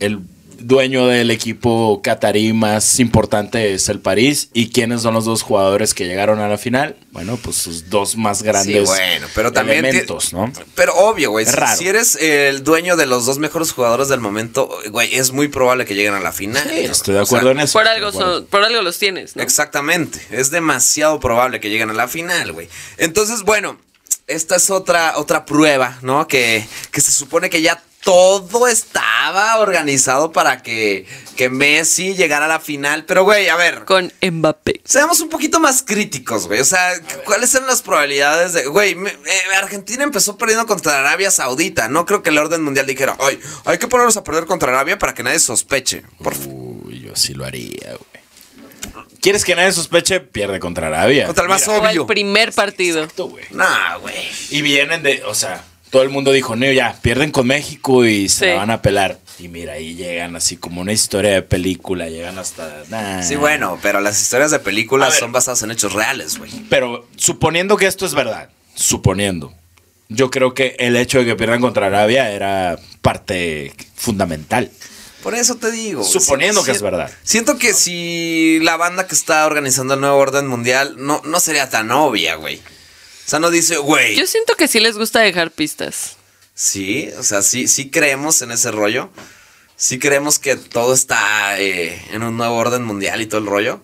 el 0.00 0.20
dueño 0.58 1.06
del 1.06 1.30
equipo 1.30 2.00
catarí 2.02 2.52
más 2.52 2.98
importante 3.00 3.72
es 3.74 3.88
el 3.88 4.00
París. 4.00 4.48
¿Y 4.52 4.70
quiénes 4.70 5.02
son 5.02 5.14
los 5.14 5.24
dos 5.24 5.42
jugadores 5.42 5.94
que 5.94 6.06
llegaron 6.06 6.40
a 6.40 6.48
la 6.48 6.58
final? 6.58 6.96
Bueno, 7.12 7.38
pues 7.42 7.56
sus 7.56 7.90
dos 7.90 8.16
más 8.16 8.42
grandes 8.42 8.88
Sí, 8.88 8.94
bueno, 8.96 9.26
pero 9.34 9.52
también. 9.52 9.84
elementos, 9.84 10.32
¿no? 10.32 10.52
Pero 10.74 10.94
obvio, 10.96 11.30
güey. 11.30 11.46
Si, 11.76 11.88
eres 11.88 12.16
el 12.16 12.64
dueño 12.64 12.96
de 12.96 13.06
los 13.06 13.26
dos 13.26 13.38
mejores 13.38 13.72
jugadores 13.72 14.08
del 14.08 14.20
momento, 14.20 14.68
güey, 14.90 15.14
es 15.14 15.32
muy 15.32 15.48
probable 15.48 15.84
que 15.84 15.94
lleguen 15.94 16.14
a 16.14 16.20
la 16.20 16.32
final. 16.32 16.68
Sí, 16.68 16.80
estoy 16.80 17.14
de 17.14 17.20
O 17.20 17.26
sea, 17.26 17.38
acuerdo 17.38 17.52
en 17.52 17.60
eso. 17.60 17.72
Por 17.78 17.88
algo, 17.88 18.12
son- 18.12 18.46
por 18.46 18.62
algo 18.64 18.82
los 18.82 18.98
tienes, 18.98 19.36
¿no? 19.36 19.42
Exactamente. 19.42 20.20
Es 20.30 20.50
demasiado 20.50 21.18
probable 21.20 21.60
que 21.60 21.70
lleguen 21.70 21.90
a 21.90 21.94
la 21.94 22.08
final, 22.08 22.52
güey. 22.52 22.68
Entonces, 22.98 23.42
bueno, 23.42 23.78
esta 24.26 24.56
es 24.56 24.70
otra, 24.70 25.14
otra 25.16 25.46
prueba, 25.46 25.98
¿no? 26.02 26.28
Que, 26.28 26.66
que 26.92 27.00
se 27.00 27.12
supone 27.12 27.48
que 27.48 27.62
ya 27.62 27.82
todo 28.02 28.66
estaba 28.68 29.58
organizado 29.58 30.32
para 30.32 30.62
que, 30.62 31.06
que 31.36 31.50
Messi 31.50 32.14
llegara 32.14 32.46
a 32.46 32.48
la 32.48 32.60
final. 32.60 33.04
Pero, 33.04 33.24
güey, 33.24 33.48
a 33.48 33.56
ver. 33.56 33.84
Con 33.84 34.12
Mbappé. 34.22 34.80
Seamos 34.84 35.20
un 35.20 35.28
poquito 35.28 35.60
más 35.60 35.82
críticos, 35.82 36.46
güey. 36.46 36.60
O 36.60 36.64
sea, 36.64 36.92
¿cuáles 37.24 37.54
eran 37.54 37.66
las 37.66 37.82
probabilidades 37.82 38.52
de... 38.54 38.66
Güey, 38.66 38.94
me- 38.94 39.10
eh, 39.10 39.40
Argentina 39.58 40.04
empezó 40.04 40.38
perdiendo 40.38 40.66
contra 40.66 40.98
Arabia 41.00 41.30
Saudita. 41.30 41.88
No 41.88 42.06
creo 42.06 42.22
que 42.22 42.30
el 42.30 42.38
orden 42.38 42.62
mundial 42.62 42.86
dijera, 42.86 43.16
ay, 43.20 43.38
hay 43.64 43.78
que 43.78 43.88
ponernos 43.88 44.16
a 44.16 44.24
perder 44.24 44.46
contra 44.46 44.70
Arabia 44.70 44.98
para 44.98 45.12
que 45.14 45.22
nadie 45.22 45.38
sospeche. 45.40 46.02
Por. 46.22 46.34
Uy, 46.46 47.00
yo 47.00 47.14
sí 47.16 47.34
lo 47.34 47.44
haría, 47.44 47.88
güey. 47.88 48.18
¿Quieres 49.20 49.44
que 49.44 49.54
nadie 49.56 49.72
sospeche? 49.72 50.20
Pierde 50.20 50.60
contra 50.60 50.86
Arabia. 50.86 51.26
Contra 51.26 51.42
el 51.42 51.48
más 51.50 51.66
O 51.66 51.74
obvio. 51.74 52.02
el 52.02 52.06
primer 52.06 52.52
partido. 52.52 53.00
Exacto, 53.00 53.26
güey. 53.26 53.44
Nah, 53.50 53.96
güey. 53.96 54.14
Y 54.50 54.62
vienen 54.62 55.02
de, 55.02 55.24
o 55.24 55.34
sea, 55.34 55.64
todo 55.90 56.02
el 56.02 56.08
mundo 56.10 56.32
dijo, 56.32 56.56
no, 56.56 56.70
ya, 56.70 56.96
pierden 57.02 57.30
con 57.30 57.46
México 57.46 58.04
y 58.06 58.28
se 58.28 58.38
Sí. 58.38 58.46
la 58.46 58.54
van 58.56 58.70
a 58.70 58.82
pelar. 58.82 59.18
Y 59.38 59.48
mira, 59.48 59.74
ahí 59.74 59.94
llegan 59.94 60.34
así 60.36 60.56
como 60.56 60.80
una 60.80 60.92
historia 60.92 61.30
de 61.32 61.42
película, 61.42 62.08
llegan 62.08 62.38
hasta... 62.38 62.82
nah. 62.88 63.22
Sí, 63.22 63.36
bueno, 63.36 63.78
pero 63.82 64.00
las 64.00 64.20
historias 64.20 64.50
de 64.50 64.58
películas 64.58 65.10
ver. 65.10 65.20
son 65.20 65.32
basadas 65.32 65.62
en 65.62 65.70
hechos 65.70 65.92
reales, 65.92 66.38
güey. 66.38 66.50
Pero 66.68 67.06
suponiendo 67.16 67.76
que 67.76 67.86
esto 67.86 68.04
es 68.04 68.14
verdad, 68.14 68.50
suponiendo, 68.74 69.54
yo 70.08 70.30
creo 70.30 70.54
que 70.54 70.74
el 70.78 70.96
hecho 70.96 71.18
de 71.18 71.24
que 71.24 71.36
pierdan 71.36 71.60
contra 71.60 71.86
Arabia 71.86 72.30
era 72.32 72.78
parte 73.02 73.72
fundamental. 73.94 74.70
Por 75.22 75.34
eso 75.34 75.56
te 75.56 75.70
digo. 75.70 76.04
Suponiendo 76.04 76.60
Si- 76.60 76.66
que 76.66 76.72
si- 76.72 76.76
es 76.76 76.82
verdad. 76.82 77.10
Siento 77.22 77.58
que 77.58 77.74
si 77.74 78.58
la 78.62 78.76
banda 78.76 79.06
que 79.06 79.14
está 79.14 79.46
organizando 79.46 79.94
el 79.94 80.00
nuevo 80.00 80.16
orden 80.16 80.46
mundial 80.46 80.94
no, 80.98 81.20
no 81.24 81.40
sería 81.40 81.68
tan 81.68 81.90
obvia, 81.90 82.36
güey. 82.36 82.60
O 83.28 83.30
sea, 83.30 83.40
no 83.40 83.50
dice, 83.50 83.76
güey. 83.76 84.16
Yo 84.16 84.26
siento 84.26 84.54
que 84.54 84.68
sí 84.68 84.80
les 84.80 84.96
gusta 84.96 85.20
dejar 85.20 85.50
pistas. 85.50 86.16
Sí, 86.54 87.10
o 87.18 87.22
sea, 87.22 87.42
sí, 87.42 87.68
sí 87.68 87.90
creemos 87.90 88.40
en 88.40 88.52
ese 88.52 88.70
rollo. 88.70 89.10
Sí 89.76 89.98
creemos 89.98 90.38
que 90.38 90.56
todo 90.56 90.94
está 90.94 91.60
eh, 91.60 92.02
en 92.10 92.22
un 92.22 92.38
nuevo 92.38 92.56
orden 92.56 92.84
mundial 92.84 93.20
y 93.20 93.26
todo 93.26 93.42
el 93.42 93.46
rollo. 93.46 93.82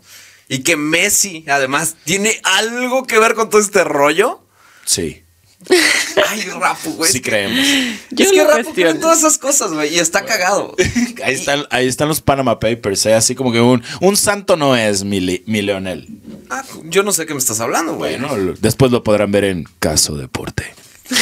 Y 0.48 0.62
que 0.62 0.76
Messi, 0.76 1.44
además, 1.46 1.94
tiene 2.04 2.40
algo 2.42 3.06
que 3.06 3.18
ver 3.18 3.34
con 3.34 3.50
todo 3.50 3.60
este 3.60 3.84
rollo. 3.84 4.42
Sí, 4.86 5.23
Ay, 6.28 6.42
Rapu, 6.60 6.90
güey. 6.94 7.10
sí 7.10 7.20
creemos. 7.20 7.66
Yo 8.10 8.24
es 8.24 8.30
que 8.32 8.36
lo 8.38 8.48
Rapu 8.50 8.72
cree 8.74 8.94
todas 8.94 9.18
esas 9.18 9.38
cosas, 9.38 9.72
güey. 9.72 9.94
Y 9.94 9.98
está 9.98 10.24
cagado. 10.24 10.74
Ahí 11.24 11.34
están, 11.34 11.64
ahí 11.70 11.86
están 11.88 12.08
los 12.08 12.20
Panama 12.20 12.58
Papers, 12.60 13.06
¿eh? 13.06 13.14
así 13.14 13.34
como 13.34 13.50
que 13.52 13.60
un, 13.60 13.82
un 14.00 14.16
santo 14.16 14.56
no 14.56 14.76
es 14.76 15.04
mi, 15.04 15.20
mi 15.46 15.62
Leonel. 15.62 16.06
Ah, 16.50 16.62
yo 16.84 17.02
no 17.02 17.12
sé 17.12 17.24
qué 17.24 17.32
me 17.34 17.38
estás 17.40 17.60
hablando, 17.60 17.94
güey. 17.94 18.18
Bueno, 18.18 18.36
lo- 18.36 18.52
después 18.54 18.92
lo 18.92 19.02
podrán 19.02 19.32
ver 19.32 19.44
en 19.44 19.64
Caso 19.78 20.16
Deporte. 20.16 20.74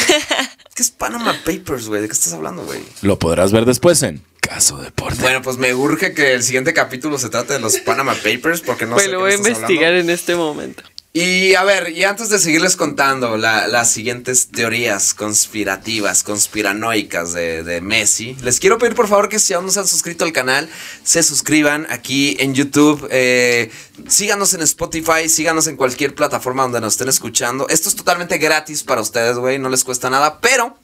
¿Qué 0.75 0.83
es 0.83 0.91
Panama 0.91 1.37
Papers, 1.45 1.87
güey? 1.87 2.01
¿De 2.01 2.09
qué 2.09 2.15
estás 2.15 2.33
hablando, 2.33 2.65
güey? 2.65 2.81
Lo 3.03 3.19
podrás 3.19 3.53
ver 3.53 3.65
después 3.67 4.03
en 4.03 4.23
Caso 4.41 4.79
Deporte. 4.79 5.21
Bueno, 5.21 5.43
pues 5.43 5.59
me 5.59 5.75
urge 5.75 6.15
que 6.15 6.33
el 6.33 6.43
siguiente 6.43 6.73
capítulo 6.73 7.19
se 7.19 7.29
trate 7.29 7.53
de 7.55 7.61
los 7.61 7.77
Panama 7.79 8.15
Papers 8.15 8.61
porque 8.63 8.87
no 8.87 8.95
pues 8.95 9.05
sé 9.05 9.11
lo 9.13 9.19
qué 9.19 9.23
voy 9.25 9.33
a 9.33 9.37
investigar 9.37 9.85
hablando. 9.91 10.01
en 10.01 10.11
este 10.11 10.35
momento. 10.35 10.83
Y 11.15 11.55
a 11.57 11.65
ver, 11.65 11.91
y 11.91 12.05
antes 12.05 12.31
de 12.31 12.39
seguirles 12.39 12.75
contando 12.75 13.37
la- 13.37 13.69
las 13.69 13.91
siguientes 13.91 14.49
teorías 14.49 15.13
conspirativas, 15.13 16.23
conspiranoicas 16.23 17.35
de, 17.35 17.63
de 17.63 17.83
Messi, 17.83 18.35
les 18.43 18.59
quiero 18.59 18.79
pedir 18.79 18.95
por 18.95 19.09
favor 19.09 19.29
que 19.29 19.39
si 19.39 19.53
aún 19.53 19.67
no 19.67 19.71
se 19.73 19.81
han 19.81 19.87
suscrito 19.87 20.25
al 20.25 20.33
canal, 20.33 20.71
se 21.05 21.23
suscriban 21.23 21.87
aquí 21.91 22.39
en 22.41 22.55
YouTube, 22.55 23.07
eh, 23.11 23.71
síganos 24.09 24.55
en 24.55 24.63
Spotify, 24.63 25.29
síganos 25.29 25.67
en 25.67 25.77
cualquier 25.77 26.15
plataforma 26.15 26.63
donde 26.63 26.81
nos 26.81 26.95
estén 26.95 27.11
escuchando. 27.11 27.69
Esto 27.69 27.91
es 27.91 27.95
totalmente 27.97 28.39
gratis 28.39 28.83
para 28.83 29.03
ustedes, 29.03 29.37
güey, 29.37 29.59
no 29.59 29.69
les 29.69 29.85
cuesta 29.85 30.09
nada, 30.09 30.41
pero... 30.41 30.79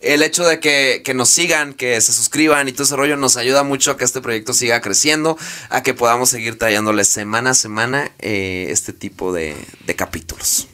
El 0.00 0.22
hecho 0.22 0.44
de 0.44 0.60
que, 0.60 1.02
que 1.04 1.12
nos 1.12 1.28
sigan, 1.28 1.74
que 1.74 2.00
se 2.00 2.12
suscriban 2.12 2.68
y 2.68 2.72
todo 2.72 2.84
ese 2.84 2.96
rollo 2.96 3.16
nos 3.16 3.36
ayuda 3.36 3.62
mucho 3.64 3.90
a 3.90 3.96
que 3.98 4.04
este 4.04 4.22
proyecto 4.22 4.54
siga 4.54 4.80
creciendo, 4.80 5.36
a 5.68 5.82
que 5.82 5.92
podamos 5.92 6.30
seguir 6.30 6.58
trayéndoles 6.58 7.08
semana 7.08 7.50
a 7.50 7.54
semana 7.54 8.10
eh, 8.18 8.68
este 8.70 8.92
tipo 8.94 9.32
de, 9.32 9.54
de 9.86 9.96
capítulos. 9.96 10.68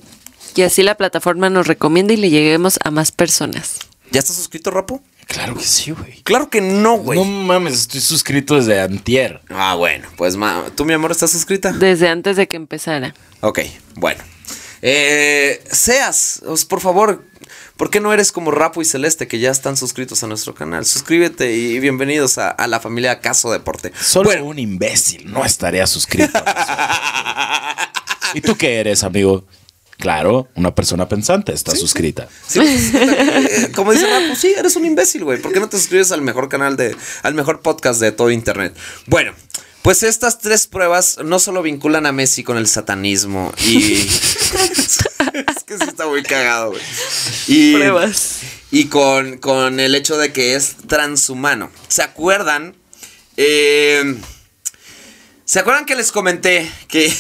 Y 0.55 0.63
así 0.63 0.83
la 0.83 0.95
plataforma 0.95 1.51
nos 1.51 1.67
recomienda 1.67 2.13
y 2.15 2.17
le 2.17 2.31
lleguemos 2.31 2.79
a 2.85 2.91
más 2.91 3.11
personas. 3.13 3.79
¿Ya 4.13 4.21
estás 4.21 4.37
suscrito, 4.37 4.71
Rapo? 4.71 5.03
Claro 5.27 5.57
que 5.57 5.65
sí, 5.65 5.91
güey. 5.91 6.23
Claro 6.23 6.49
que 6.49 6.61
no, 6.61 6.97
güey. 6.99 7.19
No 7.19 7.25
mames, 7.25 7.75
estoy 7.75 8.01
suscrito 8.01 8.55
desde 8.55 8.81
antier. 8.81 9.41
Ah, 9.51 9.75
bueno, 9.75 10.09
pues 10.17 10.37
ma, 10.37 10.67
¿tú, 10.77 10.85
mi 10.85 10.93
amor, 10.93 11.11
estás 11.11 11.33
suscrita? 11.33 11.73
Desde 11.73 12.09
antes 12.09 12.37
de 12.37 12.47
que 12.47 12.57
empezara. 12.57 13.13
Ok, 13.41 13.61
bueno. 13.97 14.23
Eh, 14.83 15.63
seas, 15.71 16.43
por 16.69 16.81
favor, 16.81 17.25
¿por 17.77 17.91
qué 17.91 18.01
no 18.01 18.13
eres 18.13 18.33
como 18.33 18.51
Rapo 18.51 18.83
y 18.83 18.85
Celeste 18.85 19.29
que 19.29 19.39
ya 19.39 19.51
están 19.51 19.77
suscritos 19.77 20.23
a 20.23 20.27
nuestro 20.27 20.55
canal? 20.55 20.85
Suscríbete 20.85 21.55
y 21.55 21.79
bienvenidos 21.81 22.39
a, 22.39 22.51
a 22.51 22.67
la 22.67 22.81
familia 22.81 23.21
Caso 23.21 23.51
Deporte. 23.53 23.93
Solo 24.01 24.31
Bueno, 24.31 24.47
un 24.47 24.59
imbécil 24.59 25.31
no 25.31 25.45
estaría 25.45 25.87
suscrito. 25.87 26.43
¿Y 28.35 28.41
tú 28.41 28.57
qué 28.57 28.81
eres, 28.81 29.05
amigo? 29.05 29.45
Claro, 29.99 30.49
una 30.57 30.75
persona 30.75 31.09
pensante 31.09 31.53
está 31.53 31.75
suscrita. 31.75 32.29
Sí, 32.47 32.59
pues, 32.59 32.95
eh, 32.95 33.73
como 33.75 33.93
dice 33.93 34.07
Rapo, 34.07 34.37
sí, 34.37 34.55
eres 34.57 34.77
un 34.77 34.85
imbécil, 34.85 35.25
güey. 35.25 35.41
¿Por 35.41 35.53
qué 35.53 35.61
no 35.61 35.71
te 35.71 35.79
suscribes 35.79 36.13
al 36.13 36.21
mejor 36.21 36.51
canal 36.51 36.77
de, 36.77 36.95
al 37.23 37.35
mejor 37.35 37.61
podcast 37.61 38.01
de 38.01 38.13
todo 38.13 38.31
internet? 38.31 38.77
Bueno, 39.07 39.33
pues 39.87 40.03
estas 40.03 40.41
tres 40.41 40.67
pruebas 40.67 41.19
no 41.25 41.39
solo 41.39 41.63
vinculan 41.63 42.07
a 42.07 42.13
Messi 42.13 42.43
con 42.43 42.57
el 42.57 42.67
satanismo 42.67 43.53
y. 43.69 43.95
es 44.01 44.99
que 45.65 45.79
sí 45.79 45.85
está 45.87 46.09
muy 46.09 46.25
cagado, 46.25 46.71
güey. 46.71 46.83
Y, 47.47 47.75
Pruebas. 47.75 48.41
Y 48.73 48.87
con, 48.87 49.39
con 49.39 49.79
el 49.79 49.95
hecho 49.95 50.19
de 50.19 50.33
que 50.33 50.57
es 50.57 50.75
transhumano. 50.89 51.71
¿Se 51.87 52.03
acuerdan? 52.03 52.75
Eh, 53.37 54.17
¿Se 55.45 55.61
acuerdan 55.61 55.87
que 55.87 55.95
les 55.95 56.11
comenté 56.11 56.69
que, 56.89 57.15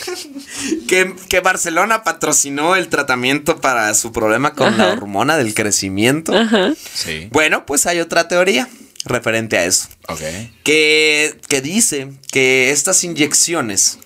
que, 0.88 1.14
que 1.28 1.40
Barcelona 1.40 2.02
patrocinó 2.02 2.76
el 2.76 2.88
tratamiento 2.88 3.60
para 3.60 3.92
su 3.92 4.10
problema 4.10 4.54
con 4.54 4.78
la 4.78 4.88
hormona 4.90 5.36
del 5.36 5.52
crecimiento? 5.52 6.34
Ajá. 6.34 6.72
Sí. 6.94 7.28
Bueno, 7.30 7.66
pues 7.66 7.84
hay 7.84 8.00
otra 8.00 8.26
teoría 8.26 8.70
referente 9.04 9.58
a 9.58 9.64
eso. 9.64 9.88
Ok. 10.08 10.20
Que, 10.62 11.38
que 11.48 11.60
dice 11.60 12.08
que 12.30 12.70
estas 12.70 13.04
inyecciones 13.04 13.98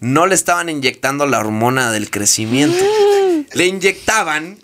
no 0.00 0.26
le 0.26 0.34
estaban 0.34 0.68
inyectando 0.68 1.26
la 1.26 1.38
hormona 1.38 1.90
del 1.92 2.10
crecimiento. 2.10 2.84
Le 3.52 3.66
inyectaban 3.66 4.58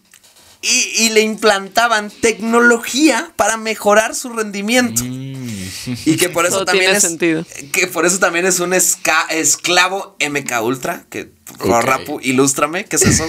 y, 0.61 1.05
y 1.05 1.09
le 1.11 1.21
implantaban 1.21 2.11
tecnología 2.11 3.33
para 3.37 3.57
mejorar 3.57 4.15
su 4.15 4.29
rendimiento. 4.31 5.03
Y 5.05 6.17
que 6.17 6.29
por 6.29 6.45
eso 6.47 6.57
Todo 6.57 6.65
también 6.67 6.87
tiene 6.87 6.99
es. 6.99 7.03
sentido. 7.03 7.47
Que 7.73 7.87
por 7.87 8.05
eso 8.07 8.19
también 8.19 8.45
es 8.45 8.61
un 8.61 8.73
esca- 8.73 9.27
esclavo 9.31 10.17
MK 10.21 10.63
Ultra. 10.63 11.05
Que 11.11 11.25
por. 11.59 11.85
Rapu, 11.87 12.19
ilústrame. 12.23 12.85
¿Qué 12.85 12.97
es 12.97 13.03
eso? 13.03 13.25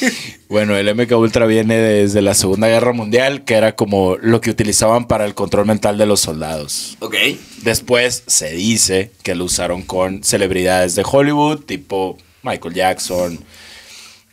Bueno, 0.48 0.76
el 0.76 0.94
MK 0.94 1.10
Ultra 1.18 1.44
viene 1.46 1.76
desde 1.76 2.22
la 2.22 2.34
Segunda 2.34 2.68
Guerra 2.68 2.92
Mundial, 2.92 3.44
que 3.44 3.54
era 3.54 3.74
como 3.74 4.16
lo 4.20 4.40
que 4.40 4.50
utilizaban 4.50 5.08
para 5.08 5.24
el 5.24 5.34
control 5.34 5.66
mental 5.66 5.98
de 5.98 6.06
los 6.06 6.20
soldados. 6.20 6.96
ok. 7.00 7.16
Después 7.62 8.22
se 8.28 8.50
dice 8.52 9.10
que 9.24 9.34
lo 9.34 9.44
usaron 9.44 9.82
con 9.82 10.22
celebridades 10.22 10.94
de 10.94 11.02
Hollywood, 11.04 11.60
tipo 11.64 12.16
Michael 12.44 12.74
Jackson, 12.74 13.40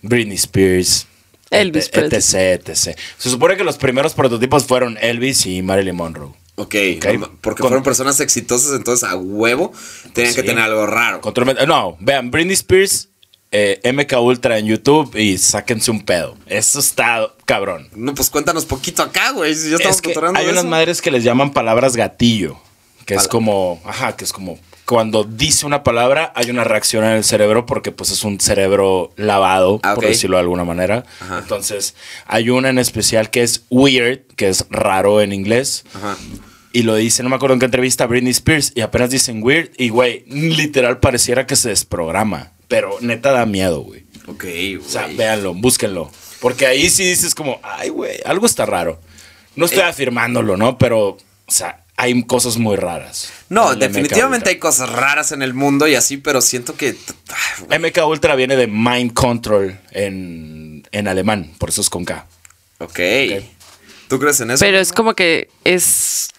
Britney 0.03 0.35
Spears, 0.35 1.07
Elvis 1.49 1.89
et- 1.93 2.13
etc, 2.13 2.33
etc. 2.67 2.95
Se 3.17 3.29
supone 3.29 3.57
que 3.57 3.63
los 3.63 3.77
primeros 3.77 4.13
prototipos 4.13 4.65
fueron 4.65 4.97
Elvis 5.01 5.45
y 5.47 5.61
Marilyn 5.63 5.95
Monroe. 5.95 6.33
Ok, 6.55 6.75
Ok. 6.97 7.05
porque 7.41 7.61
Con- 7.61 7.69
fueron 7.69 7.83
personas 7.83 8.19
exitosas, 8.19 8.73
entonces 8.75 9.09
a 9.09 9.15
huevo 9.15 9.71
tenían 10.13 10.35
que 10.35 10.41
Sí. 10.41 10.45
tener 10.45 10.63
algo 10.63 10.85
raro. 10.85 11.21
Control 11.21 11.47
mental- 11.47 11.67
no, 11.67 11.97
vean, 11.99 12.29
Britney 12.29 12.53
Spears, 12.53 13.09
eh, 13.53 13.79
MK 13.93 14.19
Ultra 14.19 14.57
en 14.57 14.65
YouTube 14.65 15.15
y 15.15 15.37
sáquense 15.37 15.91
un 15.91 16.01
pedo. 16.01 16.35
Eso 16.47 16.79
está 16.79 17.29
cabrón. 17.45 17.87
No, 17.95 18.13
pues 18.13 18.29
cuéntanos 18.29 18.65
poquito 18.65 19.03
acá, 19.03 19.31
güey. 19.31 19.55
Si 19.55 19.69
ya 19.69 19.75
estamos 19.77 19.95
Es 19.95 20.01
que 20.01 20.09
cotorreando 20.09 20.39
hay 20.39 20.47
unas 20.47 20.57
eso. 20.59 20.67
madres 20.67 21.01
que 21.01 21.11
les 21.11 21.23
llaman 21.23 21.53
palabras 21.53 21.95
gatillo, 21.95 22.57
que 23.05 23.13
es 23.15 23.27
como, 23.27 23.79
ajá, 23.85 24.15
que 24.17 24.25
es 24.25 24.33
como 24.33 24.57
cuando 24.85 25.23
dice 25.23 25.65
una 25.65 25.81
palabra 25.81 26.33
hay 26.35 26.49
una 26.49 26.65
reacción 26.65 27.05
en 27.05 27.11
el 27.11 27.23
cerebro 27.23 27.65
porque 27.65 27.93
pues 27.93 28.11
es 28.11 28.25
un 28.25 28.39
cerebro 28.41 29.13
lavado, 29.15 29.79
Ah, 29.83 29.95
por 29.95 30.03
decirlo 30.05 30.35
de 30.37 30.41
alguna 30.41 30.65
manera. 30.65 31.05
Ajá. 31.21 31.37
Entonces, 31.39 31.95
hay 32.25 32.49
una 32.49 32.69
en 32.69 32.79
especial 32.79 33.29
que 33.29 33.43
es 33.43 33.63
weird, 33.69 34.21
que 34.35 34.49
es 34.49 34.65
raro 34.69 35.21
en 35.21 35.31
inglés. 35.31 35.85
Ajá. 35.93 36.17
Y 36.73 36.81
lo 36.81 36.95
dice, 36.95 37.21
no 37.23 37.29
me 37.29 37.35
acuerdo 37.35 37.53
en 37.53 37.59
qué 37.59 37.65
entrevista, 37.67 38.07
Britney 38.07 38.31
Spears, 38.31 38.71
y 38.75 38.81
apenas 38.81 39.11
dicen 39.11 39.43
weird, 39.43 39.69
y 39.77 39.89
güey, 39.89 40.25
literal 40.27 40.99
pareciera 40.99 41.45
que 41.45 41.55
se 41.55 41.69
desprograma. 41.69 42.51
Pero 42.73 42.97
neta 43.01 43.31
da 43.31 43.45
miedo, 43.45 43.81
güey. 43.81 44.03
Ok, 44.27 44.45
O 44.85 44.89
sea, 44.89 45.03
güey. 45.03 45.17
véanlo, 45.17 45.53
búsquenlo. 45.53 46.11
Porque 46.39 46.65
ahí 46.65 46.89
sí 46.89 47.03
dices 47.05 47.35
como, 47.35 47.59
ay, 47.61 47.89
güey, 47.89 48.17
algo 48.25 48.45
está 48.45 48.65
raro. 48.65 48.99
No 49.55 49.65
estoy 49.65 49.81
Eh. 49.81 49.85
afirmándolo, 49.85 50.57
¿no? 50.57 50.77
Pero, 50.77 51.09
o 51.09 51.17
sea, 51.51 51.85
hay 51.97 52.23
cosas 52.23 52.57
muy 52.57 52.75
raras. 52.75 53.31
No, 53.49 53.75
definitivamente 53.75 54.49
hay 54.49 54.57
cosas 54.57 54.89
raras 54.89 55.31
en 55.31 55.41
el 55.43 55.53
mundo 55.53 55.87
y 55.87 55.95
así, 55.95 56.17
pero 56.17 56.41
siento 56.41 56.75
que. 56.75 56.95
ay, 57.29 57.63
güey. 57.65 57.79
MK 57.91 58.07
Ultra 58.07 58.35
viene 58.35 58.55
de 58.55 58.65
Mind 58.67 59.13
Control 59.13 59.77
en, 59.91 60.87
en 60.91 61.07
alemán, 61.07 61.51
por 61.59 61.69
eso 61.69 61.81
es 61.81 61.89
con 61.89 62.03
K. 62.05 62.25
Ok. 62.79 62.99
¿Tú 64.07 64.19
crees 64.19 64.39
en 64.41 64.51
eso? 64.51 64.59
Pero 64.65 64.79
es 64.79 64.91
como 64.91 65.13
que 65.13 65.49
es. 65.63 66.29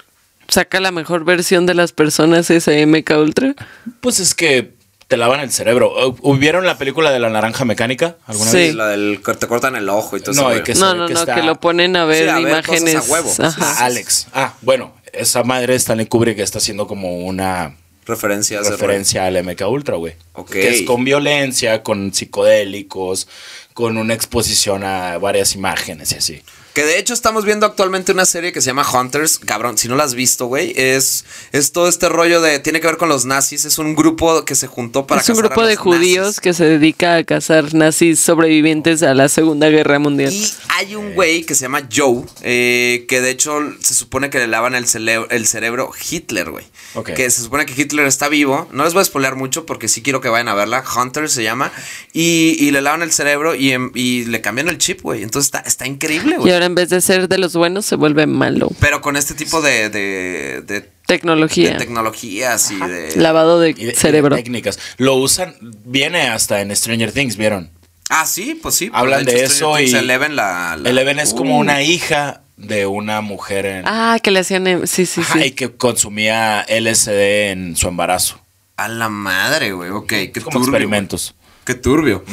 Saca 0.49 0.79
la 0.81 0.91
mejor 0.91 1.25
versión 1.25 1.65
de 1.65 1.73
las 1.75 1.93
personas 1.93 2.51
ese 2.51 2.85
MK 2.87 3.11
Ultra. 3.19 3.55
Pues 4.01 4.21
es 4.21 4.35
que 4.35 4.75
te 5.15 5.19
lavan 5.19 5.39
el 5.41 5.53
cerebro. 5.53 5.93
¿Hubieron 6.23 6.67
la 6.67 6.77
película 6.77 7.13
de 7.13 7.21
la 7.21 7.31
naranja 7.31 7.65
mecánica 7.65 8.17
alguna 8.27 8.51
Sí. 8.51 8.57
vez? 8.57 8.75
La 8.75 8.89
del 8.89 9.21
que 9.25 9.35
te 9.35 9.47
cortan 9.47 9.77
el 9.77 9.89
ojo 9.89 10.17
y 10.17 10.21
todo 10.21 10.35
No, 10.35 10.51
eso. 10.51 10.61
y 10.61 10.63
que 10.65 10.75
No, 10.75 10.95
no, 10.95 11.07
que 11.07 11.15
no, 11.15 11.21
está- 11.21 11.35
que 11.37 11.43
lo 11.43 11.61
ponen 11.61 11.95
a 11.97 12.05
ver 12.05 12.25
Sí, 12.25 12.29
a 12.29 12.39
ver 12.41 12.65
cosas 12.65 12.81
imágenes. 12.81 12.97
a 12.97 13.13
huevo. 13.13 13.33
Ajá. 13.39 13.57
Ah, 13.61 13.85
Alex. 13.85 14.27
Ah, 14.33 14.55
bueno, 14.63 14.93
esa 15.13 15.45
madre 15.45 15.77
Stanley 15.77 16.07
Kubrick 16.07 16.39
está 16.41 16.59
haciendo 16.59 16.87
como 16.89 17.19
una 17.19 17.77
Referencias. 18.07 18.65
de 18.65 18.71
referencia 18.73 19.25
al 19.27 19.37
MK 19.37 19.69
Ultra, 19.69 19.97
güey. 19.97 20.15
Ok. 20.33 20.51
Que 20.51 20.69
es 20.69 20.83
con 20.83 21.05
violencia, 21.05 21.83
con 21.85 22.13
psicodélicos, 22.13 23.29
con 23.73 23.97
una 23.99 24.15
exposición 24.15 24.83
a 24.85 25.19
varias 25.19 25.55
imágenes 25.55 26.11
y 26.13 26.17
así. 26.17 26.43
Que 26.75 26.85
de 26.85 26.99
hecho 26.99 27.15
estamos 27.15 27.45
viendo 27.45 27.67
actualmente 27.67 28.11
una 28.11 28.27
serie 28.27 28.53
que 28.53 28.61
se 28.61 28.67
llama 28.67 28.85
Hunters. 28.91 29.39
Cabrón, 29.39 29.79
si 29.79 29.87
no 29.87 29.95
la 29.95 30.03
has 30.03 30.15
visto, 30.15 30.47
güey, 30.47 30.73
es, 30.77 31.25
es 31.53 31.71
todo 31.71 31.89
este 31.89 32.09
rollo 32.09 32.41
de. 32.41 32.59
Tiene 32.59 32.81
que 32.81 32.89
ver 32.89 32.97
con 32.97 33.09
los 33.09 33.25
nazis. 33.25 33.65
Es 33.65 33.79
un 33.79 33.95
grupo 33.95 34.45
que 34.45 34.57
se 34.57 34.67
juntó 34.67 35.07
para 35.07 35.21
es 35.21 35.29
un 35.29 35.37
cazar 35.37 35.45
a 35.45 35.49
grupo 35.55 35.67
de 35.69 35.77
judíos 35.77 36.27
nazis. 36.27 36.41
que 36.41 36.53
se 36.53 36.65
dedica 36.65 37.15
a 37.15 37.23
cazar 37.25 37.73
nazis 37.75 38.19
sobrevivientes 38.19 39.05
a 39.05 39.15
la 39.15 39.29
Segunda 39.29 39.69
Guerra 39.71 40.01
Mundial. 40.01 40.33
Y 40.33 40.51
hay 40.69 40.97
un 40.97 41.15
güey 41.15 41.45
que 41.45 41.55
se 41.55 41.63
llama 41.63 41.89
Joe, 41.95 42.25
eh, 42.43 43.07
que 43.09 43.21
de 43.21 43.31
hecho 43.31 43.57
se 43.81 43.95
supone 43.95 44.29
que 44.29 44.39
le 44.41 44.49
lavan 44.49 44.75
el, 44.75 44.87
cele- 44.87 45.29
el 45.31 45.47
cerebro 45.47 45.93
Hitler, 46.11 46.51
güey. 46.51 46.65
Ok. 46.95 47.13
Que 47.15 47.31
se 47.31 47.41
supone 47.41 47.67
que 47.67 47.81
Hitler 47.81 48.07
está 48.07 48.29
vivo. 48.29 48.69
No 48.73 48.83
les 48.83 48.95
voy 48.95 49.03
a 49.03 49.05
spoilear 49.05 49.37
mucho 49.37 49.65
porque 49.65 49.87
sí 49.87 50.03
quiero 50.03 50.21
que 50.21 50.29
vayan 50.29 50.49
a 50.49 50.55
verla. 50.55 50.83
Hunter 50.97 51.31
se 51.31 51.45
llama. 51.45 51.71
Y, 52.13 52.57
y 52.59 52.73
le 52.73 52.83
lavan 52.83 53.03
el 53.03 53.13
cerebro 53.13 53.55
y, 53.55 53.71
em- 53.71 53.93
y 53.95 54.25
le 54.25 54.41
cambian 54.41 54.67
el 54.69 54.79
chip, 54.79 55.03
güey. 55.03 55.23
Entonces 55.23 55.47
está, 55.47 55.61
está 55.61 55.87
increíble, 55.87 56.35
Y 56.35 56.39
güey. 56.39 56.64
Ahora 56.65 56.67
en 56.67 56.75
vez 56.75 56.89
de 56.89 57.01
ser 57.01 57.29
de 57.29 57.39
los 57.39 57.55
buenos 57.55 57.85
se 57.87 57.97
vuelve 57.97 58.27
malo. 58.27 58.71
Pero 58.81 59.01
con 59.01 59.17
este 59.17 59.35
tipo 59.35 59.61
de, 59.63 59.89
de, 59.91 60.63
de- 60.67 60.81
de 60.81 60.91
Tecnología. 61.07 61.77
tecnologías 61.77 62.71
y 62.71 62.77
de... 62.77 63.17
Lavado 63.17 63.61
de, 63.61 63.71
Y 63.71 63.73
de- 63.75 63.83
y 63.83 63.85
de 63.87 63.95
cerebro. 63.95 64.37
técnicas. 64.37 64.79
Lo 64.97 65.15
usan, 65.17 65.55
viene 65.85 66.23
hasta 66.29 66.61
en 66.63 66.75
Stranger 66.75 67.13
Things, 67.13 67.37
¿vieron? 67.37 67.71
Ah, 68.09 68.25
sí, 68.27 68.59
pues 68.63 68.75
sí. 68.77 68.91
Hablan 68.93 69.25
de 69.25 69.33
hecho, 69.37 69.45
eso 69.45 69.55
Stranger 69.57 69.79
Things, 69.85 69.93
y- 69.93 69.97
Eleven 69.97 70.37
la... 70.37 70.77
la- 70.81 70.89
Eleven 70.91 71.19
es 71.19 71.35
como 71.35 71.59
una 71.59 71.83
hija 71.83 72.41
de 72.57 72.87
una 72.87 73.21
mujer 73.21 73.67
en... 73.67 73.83
Ah, 73.87 74.19
que 74.23 74.31
le 74.31 74.39
hacían. 74.41 74.67
em- 74.67 74.87
Sí, 74.87 75.05
sí, 75.07 75.21
Ajá, 75.21 75.41
y 75.41 75.49
sí. 75.49 75.51
que 75.53 75.73
consumía 75.73 76.65
LSD 76.69 77.51
en 77.51 77.77
su 77.77 77.89
embarazo. 77.89 78.41
A 78.77 78.89
la 78.89 79.09
madre, 79.09 79.73
güey. 79.73 79.91
Ok, 79.91 80.07
qué 80.09 80.33
como 80.43 80.53
turbio, 80.59 80.69
experimentos. 80.69 81.35
Qué 81.65 81.75
turbio. 81.75 82.25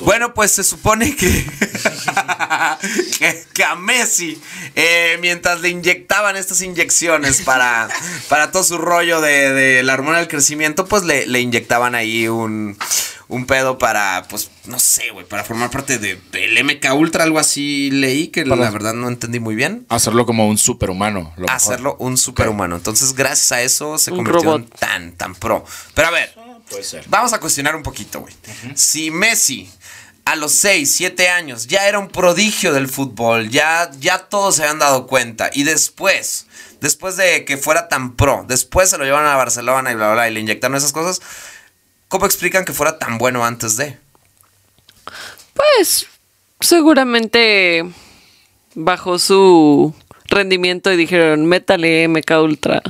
Bueno, 0.00 0.34
pues 0.34 0.50
se 0.52 0.62
supone 0.64 1.16
que, 1.16 1.26
que, 3.18 3.44
que 3.54 3.64
a 3.64 3.74
Messi, 3.74 4.38
eh, 4.74 5.16
mientras 5.20 5.60
le 5.60 5.70
inyectaban 5.70 6.36
estas 6.36 6.60
inyecciones 6.62 7.42
para, 7.42 7.88
para 8.28 8.50
todo 8.50 8.64
su 8.64 8.76
rollo 8.78 9.20
de, 9.20 9.52
de 9.52 9.82
la 9.82 9.94
hormona 9.94 10.18
del 10.18 10.28
crecimiento, 10.28 10.86
pues 10.86 11.04
le, 11.04 11.26
le 11.26 11.40
inyectaban 11.40 11.94
ahí 11.94 12.28
un, 12.28 12.76
un 13.28 13.46
pedo 13.46 13.78
para, 13.78 14.24
pues, 14.28 14.50
no 14.66 14.78
sé, 14.78 15.10
güey, 15.12 15.26
para 15.26 15.44
formar 15.44 15.70
parte 15.70 15.98
de, 15.98 16.20
del 16.32 16.62
MK 16.64 16.92
Ultra, 16.94 17.24
algo 17.24 17.38
así 17.38 17.90
leí, 17.90 18.28
que 18.28 18.44
la 18.44 18.70
verdad 18.70 18.92
no 18.92 19.08
entendí 19.08 19.40
muy 19.40 19.54
bien. 19.54 19.86
Hacerlo 19.88 20.26
como 20.26 20.46
un 20.48 20.58
superhumano. 20.58 21.32
lo 21.36 21.42
mejor. 21.42 21.50
hacerlo 21.56 21.96
un 22.00 22.18
superhumano. 22.18 22.76
Entonces, 22.76 23.14
gracias 23.14 23.52
a 23.52 23.62
eso 23.62 23.96
se 23.98 24.10
Un 24.10 24.18
convirtió 24.18 24.42
robot. 24.42 24.60
en 24.62 24.68
tan, 24.68 25.12
tan 25.12 25.34
pro. 25.34 25.64
Pero 25.94 26.08
a 26.08 26.10
ver, 26.10 26.34
Puede 26.68 26.82
ser. 26.82 27.04
vamos 27.08 27.32
a 27.32 27.40
cuestionar 27.40 27.76
un 27.76 27.82
poquito, 27.82 28.20
güey. 28.20 28.34
Si 28.74 29.10
Messi 29.10 29.70
a 30.24 30.36
los 30.36 30.52
6, 30.52 30.90
7 30.90 31.28
años 31.28 31.66
ya 31.66 31.86
era 31.86 31.98
un 31.98 32.08
prodigio 32.08 32.72
del 32.72 32.88
fútbol, 32.88 33.50
ya, 33.50 33.90
ya 33.98 34.18
todos 34.18 34.56
se 34.56 34.62
habían 34.62 34.78
dado 34.78 35.06
cuenta, 35.06 35.50
y 35.52 35.64
después, 35.64 36.46
después 36.80 37.16
de 37.16 37.44
que 37.44 37.56
fuera 37.58 37.88
tan 37.88 38.16
pro, 38.16 38.44
después 38.48 38.88
se 38.90 38.98
lo 38.98 39.04
llevaron 39.04 39.30
a 39.30 39.36
Barcelona 39.36 39.92
y 39.92 39.94
bla, 39.94 40.06
bla, 40.06 40.14
bla, 40.14 40.28
y 40.30 40.32
le 40.32 40.40
inyectaron 40.40 40.76
esas 40.76 40.92
cosas, 40.92 41.20
¿cómo 42.08 42.24
explican 42.26 42.64
que 42.64 42.72
fuera 42.72 42.98
tan 42.98 43.18
bueno 43.18 43.44
antes 43.44 43.76
de? 43.76 43.98
Pues 45.52 46.06
seguramente 46.60 47.84
bajó 48.74 49.18
su 49.18 49.94
rendimiento 50.26 50.90
y 50.92 50.96
dijeron, 50.96 51.44
métale 51.46 52.08
MK 52.08 52.30
Ultra. 52.42 52.82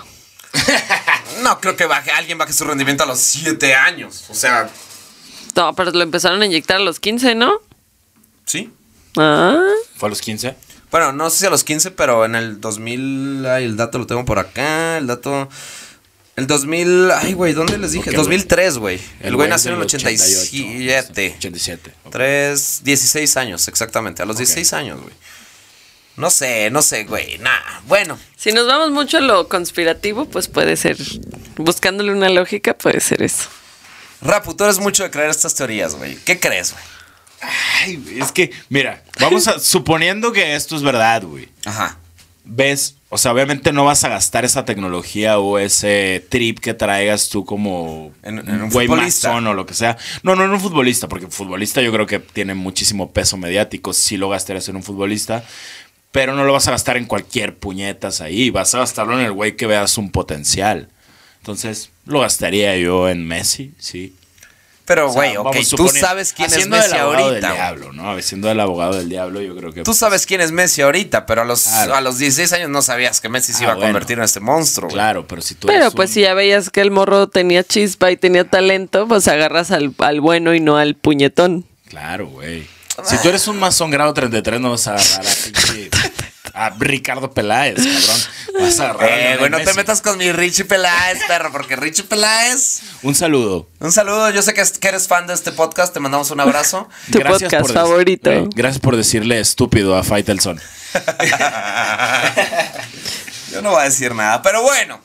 No 1.45 1.61
creo 1.61 1.77
que 1.77 1.85
baje, 1.85 2.11
alguien 2.11 2.39
baje 2.39 2.55
su 2.55 2.65
rendimiento 2.65 3.05
a 3.05 3.07
los 3.07 3.21
7 3.21 3.75
años. 3.75 4.25
O 4.31 4.35
sea, 4.35 4.69
No, 5.55 5.75
pero 5.75 5.91
lo 5.93 6.03
empezaron 6.03 6.41
a 6.43 6.47
inyectar 6.47 6.79
a 6.79 6.81
los 6.81 6.99
15, 6.99 7.35
¿no? 7.35 7.61
sí. 8.47 8.73
Ah, 9.17 9.63
¿Fue 9.97 10.09
a 10.09 10.11
los 10.11 10.21
15? 10.21 10.57
Bueno, 10.91 11.13
no 11.13 11.31
sé 11.31 11.39
si 11.39 11.47
a 11.47 11.51
los 11.51 11.63
15, 11.63 11.93
pero 11.93 12.25
en 12.25 12.35
el 12.35 12.61
2000, 12.61 13.47
ay, 13.47 13.65
el 13.65 13.77
dato 13.77 13.99
lo 13.99 14.07
tengo 14.07 14.25
por 14.25 14.39
acá, 14.39 14.99
el 14.99 15.07
dato... 15.07 15.49
El 16.35 16.49
2000, 16.49 17.13
ay, 17.13 17.33
güey, 17.35 17.53
¿dónde 17.53 17.79
les 17.79 17.93
dije? 17.93 18.11
Ok, 18.11 18.17
2003, 18.17 18.79
güey. 18.79 19.01
El 19.21 19.37
güey 19.37 19.49
nació 19.49 19.69
en 19.71 19.75
el 19.75 19.81
del 19.81 19.87
87. 19.87 21.35
87. 21.39 21.95
ok. 22.05 22.13
3, 22.13 22.81
16 22.83 23.37
años, 23.37 23.69
exactamente, 23.69 24.21
a 24.23 24.27
los 24.27 24.39
16 24.39 24.73
años, 24.73 25.01
güey. 25.01 25.15
No 26.17 26.31
sé, 26.31 26.71
no 26.71 26.81
sé, 26.83 27.05
güey, 27.05 27.39
nada. 27.39 27.83
Bueno, 27.87 28.19
si 28.37 28.53
nos 28.53 28.67
vamos 28.67 28.91
mucho 28.93 29.19
a 29.19 29.21
lo 29.21 29.49
conspirativo, 29.49 30.27
pues 30.27 30.47
puede 30.49 30.77
ser, 30.77 30.97
buscándole 31.57 32.13
una 32.13 32.29
lógica, 32.29 32.77
puede 32.79 33.01
ser 33.01 33.23
eso. 33.23 33.49
Rapu, 34.23 34.55
tú 34.55 34.65
eres 34.65 34.79
mucho 34.79 35.03
de 35.03 35.11
creer 35.11 35.31
estas 35.31 35.55
teorías, 35.55 35.97
güey. 35.97 36.17
¿Qué 36.25 36.39
crees, 36.39 36.73
güey? 36.73 36.85
Ay, 37.83 38.19
es 38.23 38.33
que, 38.33 38.53
mira, 38.69 39.03
vamos 39.21 39.49
a. 39.49 39.59
suponiendo 39.59 40.33
que 40.33 40.55
esto 40.55 40.77
es 40.77 40.83
verdad, 40.83 41.23
güey. 41.25 41.49
Ajá. 41.65 41.99
Ves, 42.47 42.97
o 43.09 43.17
sea, 43.19 43.33
obviamente 43.33 43.73
no 43.73 43.85
vas 43.87 44.05
a 44.05 44.09
gastar 44.11 44.45
esa 44.45 44.65
tecnología 44.67 45.39
o 45.39 45.59
ese 45.59 46.25
trip 46.29 46.59
que 46.59 46.75
traigas 46.75 47.31
tú 47.31 47.45
como 47.45 48.13
En- 48.23 48.39
en 48.39 48.63
un 48.63 48.71
güey 48.71 48.87
futbolista. 48.87 49.29
masón 49.29 49.47
o 49.47 49.55
lo 49.55 49.65
que 49.67 49.73
sea. 49.75 49.97
No, 50.23 50.37
no 50.37 50.45
en 50.45 50.51
un 50.51 50.61
futbolista, 50.61 51.09
porque 51.09 51.27
futbolista 51.29 51.81
yo 51.81 51.91
creo 51.91 52.07
que 52.07 52.19
tiene 52.19 52.55
muchísimo 52.55 53.13
peso 53.13 53.37
mediático. 53.39 53.93
Sí 53.95 54.17
lo 54.19 54.29
gastarías 54.29 54.69
en 54.69 54.77
un 54.77 54.83
futbolista, 54.83 55.43
pero 56.15 56.33
no 56.33 56.45
lo 56.45 56.53
vas 56.53 56.69
a 56.69 56.71
gastar 56.71 56.97
en 56.97 57.07
cualquier 57.07 57.57
puñetas 57.59 58.21
ahí. 58.21 58.49
Vas 58.51 58.73
a 58.77 58.79
gastarlo 58.79 59.19
en 59.19 59.27
el 59.27 59.33
güey 59.33 59.57
que 59.57 59.67
veas 59.67 59.99
un 59.99 60.13
potencial. 60.13 60.89
Entonces, 61.41 61.91
lo 62.07 62.21
gastaría 62.21 62.77
yo 62.77 63.09
en 63.09 63.27
Messi, 63.27 63.73
sí. 63.81 64.15
Pero, 64.85 65.09
O 65.09 65.13
sea, 65.13 65.17
güey, 65.23 65.37
ok, 65.37 65.57
tú 65.77 65.89
sabes 65.89 66.33
quién 66.33 66.53
es 66.53 66.69
Messi 66.69 66.95
abogado 66.95 67.25
ahorita. 67.27 67.49
Del 67.49 67.57
diablo, 67.57 67.93
¿no? 67.93 68.23
Siendo 68.23 68.49
el 68.49 68.61
abogado 68.61 68.97
del 68.97 69.09
diablo, 69.09 69.41
yo 69.41 69.57
creo 69.57 69.73
que. 69.73 69.83
Tú 69.83 69.93
sabes 69.93 70.25
quién 70.25 70.41
es 70.41 70.53
Messi 70.53 70.83
ahorita, 70.83 71.27
pero 71.27 71.43
a 71.43 71.45
los, 71.45 71.65
Claro. 71.65 71.97
a 71.97 72.01
los 72.01 72.19
16 72.19 72.53
años 72.53 72.71
no 72.71 72.81
sabías 72.81 73.21
que 73.21 73.29
Messi 73.29 73.53
se 73.53 73.61
Ah, 73.61 73.63
iba 73.65 73.73
a 73.73 73.75
bueno. 73.75 73.89
convertir 73.89 74.19
en 74.19 74.25
este 74.25 74.39
monstruo, 74.39 74.89
güey. 74.91 74.95
Claro, 74.95 75.27
pero 75.27 75.43
si 75.43 75.57
tú 75.57 75.67
Pero 75.67 75.81
eres 75.81 75.95
pues 75.95 76.11
un- 76.11 76.15
si 76.15 76.21
ya 76.21 76.35
veías 76.35 76.71
que 76.71 76.81
el 76.81 76.93
morro 76.93 77.29
tenía 77.29 77.65
chispa 77.65 78.13
y 78.13 78.17
tenía 78.17 78.45
talento, 78.45 79.09
pues 79.09 79.27
agarras 79.27 79.73
al, 79.73 79.93
al 79.99 80.21
bueno 80.21 80.55
y 80.55 80.61
no 80.61 80.77
al 80.77 80.95
puñetón. 80.95 81.67
Claro, 81.89 82.29
güey. 82.29 82.65
Si 83.03 83.19
tú 83.19 83.29
eres 83.29 83.49
un 83.49 83.59
masón 83.59 83.91
grado 83.91 84.15
33, 84.15 84.61
no 84.61 84.71
vas 84.71 84.87
a 84.87 84.95
agarrar 84.95 85.27
a 85.27 85.35
pinche. 85.45 85.91
A 86.57 86.71
Ricardo 86.71 87.33
Peláez, 87.33 87.75
cabrón. 87.77 88.23
Vas 88.61 88.79
a 88.79 88.85
agarrar. 88.91 89.09
Eh, 89.11 89.37
güey, 89.39 89.51
no 89.51 89.59
te 89.61 89.75
metas 89.75 90.01
con 90.01 90.17
mi 90.19 90.31
Richie 90.31 90.65
Peláez, 90.65 91.19
perro, 91.27 91.51
porque 91.51 91.75
Richie 91.75 92.05
Peláez. 92.05 92.83
Un 93.03 93.17
saludo. 93.17 93.69
Un 93.81 93.91
saludo, 93.91 94.31
yo 94.31 94.41
sé 94.43 94.55
que, 94.55 94.61
es- 94.61 94.79
que 94.79 94.87
eres 94.87 95.09
fan 95.09 95.27
de 95.27 95.35
este 95.35 95.51
podcast, 95.51 95.93
te 95.93 95.99
mandamos 95.99 96.31
un 96.31 96.39
abrazo. 96.39 96.89
Tu 97.11 97.19
podcast 97.21 97.53
dec- 97.55 97.73
favorito. 97.73 98.31
güey, 98.31 98.49
gracias 98.55 98.81
por 98.81 98.95
decirle 98.97 99.41
estúpido 99.41 99.97
a 99.97 100.05
Faitelson. 100.05 100.61
Yo 103.51 103.63
no 103.63 103.71
voy 103.71 103.83
a 103.83 103.85
decir 103.85 104.15
nada, 104.15 104.43
pero 104.43 104.63
bueno. 104.63 105.01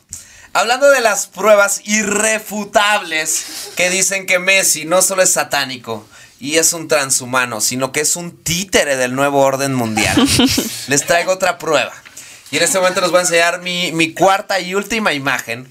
Hablando 0.54 0.90
de 0.90 1.02
las 1.02 1.28
pruebas 1.28 1.82
irrefutables 1.86 3.70
que 3.76 3.90
dicen 3.92 4.26
que 4.26 4.40
Messi 4.40 4.86
no 4.86 5.02
solo 5.04 5.22
es 5.22 5.32
satánico 5.32 6.08
y 6.40 6.58
es 6.58 6.74
un 6.74 6.88
transhumano, 6.88 7.62
sino 7.62 7.92
que 7.92 8.02
es 8.02 8.16
un 8.16 8.32
títere 8.44 8.96
del 8.98 9.16
nuevo 9.16 9.42
orden 9.42 9.74
mundial. 9.74 10.16
Les 10.88 11.06
traigo 11.06 11.34
otra 11.34 11.58
prueba. 11.58 11.94
Y 12.52 12.58
en 12.58 12.64
este 12.64 12.80
momento 12.80 13.00
les 13.02 13.12
voy 13.12 13.20
a 13.20 13.22
enseñar 13.22 13.62
mi, 13.62 13.92
mi 13.92 14.14
cuarta 14.14 14.60
y 14.60 14.74
última 14.74 15.14
imagen. 15.14 15.68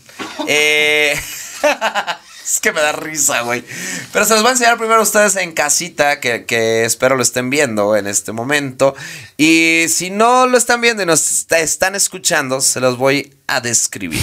Eh, 0.47 1.19
Es 2.51 2.61
que 2.61 2.73
me 2.73 2.81
da 2.81 2.93
risa, 2.93 3.43
güey. 3.43 3.62
Pero 4.11 4.25
se 4.25 4.33
los 4.33 4.41
voy 4.43 4.49
a 4.49 4.53
enseñar 4.53 4.79
primero 4.79 5.01
a 5.01 5.03
ustedes 5.03 5.37
en 5.37 5.53
casita, 5.53 6.19
que, 6.19 6.47
que 6.47 6.87
espero 6.87 7.14
lo 7.14 7.23
estén 7.23 7.51
viendo 7.51 7.95
en 7.95 8.07
este 8.07 8.33
momento. 8.33 8.95
Y 9.37 9.85
si 9.91 10.09
no 10.09 10.47
lo 10.47 10.57
están 10.57 10.81
viendo 10.81 11.03
y 11.03 11.07
nos 11.07 11.21
est- 11.31 11.53
están 11.53 11.95
escuchando, 11.95 12.62
se 12.62 12.81
los 12.81 12.97
voy 12.97 13.35
a 13.49 13.61
describir. 13.61 14.23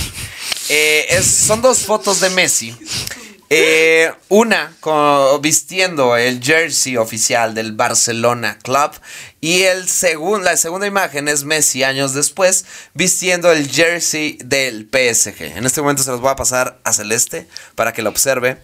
Eh, 0.70 1.06
es- 1.12 1.28
son 1.28 1.62
dos 1.62 1.86
fotos 1.86 2.20
de 2.20 2.32
Messi. 2.32 2.76
Eh, 3.52 4.12
una 4.30 4.76
con- 4.80 5.40
vistiendo 5.42 6.18
el 6.18 6.42
jersey 6.42 6.98
oficial 6.98 7.54
del 7.54 7.74
Barcelona 7.74 8.58
Club 8.64 8.92
y 9.40 9.62
el 9.64 9.86
la 10.42 10.58
segunda 10.58 10.88
imagen 10.88 11.28
es 11.28 11.44
Messi 11.44 11.84
años 11.84 12.16
después 12.16 12.66
vistiendo 12.96 13.52
el 13.52 13.70
jersey 13.70 14.40
del 14.44 14.90
PSG. 14.92 15.58
En 15.58 15.66
este 15.68 15.82
momento 15.82 16.02
se 16.02 16.10
los 16.10 16.22
voy 16.22 16.32
a 16.32 16.36
pasar 16.36 16.80
a 16.84 16.92
Celeste 16.92 17.48
para 17.76 17.94
que 17.94 18.02
lo 18.02 18.10
observe 18.10 18.58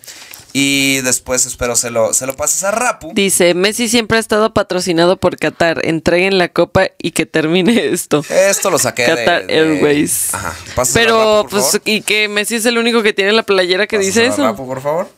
y 0.53 1.01
después 1.01 1.45
espero 1.45 1.75
se 1.75 1.89
lo, 1.91 2.13
se 2.13 2.25
lo 2.25 2.35
pases 2.35 2.63
a 2.63 2.71
Rapu. 2.71 3.11
Dice, 3.13 3.53
Messi 3.53 3.87
siempre 3.89 4.17
ha 4.17 4.19
estado 4.19 4.53
patrocinado 4.53 5.17
por 5.17 5.37
Qatar. 5.37 5.85
Entreguen 5.85 6.37
la 6.37 6.49
copa 6.49 6.87
y 6.97 7.11
que 7.11 7.25
termine 7.25 7.87
esto. 7.87 8.23
Esto 8.29 8.69
lo 8.69 8.77
saqué 8.79 9.03
de- 9.03 9.07
Qatar 9.15 9.47
de- 9.47 9.53
Airways. 9.53 10.33
Ajá. 10.33 10.55
Pero, 10.93 11.17
Rapu, 11.17 11.41
por 11.43 11.49
pues, 11.51 11.65
favor. 11.65 11.81
y 11.85 12.01
que 12.01 12.27
Messi 12.27 12.55
es 12.55 12.65
el 12.65 12.77
único 12.77 13.01
que 13.03 13.13
tiene 13.13 13.31
la 13.31 13.43
playera 13.43 13.87
que 13.87 13.97
dice 13.97 14.21
Pásaselo 14.25 14.33
eso. 14.33 14.51
Rapu, 14.51 14.67
por 14.67 14.81
favor. 14.81 15.09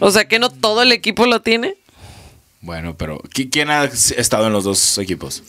O 0.00 0.10
sea, 0.10 0.26
que 0.26 0.38
no 0.38 0.50
todo 0.50 0.82
el 0.82 0.92
equipo 0.92 1.26
lo 1.26 1.42
tiene. 1.42 1.76
Bueno, 2.60 2.96
pero 2.96 3.18
¿qui- 3.22 3.50
¿quién 3.50 3.70
ha 3.70 3.84
estado 3.84 4.46
en 4.46 4.52
los 4.52 4.64
dos 4.64 4.98
equipos? 4.98 5.42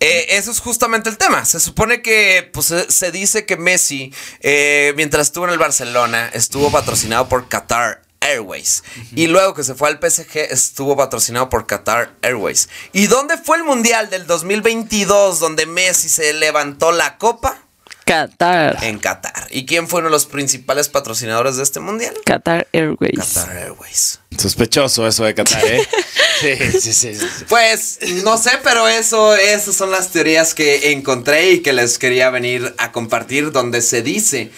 Eh, 0.00 0.26
eso 0.36 0.50
es 0.50 0.60
justamente 0.60 1.08
el 1.08 1.16
tema. 1.16 1.44
Se 1.44 1.58
supone 1.60 2.02
que 2.02 2.50
pues, 2.52 2.66
se, 2.66 2.90
se 2.90 3.12
dice 3.12 3.46
que 3.46 3.56
Messi, 3.56 4.12
eh, 4.40 4.92
mientras 4.96 5.28
estuvo 5.28 5.46
en 5.46 5.52
el 5.52 5.58
Barcelona, 5.58 6.28
estuvo 6.34 6.70
patrocinado 6.70 7.28
por 7.28 7.48
Qatar 7.48 8.02
Airways. 8.20 8.82
Y 9.14 9.26
luego 9.26 9.54
que 9.54 9.64
se 9.64 9.74
fue 9.74 9.88
al 9.88 9.98
PSG, 9.98 10.36
estuvo 10.50 10.96
patrocinado 10.96 11.48
por 11.48 11.66
Qatar 11.66 12.12
Airways. 12.22 12.68
¿Y 12.92 13.06
dónde 13.06 13.36
fue 13.38 13.58
el 13.58 13.64
Mundial 13.64 14.10
del 14.10 14.26
2022 14.26 15.40
donde 15.40 15.66
Messi 15.66 16.08
se 16.08 16.32
levantó 16.32 16.92
la 16.92 17.18
copa? 17.18 17.62
Qatar. 18.06 18.78
En 18.84 19.00
Qatar. 19.00 19.48
¿Y 19.50 19.66
quién 19.66 19.88
fue 19.88 19.98
uno 19.98 20.08
de 20.08 20.12
los 20.12 20.26
principales 20.26 20.88
patrocinadores 20.88 21.56
de 21.56 21.64
este 21.64 21.80
Mundial? 21.80 22.14
Qatar 22.24 22.68
Airways. 22.72 23.18
Qatar 23.18 23.56
Airways. 23.56 24.20
Sospechoso 24.38 25.06
eso 25.08 25.24
de 25.24 25.34
Qatar, 25.34 25.64
¿eh? 25.66 25.88
sí, 26.40 26.80
sí, 26.80 26.92
sí, 26.92 27.14
sí. 27.14 27.44
Pues 27.48 27.98
no 28.22 28.38
sé, 28.38 28.52
pero 28.62 28.86
eso, 28.86 29.34
esas 29.34 29.74
son 29.74 29.90
las 29.90 30.10
teorías 30.10 30.54
que 30.54 30.92
encontré 30.92 31.50
y 31.50 31.60
que 31.62 31.72
les 31.72 31.98
quería 31.98 32.30
venir 32.30 32.76
a 32.78 32.92
compartir, 32.92 33.50
donde 33.50 33.82
se 33.82 34.02
dice 34.02 34.52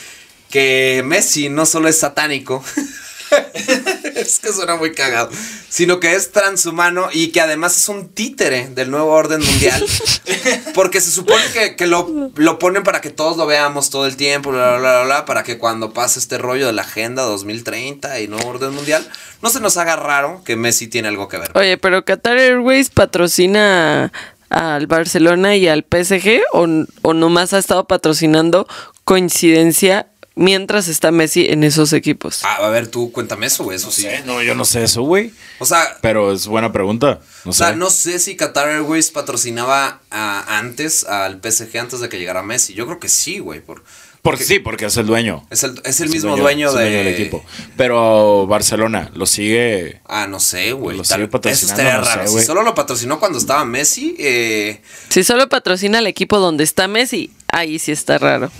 que 0.50 1.02
Messi 1.06 1.48
no 1.48 1.64
solo 1.64 1.88
es 1.88 1.98
satánico, 1.98 2.62
es 4.14 4.40
que 4.40 4.52
suena 4.52 4.76
muy 4.76 4.92
cagado, 4.92 5.30
sino 5.68 6.00
que 6.00 6.14
es 6.14 6.32
transhumano 6.32 7.08
y 7.12 7.28
que 7.28 7.40
además 7.40 7.76
es 7.76 7.88
un 7.88 8.08
títere 8.08 8.68
del 8.68 8.90
nuevo 8.90 9.10
orden 9.12 9.40
mundial, 9.40 9.84
porque 10.74 11.00
se 11.00 11.10
supone 11.10 11.42
que, 11.52 11.76
que 11.76 11.86
lo, 11.86 12.30
lo 12.36 12.58
ponen 12.58 12.82
para 12.82 13.00
que 13.00 13.10
todos 13.10 13.36
lo 13.36 13.46
veamos 13.46 13.90
todo 13.90 14.06
el 14.06 14.16
tiempo, 14.16 14.50
bla, 14.50 14.78
bla, 14.78 14.78
bla, 14.78 15.04
bla, 15.04 15.24
para 15.24 15.42
que 15.42 15.58
cuando 15.58 15.92
pase 15.92 16.18
este 16.18 16.38
rollo 16.38 16.66
de 16.66 16.72
la 16.72 16.82
agenda 16.82 17.22
2030 17.22 18.20
y 18.20 18.28
nuevo 18.28 18.48
orden 18.48 18.72
mundial, 18.72 19.06
no 19.42 19.50
se 19.50 19.60
nos 19.60 19.76
haga 19.76 19.96
raro 19.96 20.42
que 20.44 20.56
Messi 20.56 20.88
tiene 20.88 21.08
algo 21.08 21.28
que 21.28 21.38
ver. 21.38 21.50
Oye, 21.54 21.78
pero 21.78 22.04
Qatar 22.04 22.38
Airways 22.38 22.90
patrocina 22.90 24.12
al 24.50 24.86
Barcelona 24.86 25.56
y 25.56 25.68
al 25.68 25.84
PSG 25.84 26.42
o, 26.52 26.66
o 27.02 27.14
nomás 27.14 27.52
ha 27.52 27.58
estado 27.58 27.84
patrocinando 27.86 28.66
coincidencia 29.04 30.06
mientras 30.38 30.88
está 30.88 31.10
Messi 31.10 31.46
en 31.48 31.64
esos 31.64 31.92
equipos. 31.92 32.40
Ah, 32.44 32.56
a 32.64 32.68
ver, 32.70 32.86
tú 32.86 33.12
cuéntame 33.12 33.46
eso, 33.46 33.64
güey, 33.64 33.76
eso 33.76 33.90
sí. 33.90 34.02
Sí, 34.02 34.08
no, 34.24 34.42
yo 34.42 34.54
no 34.54 34.64
sé 34.64 34.84
eso, 34.84 35.02
güey. 35.02 35.32
O 35.58 35.66
sea, 35.66 35.98
Pero 36.00 36.32
es 36.32 36.46
buena 36.46 36.72
pregunta. 36.72 37.20
No 37.44 37.50
o 37.50 37.52
sé. 37.52 37.58
sea, 37.64 37.72
no 37.74 37.90
sé 37.90 38.18
si 38.18 38.36
Qatar 38.36 38.68
Airways 38.68 39.10
patrocinaba 39.10 40.00
a- 40.10 40.58
antes 40.58 41.04
al 41.04 41.40
PSG 41.42 41.76
antes 41.78 42.00
de 42.00 42.08
que 42.08 42.18
llegara 42.18 42.42
Messi. 42.42 42.72
Yo 42.74 42.86
creo 42.86 43.00
que 43.00 43.08
sí, 43.08 43.38
güey. 43.40 43.60
Por, 43.60 43.82
Porque 44.22 44.44
sí, 44.44 44.58
porque 44.58 44.86
es 44.86 44.96
el 44.96 45.06
dueño. 45.06 45.46
es 45.50 45.62
el, 45.64 45.80
es 45.84 46.00
el 46.00 46.06
Es 46.08 46.12
mismo 46.14 46.36
dueño, 46.36 46.68
es 46.68 46.74
el 46.74 46.80
de... 46.84 46.90
del 46.90 47.06
equipo. 47.08 47.44
Pero 47.76 48.46
Barcelona 48.46 49.10
lo 49.14 49.26
sigue. 49.26 50.00
Ah, 50.06 50.26
no 50.28 50.38
sé, 50.40 50.72
güey. 50.72 50.96
Lo 50.96 51.04
sigue 51.04 51.22
Eso 51.22 51.30
patrocinando, 51.30 51.82
estaría 51.82 51.98
no 51.98 52.04
sé, 52.04 52.10
raro. 52.16 52.26
si 52.28 52.32
güey. 52.34 52.44
solo 52.46 52.62
lo 52.62 52.74
patrocinó 52.74 53.18
cuando 53.18 53.38
estaba 53.38 53.64
Messi, 53.64 54.14
eh, 54.18 54.80
Si 55.08 55.24
solo 55.24 55.48
patrocina 55.48 55.98
al 55.98 56.06
equipo 56.06 56.38
donde 56.38 56.64
está 56.64 56.86
Messi, 56.88 57.32
ahí 57.50 57.78
sí 57.78 57.92
está 57.92 58.18
raro. 58.18 58.50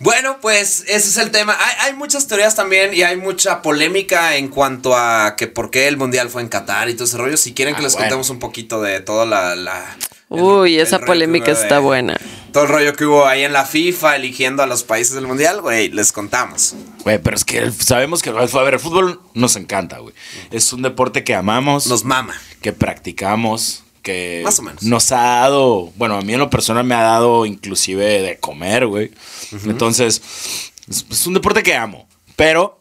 Bueno, 0.00 0.38
pues 0.42 0.80
ese 0.88 1.08
es 1.08 1.16
el 1.16 1.30
tema. 1.30 1.56
Hay, 1.58 1.88
hay 1.90 1.94
muchas 1.94 2.26
teorías 2.26 2.54
también 2.54 2.92
y 2.92 3.02
hay 3.02 3.16
mucha 3.16 3.62
polémica 3.62 4.36
en 4.36 4.48
cuanto 4.48 4.94
a 4.96 5.36
que 5.36 5.46
por 5.46 5.70
qué 5.70 5.88
el 5.88 5.96
mundial 5.96 6.28
fue 6.28 6.42
en 6.42 6.48
Qatar 6.48 6.88
y 6.90 6.94
todo 6.94 7.04
ese 7.04 7.16
rollo. 7.16 7.36
Si 7.36 7.54
quieren 7.54 7.74
que 7.74 7.80
Ah, 7.80 7.84
les 7.84 7.92
bueno. 7.94 8.04
contemos 8.06 8.30
un 8.30 8.38
poquito 8.38 8.82
de 8.82 9.00
toda 9.00 9.24
la. 9.24 9.56
la- 9.56 9.96
el- 10.28 10.40
Uy, 10.42 10.74
el 10.76 10.80
esa 10.86 10.98
que 10.98 11.06
polémica 11.06 11.46
de- 11.54 11.62
está 11.62 11.78
buena. 11.78 12.16
Todo 12.52 12.64
el 12.64 12.70
rollo 12.70 12.94
que 12.94 13.04
hubo 13.06 13.26
ahí 13.26 13.44
en 13.44 13.52
la 13.52 13.64
FIFA 13.64 14.16
eligiendo 14.16 14.62
a 14.62 14.66
los 14.66 14.82
países 14.82 15.14
del 15.14 15.26
mundial, 15.26 15.60
güey, 15.60 15.88
les 15.90 16.10
contamos. 16.12 16.74
Güey, 17.04 17.18
pero 17.18 17.36
es 17.36 17.44
que 17.44 17.58
el- 17.58 17.72
sabemos 17.72 18.22
que. 18.22 18.30
A 18.30 18.62
ver, 18.62 18.74
el 18.74 18.80
fútbol 18.80 19.20
nos 19.34 19.56
encanta, 19.56 19.98
güey. 19.98 20.14
Es 20.50 20.72
un 20.72 20.82
deporte 20.82 21.22
que 21.24 21.34
amamos, 21.34 21.86
Nos 21.86 22.04
mama. 22.04 22.34
que 22.60 22.72
practicamos, 22.72 23.84
que 24.06 24.40
Más 24.44 24.58
o 24.60 24.62
menos. 24.62 24.82
nos 24.84 25.10
ha 25.10 25.40
dado. 25.40 25.92
Bueno, 25.96 26.16
a 26.16 26.20
mí 26.22 26.32
en 26.32 26.38
lo 26.38 26.48
personal 26.48 26.84
me 26.84 26.94
ha 26.94 27.02
dado 27.02 27.44
inclusive 27.44 28.22
de 28.22 28.38
comer, 28.38 28.86
güey. 28.86 29.10
Entonces, 29.64 30.22
es, 30.88 31.04
es 31.10 31.26
un 31.26 31.34
deporte 31.34 31.64
que 31.64 31.74
amo. 31.74 32.06
Pero, 32.36 32.80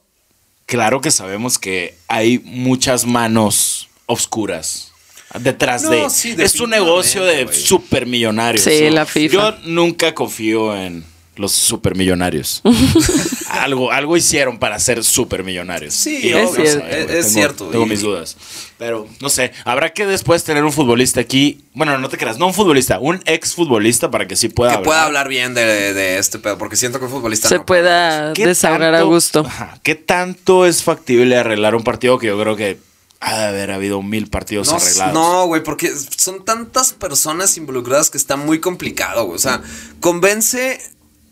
claro 0.67 1.01
que 1.01 1.09
sabemos 1.09 1.57
que 1.57 1.95
hay 2.07 2.39
muchas 2.45 3.05
manos 3.07 3.87
oscuras. 4.05 4.91
Detrás 5.39 5.81
No, 5.83 5.89
de. 5.89 6.09
sí, 6.11 6.35
es 6.37 6.59
un 6.59 6.69
negocio 6.69 7.25
de 7.25 7.51
supermillonarios. 7.51 8.63
Sí, 8.63 8.83
¿no? 8.83 8.89
la 8.91 9.05
FIFA. 9.07 9.33
Yo 9.33 9.51
nunca 9.65 10.13
confío 10.13 10.75
en 10.75 11.03
los 11.37 11.51
supermillonarios. 11.51 12.61
algo, 13.49 13.91
algo 13.91 14.17
hicieron 14.17 14.57
para 14.59 14.79
ser 14.79 15.03
supermillonarios. 15.03 15.93
Sí, 15.93 16.19
Y 16.23 16.29
es 16.33 16.51
cierto. 16.55 16.55
güey, 16.55 16.67
Es- 16.67 16.75
es 16.75 17.07
tengo- 17.07 17.23
cierto, 17.29 17.67
Tengo 17.69 17.85
y- 17.85 17.89
mis 17.89 18.01
dudas. 18.01 18.37
Pero 18.77 19.07
no 19.21 19.29
sé, 19.29 19.51
habrá 19.63 19.93
que 19.93 20.05
después 20.05 20.43
tener 20.43 20.63
un 20.63 20.71
futbolista 20.73 21.21
aquí. 21.21 21.61
Bueno, 21.73 21.97
no 21.97 22.09
te 22.09 22.17
creas, 22.17 22.37
no 22.37 22.47
un 22.47 22.53
futbolista, 22.53 22.99
un 22.99 23.21
ex 23.25 23.53
futbolista 23.53 24.11
para 24.11 24.27
que 24.27 24.35
sí 24.35 24.49
pueda 24.49 24.71
Que 24.71 24.75
hablar. 24.77 24.85
pueda 24.85 25.03
hablar 25.05 25.27
bien 25.29 25.53
de, 25.53 25.93
de 25.93 26.17
este 26.17 26.39
pedo, 26.39 26.57
porque 26.57 26.75
siento 26.75 26.99
que 26.99 27.05
un 27.05 27.11
futbolista 27.11 27.47
Se 27.47 27.57
no 27.59 27.65
pueda 27.65 28.33
¿Qué 28.33 28.45
desahogar 28.47 28.93
a 28.93 28.97
tanto- 28.99 29.07
gusto. 29.07 29.39
Ajá, 29.47 29.79
¿Qué 29.83 29.95
tanto 29.95 30.65
es 30.65 30.83
factible 30.83 31.37
arreglar 31.37 31.75
un 31.75 31.83
partido 31.83 32.17
que 32.17 32.27
yo 32.27 32.39
creo 32.39 32.55
que 32.57 32.77
ha 33.21 33.37
de 33.39 33.45
haber 33.45 33.71
habido 33.71 34.01
mil 34.01 34.27
partidos 34.27 34.67
No, 34.67 34.75
arreglados? 34.75 35.13
no, 35.13 35.45
güey, 35.47 35.63
porque 35.63 35.91
son 36.17 36.43
tantas 36.43 36.91
personas 36.91 37.55
involucradas 37.57 38.09
que 38.09 38.17
está 38.17 38.35
muy 38.35 38.59
complicado, 38.59 39.23
güey. 39.25 39.37
O 39.37 39.39
sea, 39.39 39.61
convence. 40.01 40.79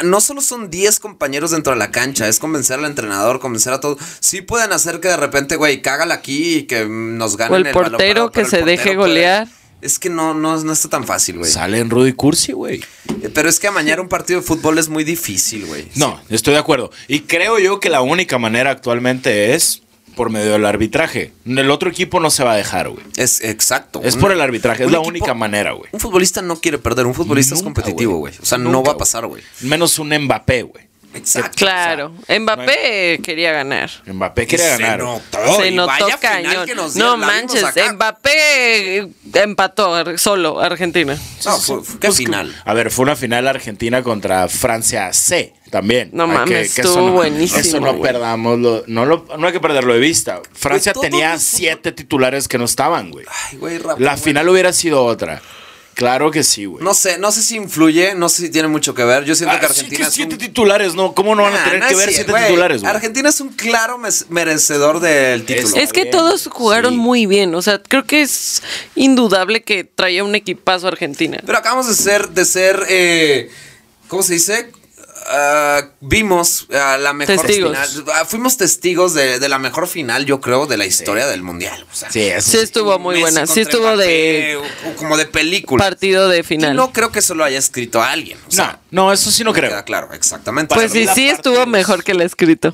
No 0.04 0.22
solo 0.22 0.42
son 0.42 0.70
10 0.70 1.00
compañeros 1.00 1.52
dentro 1.52 1.74
de 1.74 1.80
la 1.80 1.92
cancha, 1.92 2.28
es 2.28 2.40
convencer 2.40 2.80
al 2.80 2.86
entrenador, 2.86 3.40
convencer 3.40 3.74
a 3.74 3.80
todos. 3.80 4.00
Sí 4.20 4.42
pueden 4.42 4.74
hacer 4.74 5.00
que 5.00 5.08
de 5.10 5.18
repente, 5.18 5.56
güey, 5.56 5.82
cágala 5.82 6.16
aquí 6.16 6.56
y 6.56 6.64
que 6.64 6.86
nos 6.88 7.38
ganen 7.38 7.54
O 7.54 7.58
el 7.58 7.64
balón, 7.66 7.92
portero 7.92 8.32
que 8.32 8.42
el 8.42 8.46
se 8.48 8.58
portero 8.58 8.66
deje 8.66 8.84
puede- 8.84 8.96
golear. 8.98 9.48
Es 9.82 10.00
que 10.00 10.10
no, 10.10 10.34
no, 10.34 10.58
no 10.64 10.72
está 10.74 10.88
tan 10.88 11.04
fácil, 11.06 11.40
güey. 11.40 11.52
Sale 11.52 11.78
en 11.80 11.90
Rudy 11.90 12.14
Cursi, 12.14 12.54
güey. 12.54 12.82
Eh, 13.22 13.30
Pero 13.34 13.50
es 13.50 13.60
que 13.60 13.68
amañar 13.68 14.00
un 14.00 14.08
partido 14.08 14.40
de 14.40 14.46
fútbol 14.48 14.78
es 14.78 14.88
muy 14.88 15.04
difícil, 15.04 15.66
güey. 15.66 15.90
No, 15.96 16.22
estoy 16.30 16.54
de 16.54 16.60
acuerdo. 16.62 16.90
Y 17.10 17.20
creo 17.22 17.60
yo 17.60 17.82
que 17.82 17.90
la 17.90 18.02
única 18.02 18.38
manera 18.38 18.72
actualmente 18.72 19.54
es 19.54 19.83
por 20.16 20.30
medio 20.30 20.52
del 20.54 20.66
arbitraje. 20.66 21.32
El 21.46 21.70
otro 21.72 21.90
equipo 21.90 22.20
no 22.20 22.30
se 22.30 22.44
va 22.44 22.54
a 22.54 22.56
dejar, 22.56 22.90
güey. 22.90 23.04
Es 23.18 23.42
exacto. 23.42 24.02
Es 24.04 24.16
por 24.16 24.32
el 24.32 24.42
arbitraje, 24.42 24.84
es 24.86 24.92
la 24.92 24.98
equipo- 25.00 25.10
única 25.10 25.34
manera, 25.34 25.72
güey. 25.74 25.90
Un 25.92 26.00
futbolista 26.00 26.42
no 26.42 26.58
quiere 26.60 26.78
perder, 26.78 27.06
un 27.06 27.14
futbolista 27.14 27.56
es 27.56 27.64
competitivo, 27.64 28.18
güey. 28.18 28.34
O 28.42 28.46
sea, 28.46 28.58
no 28.58 28.84
va 28.84 28.94
a 28.94 28.98
pasar, 28.98 29.26
güey. 29.28 29.42
Menos 29.62 30.00
un 30.00 30.10
Mbappé, 30.18 30.64
güey. 30.64 30.93
Exacto. 31.14 31.58
Claro, 31.58 32.14
Mbappé 32.28 33.20
quería 33.24 33.52
ganar. 33.52 33.90
Mbappé 34.06 34.48
quiere 34.48 34.64
Se 34.64 34.70
ganar. 34.78 35.00
notó, 35.00 35.56
Se 35.62 35.72
notó 35.72 35.94
final 36.06 36.20
cañón. 36.20 36.66
que 36.66 36.76
No 37.00 37.18
manches. 37.18 37.66
Mbappé 37.94 39.10
empató 39.34 40.18
solo 40.18 40.60
Argentina. 40.60 41.18
No, 41.46 41.58
fue, 41.58 41.84
fue- 41.84 42.00
¿qué 42.00 42.08
Pues, 42.08 42.18
final? 42.18 42.56
A 42.66 42.74
ver, 42.74 42.92
fue 42.92 43.04
una 43.04 43.16
final 43.16 43.48
Argentina 43.48 44.02
contra 44.04 44.48
Francia 44.48 45.12
C 45.14 45.54
también. 45.70 46.10
No 46.14 46.24
Hay 46.24 46.30
mames, 46.30 46.72
eso 46.78 46.82
estuvo 46.90 47.08
no- 47.08 47.14
buenísimo, 47.14 47.60
Eso 47.60 47.80
no 47.80 47.94
güey. 47.94 48.02
perdamos, 48.14 48.60
no, 48.88 49.06
lo- 49.06 49.26
no 49.38 49.48
hay 49.48 49.54
que 49.54 49.60
perderlo 49.60 49.94
de 49.94 50.00
vista. 50.00 50.42
Francia 50.54 50.94
tenía 50.94 51.38
siete 51.40 51.92
titulares 51.92 52.48
que 52.48 52.58
no 52.58 52.66
estaban, 52.66 53.12
güey. 53.12 53.26
Ay, 53.52 53.58
güey, 53.58 53.80
La 53.80 53.94
güey. 53.96 54.18
final 54.18 54.50
hubiera 54.50 54.72
sido 54.74 55.04
otra. 55.06 55.42
Claro 55.94 56.32
que 56.32 56.44
sí, 56.44 56.66
güey. 56.66 56.84
No 56.84 56.94
sé, 56.94 57.18
no 57.18 57.32
sé 57.32 57.44
si 57.44 57.56
influye, 57.56 58.16
no 58.16 58.28
sé 58.30 58.44
si 58.44 58.50
tiene 58.50 58.68
mucho 58.68 58.94
que 58.96 59.04
ver. 59.04 59.26
Yo 59.26 59.36
siento 59.36 59.56
Ah, 59.56 59.60
que 59.60 59.68
sí 59.68 59.72
Argentina 59.72 59.98
que 59.98 60.08
es 60.10 60.14
siete 60.14 60.34
un... 60.36 60.40
titulares, 60.40 60.96
¿no? 60.96 61.14
¿Cómo 61.14 61.36
no 61.36 61.44
van 61.44 61.54
a 61.56 61.64
tener 61.64 61.80
no 61.82 61.88
que 61.88 61.96
ver 61.96 62.12
siete 62.12 62.34
titulares, 62.34 62.82
güey? 62.82 62.94
Argentina 62.94 63.30
es 63.30 63.40
un 63.42 63.50
claro 63.50 64.00
merecedor 64.30 65.00
del 65.00 65.46
título. 65.46 65.76
Es 65.78 65.94
que 65.94 66.04
bien, 66.04 66.12
todos 66.12 66.48
jugaron 66.52 66.94
sí. 66.94 66.98
muy 67.00 67.26
bien. 67.26 67.54
O 67.56 67.62
sea, 67.62 67.82
creo 67.82 68.06
que 68.06 68.22
es 68.24 68.62
indudable 68.96 69.64
que 69.64 69.84
traía 69.84 70.24
un 70.24 70.36
equipazo 70.36 70.88
Argentina. 70.88 71.40
Pero 71.46 71.58
acabamos 71.58 71.88
de 71.88 71.94
ser, 71.96 72.30
de 72.30 72.46
ser, 72.46 72.84
eh, 72.90 73.52
¿cómo 74.08 74.24
se 74.24 74.34
dice? 74.34 74.72
Ah, 75.28 75.82
vimos 76.02 76.68
la 76.70 77.14
mejor 77.14 77.36
Testigos. 77.38 77.72
final. 77.72 78.06
Ah, 78.14 78.26
fuimos 78.26 78.58
testigos 78.58 79.14
de, 79.14 79.40
de 79.40 79.50
la 79.50 79.60
mejor 79.60 79.88
final, 79.88 80.26
yo 80.26 80.40
creo, 80.42 80.66
de 80.66 80.78
la 80.78 80.86
historia 80.86 81.26
del 81.28 81.42
mundial. 81.44 81.86
O 81.92 81.96
sea, 81.96 82.12
Sí, 82.12 82.22
eso 82.22 82.52
Sí 82.52 82.58
sí. 82.58 82.64
estuvo 82.64 82.98
muy 83.00 83.20
buena. 83.20 83.46
Sí 83.48 83.62
estuvo 83.62 83.96
de 83.98 84.60
Mbappé, 84.60 84.96
como 84.98 85.18
de 85.18 85.26
película. 85.26 85.84
partido 85.84 86.28
de 86.30 86.40
Y 86.40 86.44
final. 86.44 86.76
no 86.76 86.92
creo 86.92 87.12
que 87.12 87.20
eso 87.20 87.36
lo 87.36 87.44
haya 87.44 87.58
escrito 87.60 88.02
alguien. 88.02 88.38
O 88.48 88.52
sea, 88.52 88.80
No, 88.92 89.06
no, 89.08 89.14
eso 89.14 89.32
sí 89.32 89.44
no 89.44 89.54
creo. 89.54 89.70
queda 89.70 89.84
claro, 89.86 90.14
exactamente. 90.14 90.74
Pues 90.76 90.92
sí, 90.92 91.06
la 91.06 91.14
sí 91.16 91.28
estuvo 91.30 91.62
es- 91.62 91.68
mejor 91.68 92.04
que 92.04 92.12
el 92.14 92.22
escrito. 92.22 92.74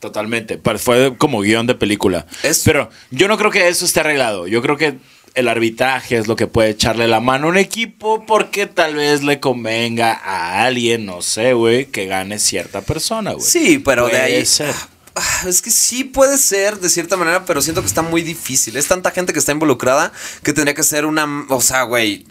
Totalmente. 0.00 0.58
Fue 0.78 1.14
como 1.18 1.40
guion 1.42 1.66
de 1.66 1.74
película. 1.74 2.26
Es- 2.42 2.62
Pero 2.64 2.88
yo 3.10 3.28
no 3.28 3.36
creo 3.36 3.50
que 3.50 3.68
eso 3.68 3.84
esté 3.84 4.00
arreglado. 4.00 4.46
Yo 4.46 4.62
creo 4.62 4.78
que 4.78 4.94
el 5.34 5.48
arbitraje 5.48 6.16
es 6.16 6.26
lo 6.26 6.36
que 6.36 6.46
puede 6.46 6.70
echarle 6.70 7.08
la 7.08 7.20
mano 7.20 7.46
a 7.46 7.50
un 7.50 7.56
equipo 7.56 8.24
porque 8.26 8.66
tal 8.66 8.94
vez 8.94 9.22
le 9.22 9.40
convenga 9.40 10.12
a 10.12 10.64
alguien, 10.64 11.06
no 11.06 11.22
sé, 11.22 11.52
güey, 11.52 11.86
que 11.86 12.06
gane 12.06 12.38
cierta 12.38 12.82
persona, 12.82 13.32
güey. 13.32 13.44
Sí, 13.44 13.78
pero 13.78 14.08
de 14.08 14.18
ahí. 14.20 14.46
ser. 14.46 14.74
Ah, 15.14 15.42
Es 15.48 15.60
que 15.62 15.70
sí 15.70 16.04
puede 16.04 16.38
ser 16.38 16.78
de 16.78 16.88
cierta 16.88 17.16
manera, 17.16 17.44
pero 17.44 17.60
siento 17.62 17.80
que 17.80 17.88
está 17.88 18.02
muy 18.02 18.22
difícil. 18.22 18.76
Es 18.76 18.86
tanta 18.86 19.10
gente 19.10 19.32
que 19.32 19.38
está 19.38 19.52
involucrada 19.52 20.12
que 20.42 20.52
tendría 20.52 20.74
que 20.74 20.82
ser 20.82 21.06
una. 21.06 21.46
O 21.48 21.60
sea, 21.60 21.82
güey. 21.82 22.26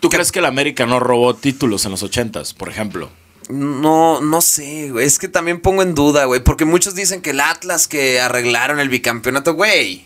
¿Tú 0.00 0.10
crees 0.10 0.30
que 0.30 0.40
el 0.40 0.44
América 0.44 0.84
no 0.84 1.00
robó 1.00 1.34
títulos 1.34 1.84
en 1.86 1.92
los 1.92 2.02
ochentas, 2.02 2.52
por 2.52 2.68
ejemplo? 2.68 3.10
No, 3.48 4.20
no 4.20 4.40
sé, 4.42 4.90
güey. 4.90 5.06
Es 5.06 5.18
que 5.18 5.28
también 5.28 5.60
pongo 5.60 5.82
en 5.82 5.94
duda, 5.94 6.26
güey. 6.26 6.42
Porque 6.42 6.64
muchos 6.64 6.94
dicen 6.94 7.22
que 7.22 7.30
el 7.30 7.40
Atlas 7.40 7.88
que 7.88 8.20
arreglaron 8.20 8.80
el 8.80 8.88
bicampeonato, 8.90 9.54
güey. 9.54 10.04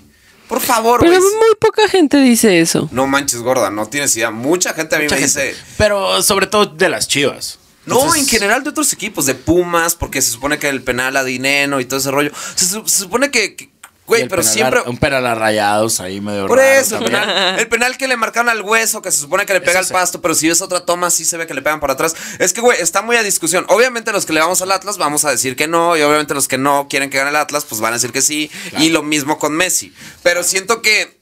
Por 0.48 0.60
favor, 0.60 1.00
Pero 1.00 1.12
muy 1.20 1.54
poca 1.60 1.86
gente 1.88 2.16
dice 2.20 2.60
eso. 2.60 2.88
No 2.92 3.06
manches, 3.06 3.40
gorda, 3.42 3.70
no 3.70 3.86
tienes 3.86 4.16
idea. 4.16 4.30
Mucha 4.30 4.72
gente 4.74 4.96
a 4.96 4.98
mí 4.98 5.04
Mucha 5.04 5.16
me 5.16 5.20
gente. 5.22 5.48
dice. 5.48 5.60
Pero 5.76 6.22
sobre 6.22 6.46
todo 6.46 6.66
de 6.66 6.88
las 6.88 7.06
chivas. 7.06 7.58
No, 7.86 7.96
Entonces, 7.96 8.22
en 8.22 8.28
general 8.28 8.64
de 8.64 8.70
otros 8.70 8.92
equipos, 8.92 9.24
de 9.26 9.34
Pumas, 9.34 9.94
porque 9.94 10.20
se 10.20 10.30
supone 10.30 10.58
que 10.58 10.68
el 10.68 10.82
penal 10.82 11.16
a 11.16 11.24
Dineno 11.24 11.80
y 11.80 11.84
todo 11.86 11.98
ese 12.00 12.10
rollo. 12.10 12.30
Se, 12.54 12.66
su- 12.66 12.86
se 12.86 12.98
supone 12.98 13.30
que. 13.30 13.70
Güey, 14.08 14.26
pero 14.28 14.42
penal- 14.42 14.52
siempre. 14.52 14.80
Un 14.86 14.96
penal 14.98 15.24
a 15.26 15.34
rayados 15.36 16.00
ahí 16.00 16.20
medio 16.20 16.46
Por 16.48 16.58
raro 16.58 16.70
eso, 16.80 16.96
también. 16.98 17.20
penal, 17.20 17.58
el 17.60 17.68
penal 17.68 17.96
que 17.98 18.08
le 18.08 18.16
marcaron 18.16 18.48
al 18.48 18.62
hueso, 18.62 19.02
que 19.02 19.12
se 19.12 19.18
supone 19.18 19.46
que 19.46 19.52
le 19.52 19.60
pega 19.60 19.78
al 19.78 19.84
sí. 19.86 19.92
pasto, 19.92 20.20
pero 20.20 20.34
si 20.34 20.48
ves 20.48 20.62
otra 20.62 20.80
toma, 20.84 21.10
sí 21.10 21.24
se 21.24 21.36
ve 21.36 21.46
que 21.46 21.54
le 21.54 21.62
pegan 21.62 21.78
por 21.78 21.90
atrás. 21.90 22.16
Es 22.38 22.52
que, 22.52 22.60
güey, 22.60 22.80
está 22.80 23.02
muy 23.02 23.16
a 23.16 23.22
discusión. 23.22 23.64
Obviamente, 23.68 24.10
los 24.12 24.26
que 24.26 24.32
le 24.32 24.40
vamos 24.40 24.62
al 24.62 24.72
Atlas 24.72 24.96
vamos 24.98 25.24
a 25.24 25.30
decir 25.30 25.54
que 25.56 25.68
no, 25.68 25.96
y 25.96 26.02
obviamente 26.02 26.32
los 26.34 26.48
que 26.48 26.58
no 26.58 26.86
quieren 26.88 27.10
que 27.10 27.18
gane 27.18 27.30
el 27.30 27.36
Atlas, 27.36 27.64
pues 27.68 27.80
van 27.80 27.92
a 27.92 27.96
decir 27.96 28.10
que 28.12 28.22
sí. 28.22 28.50
Y 28.78 28.88
lo 28.88 29.02
mismo 29.02 29.38
con 29.38 29.52
Messi. 29.54 29.92
Pero 30.22 30.42
siento 30.42 30.80
que. 30.82 31.17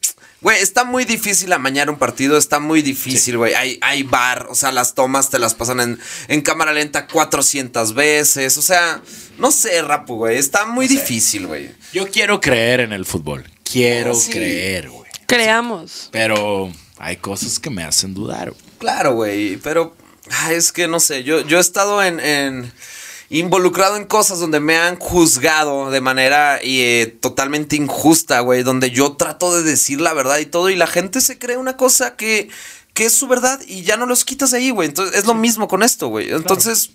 Güey, 0.47 0.63
está 0.63 0.85
muy 0.85 1.05
difícil 1.05 1.53
amañar 1.53 1.91
un 1.91 1.99
partido, 1.99 2.39
está 2.39 2.61
muy 2.61 2.81
difícil, 2.81 3.37
güey. 3.37 3.55
Hay, 3.55 3.81
hay 3.83 4.05
bar, 4.05 4.47
o 4.49 4.55
sea, 4.55 4.71
las 4.71 4.95
tomas 4.95 5.29
te 5.29 5.41
las 5.41 5.55
pasan 5.55 5.81
en, 5.81 5.99
en 6.29 6.41
cámara 6.41 6.73
lenta 6.73 7.09
400 7.09 7.95
veces. 7.95 8.57
O 8.57 8.63
sea, 8.63 9.03
no 9.39 9.51
sé, 9.51 9.83
Rapu, 9.83 10.15
güey. 10.19 10.39
Está 10.39 10.65
muy 10.65 10.87
difícil, 10.87 11.49
güey. 11.49 11.71
Yo 11.93 12.09
quiero 12.09 12.41
creer 12.41 12.79
en 12.79 12.93
el 12.93 13.05
fútbol. 13.05 13.45
Quiero 13.65 14.13
Ah, 14.13 14.15
sí. 14.15 14.31
creer, 14.31 14.89
güey. 14.89 15.11
Creamos. 15.27 16.11
Pero 16.13 16.73
hay 16.99 17.17
cosas 17.17 17.59
que 17.59 17.69
me 17.71 17.83
hacen 17.83 18.15
dudar. 18.15 18.51
güey. 18.53 18.63
Claro, 18.79 19.15
güey, 19.15 19.57
pero 19.57 19.97
ah, 20.31 20.53
es 20.53 20.71
que 20.71 20.87
no 20.87 21.01
sé, 21.01 21.25
yo, 21.25 21.41
yo 21.45 21.59
he 21.59 21.61
estado 21.61 22.05
en, 22.05 22.21
en- 22.21 22.73
involucrado 23.29 23.97
en 23.97 24.05
cosas 24.05 24.39
donde 24.39 24.61
me 24.61 24.77
han 24.77 24.97
juzgado 24.97 25.91
de 25.91 26.01
manera 26.01 26.59
eh, 26.63 27.17
totalmente 27.21 27.77
injusta, 27.77 28.41
güey, 28.41 28.63
donde 28.63 28.91
yo 28.91 29.17
trato 29.17 29.55
de 29.55 29.63
decir 29.63 30.01
la 30.01 30.15
verdad 30.15 30.39
y 30.39 30.47
todo 30.47 30.71
y 30.71 30.77
la 30.77 30.87
gente 30.87 31.21
se 31.21 31.39
cree 31.39 31.57
una 31.57 31.77
cosa 31.77 32.17
que, 32.17 32.49
que 32.95 33.07
es 33.07 33.13
su 33.13 33.27
verdad 33.27 33.61
y 33.67 33.83
ya 33.83 33.97
no 33.97 34.07
los 34.07 34.25
quitas 34.25 34.53
de 34.53 34.59
ahí, 34.59 34.71
güey. 34.71 34.89
Entonces 34.89 35.17
es 35.17 35.27
lo 35.27 35.35
mismo 35.35 35.69
con 35.69 35.83
esto, 35.83 36.09
güey. 36.09 36.31
Entonces... 36.31 36.91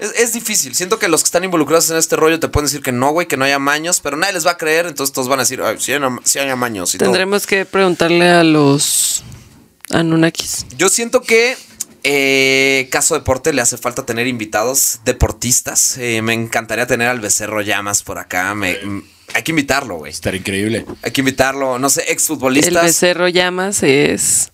Es, 0.00 0.12
es 0.16 0.32
difícil. 0.32 0.74
Siento 0.74 0.98
que 0.98 1.06
los 1.06 1.22
que 1.22 1.26
están 1.26 1.44
involucrados 1.44 1.88
en 1.88 1.96
este 1.96 2.16
rollo 2.16 2.40
te 2.40 2.48
pueden 2.48 2.66
decir 2.66 2.82
que 2.82 2.90
no, 2.90 3.12
güey, 3.12 3.28
que 3.28 3.36
no 3.36 3.44
hay 3.44 3.52
amaños, 3.52 4.00
pero 4.00 4.16
nadie 4.16 4.32
les 4.32 4.44
va 4.44 4.50
a 4.50 4.56
creer, 4.56 4.86
entonces 4.86 5.12
todos 5.12 5.28
van 5.28 5.38
a 5.38 5.42
decir, 5.42 5.62
ay, 5.62 5.76
sí 5.78 5.92
hay, 5.92 6.00
sí 6.24 6.40
hay 6.40 6.50
amaños 6.50 6.92
y 6.96 6.98
todo. 6.98 7.10
Tendremos 7.10 7.46
que 7.46 7.64
preguntarle 7.64 8.28
a 8.28 8.42
los 8.42 9.22
Anunnakis. 9.90 10.66
Yo 10.76 10.88
siento 10.88 11.22
que 11.22 11.56
eh, 12.04 12.88
Caso 12.90 13.14
Deporte 13.14 13.52
le 13.52 13.60
hace 13.62 13.76
falta 13.78 14.04
tener 14.06 14.26
invitados 14.26 15.00
deportistas. 15.04 15.96
Eh, 15.98 16.22
me 16.22 16.34
encantaría 16.34 16.86
tener 16.86 17.08
al 17.08 17.20
Becerro 17.20 17.60
Llamas 17.62 18.02
por 18.02 18.18
acá. 18.18 18.54
Me- 18.54 18.78
hay 19.34 19.42
que 19.42 19.52
invitarlo, 19.52 19.96
güey. 19.96 20.12
Estaría 20.12 20.38
increíble. 20.38 20.84
Hay 21.02 21.10
que 21.10 21.22
invitarlo. 21.22 21.78
No 21.78 21.90
sé, 21.90 22.02
El 22.04 22.10
exfutbolistas. 22.12 22.84
Becerro 22.84 23.26
Llamas 23.28 23.82
es 23.82 24.52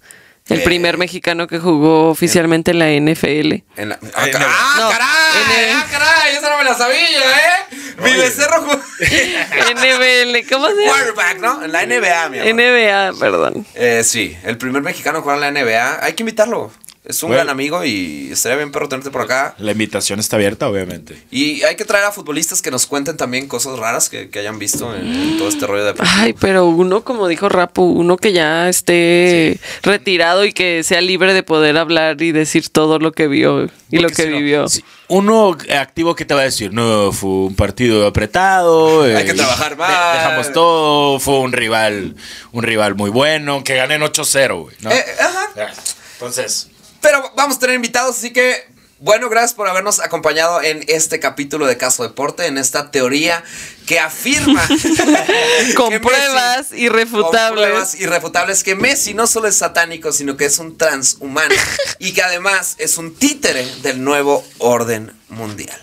el 0.49 0.61
Eh. 0.61 0.63
primer 0.65 0.97
mexicano 0.97 1.47
que 1.47 1.59
jugó 1.59 2.09
oficialmente 2.09 2.71
en 2.71 2.79
la 2.79 2.91
NFL. 2.91 3.63
En 3.77 3.91
la- 3.91 3.99
ah, 4.15 4.27
caray, 4.31 4.31
el- 4.31 4.37
ah, 4.49 4.75
No, 4.79 4.89
caray, 4.91 5.43
en 5.63 5.69
el- 5.71 5.77
ah, 5.77 5.87
caray, 5.91 6.37
esa 6.37 6.51
no 6.51 6.59
me 6.59 6.65
la 6.65 6.75
sabía, 6.79 6.99
¿eh? 7.19 7.77
Mi. 8.03 8.13
Becerro 8.17 8.63
jugó 8.63 8.81
NBL, 9.01 10.47
¿cómo 10.51 10.69
se 10.69 10.77
llama? 10.77 10.93
quarterback, 10.99 11.39
¿no? 11.41 11.65
En 11.65 11.73
la 11.73 11.83
NBA, 11.83 12.29
mi 12.31 12.39
amor. 12.39 12.51
NBA, 12.55 13.13
perdón. 13.19 13.67
Eh, 13.75 14.03
sí, 14.05 14.37
el 14.45 14.57
primer 14.57 14.83
mexicano 14.83 15.21
jugar 15.21 15.37
en 15.37 15.43
la 15.43 15.61
NBA. 15.63 16.05
Hay 16.05 16.15
que 16.15 16.23
invitarlo. 16.23 16.71
Es 17.03 17.23
un 17.23 17.29
Bueno. 17.31 17.45
gran 17.45 17.49
amigo 17.51 17.83
y 17.83 18.29
estaría 18.31 18.59
bien 18.59 18.71
perro 18.73 18.87
tenerte 18.89 19.11
por 19.11 19.23
acá. 19.23 19.55
La 19.59 19.73
invitación 19.73 20.21
está 20.21 20.37
abierta, 20.37 20.69
obviamente. 20.69 21.21
Y 21.31 21.63
hay 21.63 21.75
que 21.75 21.87
traer 21.87 22.05
a 22.05 22.13
futbolistas 22.13 22.61
que 22.61 22.71
nos 22.71 22.87
cuenten 22.87 23.17
también 23.17 23.49
cosas 23.49 23.79
raras 23.79 24.11
que, 24.11 24.29
que 24.29 24.39
hayan 24.39 24.59
visto 24.59 24.95
en, 24.95 25.07
en 25.07 25.39
todo 25.39 25.49
este 25.49 25.67
rollo 25.67 25.87
de... 25.87 25.95
Ay, 25.99 26.35
pero 26.35 26.67
uno, 26.67 27.03
como 27.03 27.27
dijo 27.27 27.49
Rapu, 27.49 27.85
uno 27.85 28.19
que 28.19 28.33
ya 28.35 28.69
esté 28.69 29.59
retirado 29.83 30.45
y 30.45 30.53
que 30.53 30.83
sea 30.85 31.01
libre 31.01 31.33
de 31.33 31.43
poder 31.43 31.79
hablar 31.79 32.21
y 32.21 32.33
decir 32.33 32.69
todo 32.69 32.99
lo 32.99 33.13
que 33.13 33.29
vio 33.29 33.71
y 33.91 33.99
lo 33.99 34.09
que 34.11 34.15
si 34.23 34.29
no, 34.29 34.37
vivió. 34.37 34.69
si 34.69 34.85
uno 35.09 35.57
activo 35.79 36.15
que 36.15 36.27
te 36.27 36.35
va 36.35 36.43
a 36.43 36.45
decir, 36.45 36.73
no, 36.73 37.13
fue 37.13 37.31
un 37.31 37.57
partido 37.57 38.07
apretado. 38.07 39.05
Hay 39.05 39.25
que 39.25 39.31
eh, 39.31 39.35
trabajar 39.35 39.71
de- 39.71 39.77
más. 39.77 40.15
dejamos 40.19 40.53
todo, 40.53 41.19
fue 41.19 41.39
un 41.41 41.53
rival, 41.53 42.15
un 42.53 42.63
rival 42.63 42.95
muy 42.95 43.09
bueno, 43.11 43.65
que 43.65 43.75
ganen 43.77 44.03
8-0, 44.03 44.61
güey. 44.65 44.77
¿no? 44.81 44.91
Eh, 44.91 45.05
ajá. 45.19 45.73
Entonces, 46.15 46.69
Pero 47.01 47.33
vamos 47.37 47.57
a 47.57 47.61
tener 47.61 47.77
invitados, 47.77 48.17
así 48.19 48.33
que 48.33 48.69
bueno, 49.03 49.31
gracias 49.31 49.55
por 49.55 49.67
habernos 49.67 49.99
acompañado 49.99 50.61
en 50.61 50.85
este 50.87 51.21
capítulo 51.21 51.67
de 51.67 51.79
Caso 51.79 52.03
Deporte, 52.03 52.45
en 52.45 52.59
esta 52.59 52.91
teoría 52.91 53.43
que 53.87 53.99
afirma 53.99 54.63
Con 55.75 55.89
que 55.89 56.01
Messi- 56.01 56.03
pruebas 56.03 56.67
con 56.69 56.79
irrefutables. 56.79 57.65
pruebas 57.67 57.95
irrefutables 57.95 58.63
que 58.63 58.75
Messi 58.75 59.15
no 59.15 59.27
solo 59.27 59.49
es 59.49 59.57
satánico, 59.57 60.13
sino 60.13 60.37
que 60.37 60.45
es 60.45 60.59
un 60.59 60.77
transhumano 60.77 61.55
y 61.99 62.13
que 62.13 62.23
además 62.23 62.75
es 62.79 62.99
un 62.99 63.15
títere 63.15 63.65
del 63.83 64.05
nuevo 64.05 64.45
orden 64.59 65.13
mundial. 65.31 65.81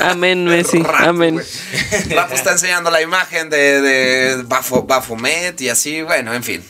Amén, 0.00 0.44
Messi. 0.46 0.82
Amén. 0.96 1.42
Rafa 2.08 2.34
está 2.34 2.52
enseñando 2.52 2.90
la 2.90 3.02
imagen 3.02 3.50
de, 3.50 3.82
de 3.82 4.44
Bafo- 4.44 4.86
Baphomet 4.86 5.60
y 5.60 5.68
así, 5.68 6.00
bueno, 6.00 6.32
en 6.32 6.42
fin. 6.42 6.64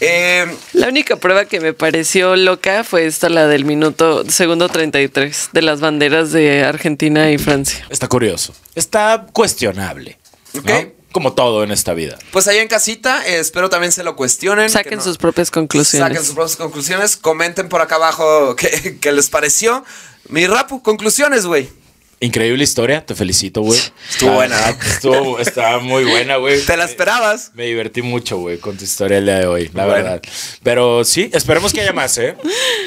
Eh, 0.00 0.46
La 0.74 0.88
única 0.88 1.16
prueba 1.16 1.44
que 1.46 1.60
me 1.60 1.72
pareció 1.72 2.36
loca 2.36 2.84
fue 2.84 3.06
esta, 3.06 3.28
la 3.28 3.46
del 3.46 3.64
minuto 3.64 4.24
segundo 4.30 4.68
33, 4.68 5.50
de 5.52 5.62
las 5.62 5.80
banderas 5.80 6.30
de 6.32 6.64
Argentina 6.64 7.30
y 7.30 7.38
Francia. 7.38 7.86
está 7.90 8.08
curioso. 8.08 8.54
Está 8.74 9.26
cuestionable. 9.32 10.18
¿no? 10.54 10.60
Ok. 10.60 10.70
Como 11.10 11.32
todo 11.32 11.64
en 11.64 11.70
esta 11.72 11.94
vida. 11.94 12.18
Pues 12.32 12.46
ahí 12.48 12.58
en 12.58 12.68
casita, 12.68 13.26
eh, 13.26 13.38
espero 13.38 13.70
también 13.70 13.92
se 13.92 14.04
lo 14.04 14.14
cuestionen. 14.14 14.66
que 14.66 14.70
Saquen 14.72 14.98
no- 14.98 15.04
sus 15.04 15.16
propias 15.16 15.50
conclusiones. 15.50 16.06
Saquen 16.08 16.24
sus 16.24 16.34
propias 16.34 16.56
conclusiones. 16.56 17.16
Comenten 17.16 17.68
por 17.68 17.80
acá 17.80 17.94
abajo 17.96 18.54
qué, 18.56 18.98
qué 19.00 19.12
les 19.12 19.30
pareció. 19.30 19.84
Mi 20.28 20.46
rapu, 20.46 20.82
conclusiones, 20.82 21.46
güey. 21.46 21.70
Increíble 22.20 22.64
historia, 22.64 23.06
te 23.06 23.14
felicito, 23.14 23.62
güey. 23.62 23.78
Estuvo 24.10 24.32
buena. 24.32 24.58
Estuvo, 24.70 25.38
estaba 25.38 25.78
muy 25.78 26.02
buena, 26.04 26.36
güey. 26.36 26.60
¿Te 26.66 26.76
la 26.76 26.84
esperabas? 26.84 27.52
Me 27.54 27.64
divertí 27.66 28.02
mucho, 28.02 28.38
güey, 28.38 28.58
con 28.58 28.76
tu 28.76 28.82
historia 28.82 29.18
el 29.18 29.24
día 29.26 29.38
de 29.38 29.46
hoy, 29.46 29.70
la 29.72 29.84
Bueno. 29.86 30.02
verdad. 30.02 30.22
Pero 30.64 31.04
sí, 31.04 31.30
esperemos 31.32 31.72
que 31.72 31.80
haya 31.82 31.92
más, 31.92 32.18
¿eh? 32.18 32.36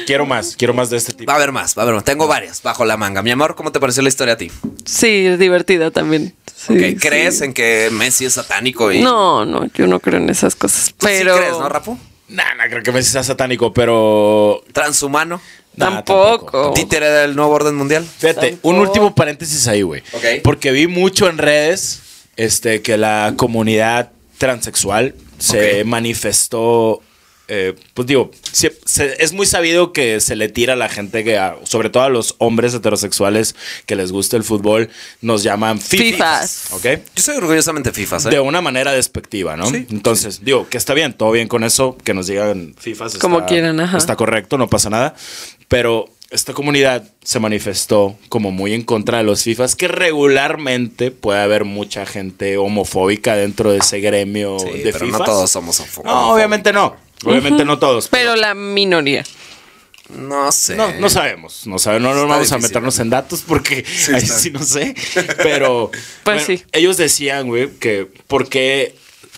Quiero 0.06 0.26
más, 0.26 0.54
quiero 0.56 0.74
más 0.74 0.90
de 0.90 0.98
este 0.98 1.14
tipo. 1.14 1.28
Va 1.30 1.34
a 1.34 1.36
haber 1.36 1.50
más, 1.50 1.76
va 1.78 1.80
a 1.80 1.84
haber 1.84 1.94
más. 1.94 2.04
Tengo 2.04 2.26
varias 2.28 2.62
bajo 2.62 2.84
la 2.84 2.98
manga. 2.98 3.22
Mi 3.22 3.30
amor, 3.30 3.54
¿cómo 3.54 3.72
te 3.72 3.80
pareció 3.80 4.02
la 4.02 4.10
historia 4.10 4.34
a 4.34 4.36
ti? 4.36 4.50
Sí, 4.84 5.26
es 5.26 5.38
divertida 5.38 5.90
también. 5.90 6.34
Sí, 6.54 6.74
Ok, 6.94 7.00
¿Crees 7.00 7.38
sí. 7.38 7.44
en 7.44 7.54
que 7.54 7.88
Messi 7.90 8.26
es 8.26 8.34
satánico? 8.34 8.92
Y... 8.92 9.00
No, 9.00 9.46
no, 9.46 9.64
yo 9.72 9.86
no 9.86 9.98
creo 9.98 10.18
en 10.18 10.28
esas 10.28 10.54
cosas. 10.56 10.90
Tú 10.90 11.06
Pero 11.06 11.34
sí 11.34 11.40
crees, 11.40 11.58
¿no, 11.58 11.68
Rapu? 11.70 11.98
Nah, 12.28 12.54
no 12.56 12.64
creo 12.68 12.82
que 12.82 12.92
Messi 12.92 13.10
sea 13.12 13.22
satánico, 13.24 13.72
pero. 13.72 14.62
Transhumano. 14.72 15.40
Nah, 15.74 15.86
Tampoco. 16.04 16.72
Títere 16.74 17.08
del 17.10 17.34
nuevo 17.34 17.52
orden 17.52 17.74
mundial. 17.74 18.04
Fíjate, 18.18 18.50
Tampoco. 18.50 18.68
un 18.68 18.76
último 18.78 19.14
paréntesis 19.14 19.66
ahí, 19.68 19.82
güey. 19.82 20.02
Ok. 20.12 20.24
Porque 20.44 20.70
vi 20.70 20.86
mucho 20.86 21.28
en 21.30 21.38
redes 21.38 22.00
este, 22.36 22.82
que 22.82 22.96
la 22.98 23.34
comunidad 23.36 24.10
transexual 24.38 25.14
se 25.38 25.84
manifestó. 25.84 27.00
eh, 27.48 27.74
pues 27.92 28.06
digo, 28.06 28.30
se- 28.50 28.78
se- 28.86 29.22
es 29.22 29.32
muy 29.34 29.44
sabido 29.44 29.92
que 29.92 30.20
se 30.20 30.36
le 30.36 30.48
tira 30.48 30.72
a 30.72 30.76
la 30.76 30.88
gente 30.88 31.22
que, 31.22 31.36
a- 31.36 31.56
sobre 31.64 31.90
todo 31.90 32.04
a 32.04 32.08
los 32.08 32.34
hombres 32.38 32.72
heterosexuales 32.72 33.56
que 33.84 33.94
les 33.94 34.10
gusta 34.10 34.38
el 34.38 34.44
fútbol, 34.44 34.88
nos 35.20 35.42
llaman 35.42 35.78
fifas. 35.78 36.02
Fifas. 36.02 36.66
¿Ok? 36.70 36.84
Yo 37.14 37.22
soy 37.22 37.36
orgullosamente 37.36 37.92
FIFAs, 37.92 38.26
¿eh? 38.26 38.30
De 38.30 38.40
una 38.40 38.62
manera 38.62 38.92
despectiva, 38.92 39.54
¿no? 39.56 39.66
Sí, 39.68 39.86
Entonces, 39.90 40.42
digo, 40.42 40.66
que 40.70 40.78
está 40.78 40.94
bien, 40.94 41.12
todo 41.12 41.32
bien 41.32 41.46
con 41.48 41.62
eso, 41.62 41.98
que 42.02 42.14
nos 42.14 42.26
digan 42.28 42.74
FIFAs. 42.78 43.18
Como 43.18 43.38
está- 43.40 43.48
quieran, 43.48 43.78
ajá. 43.80 43.98
Está 43.98 44.16
correcto, 44.16 44.56
no 44.56 44.70
pasa 44.70 44.88
nada. 44.88 45.14
Pero 45.72 46.04
esta 46.30 46.52
comunidad 46.52 47.02
se 47.24 47.40
manifestó 47.40 48.18
como 48.28 48.50
muy 48.50 48.74
en 48.74 48.82
contra 48.82 49.18
de 49.18 49.24
los 49.24 49.42
FIFAs, 49.42 49.74
que 49.74 49.88
regularmente 49.88 51.10
puede 51.10 51.40
haber 51.40 51.64
mucha 51.64 52.04
gente 52.04 52.58
homofóbica 52.58 53.36
dentro 53.36 53.72
de 53.72 53.78
ese 53.78 54.00
gremio 54.00 54.58
Sí, 54.58 54.68
de 54.68 54.92
pero 54.92 55.06
FIFAs. 55.06 55.18
no 55.20 55.24
todos 55.24 55.50
somos 55.50 55.80
homofóbicos. 55.80 56.12
No, 56.14 56.34
obviamente 56.34 56.72
no. 56.74 56.94
Obviamente 57.24 57.64
no 57.64 57.78
todos. 57.78 58.08
Pero 58.08 58.36
la 58.36 58.54
minoría. 58.54 59.24
No 60.10 60.52
sé. 60.52 60.76
No, 60.76 60.92
no 61.00 61.08
sabemos, 61.08 61.66
no 61.66 61.78
sabemos, 61.78 62.14
no, 62.14 62.28
vamos 62.28 62.52
a 62.52 62.58
meternos 62.58 62.98
en 62.98 63.08
datos 63.08 63.42
porque 63.46 63.76
ahí 64.08 64.22
está. 64.22 64.38
sí 64.38 64.50
no 64.50 64.62
sé. 64.62 64.94
Pero 65.38 65.90
Pues 66.24 66.46
bueno, 66.46 66.60
sí. 66.60 66.62
ellos 66.72 66.98
decían, 66.98 67.46
güey, 67.46 67.70
que 67.78 68.08
por 68.26 68.48
qué 68.50 68.94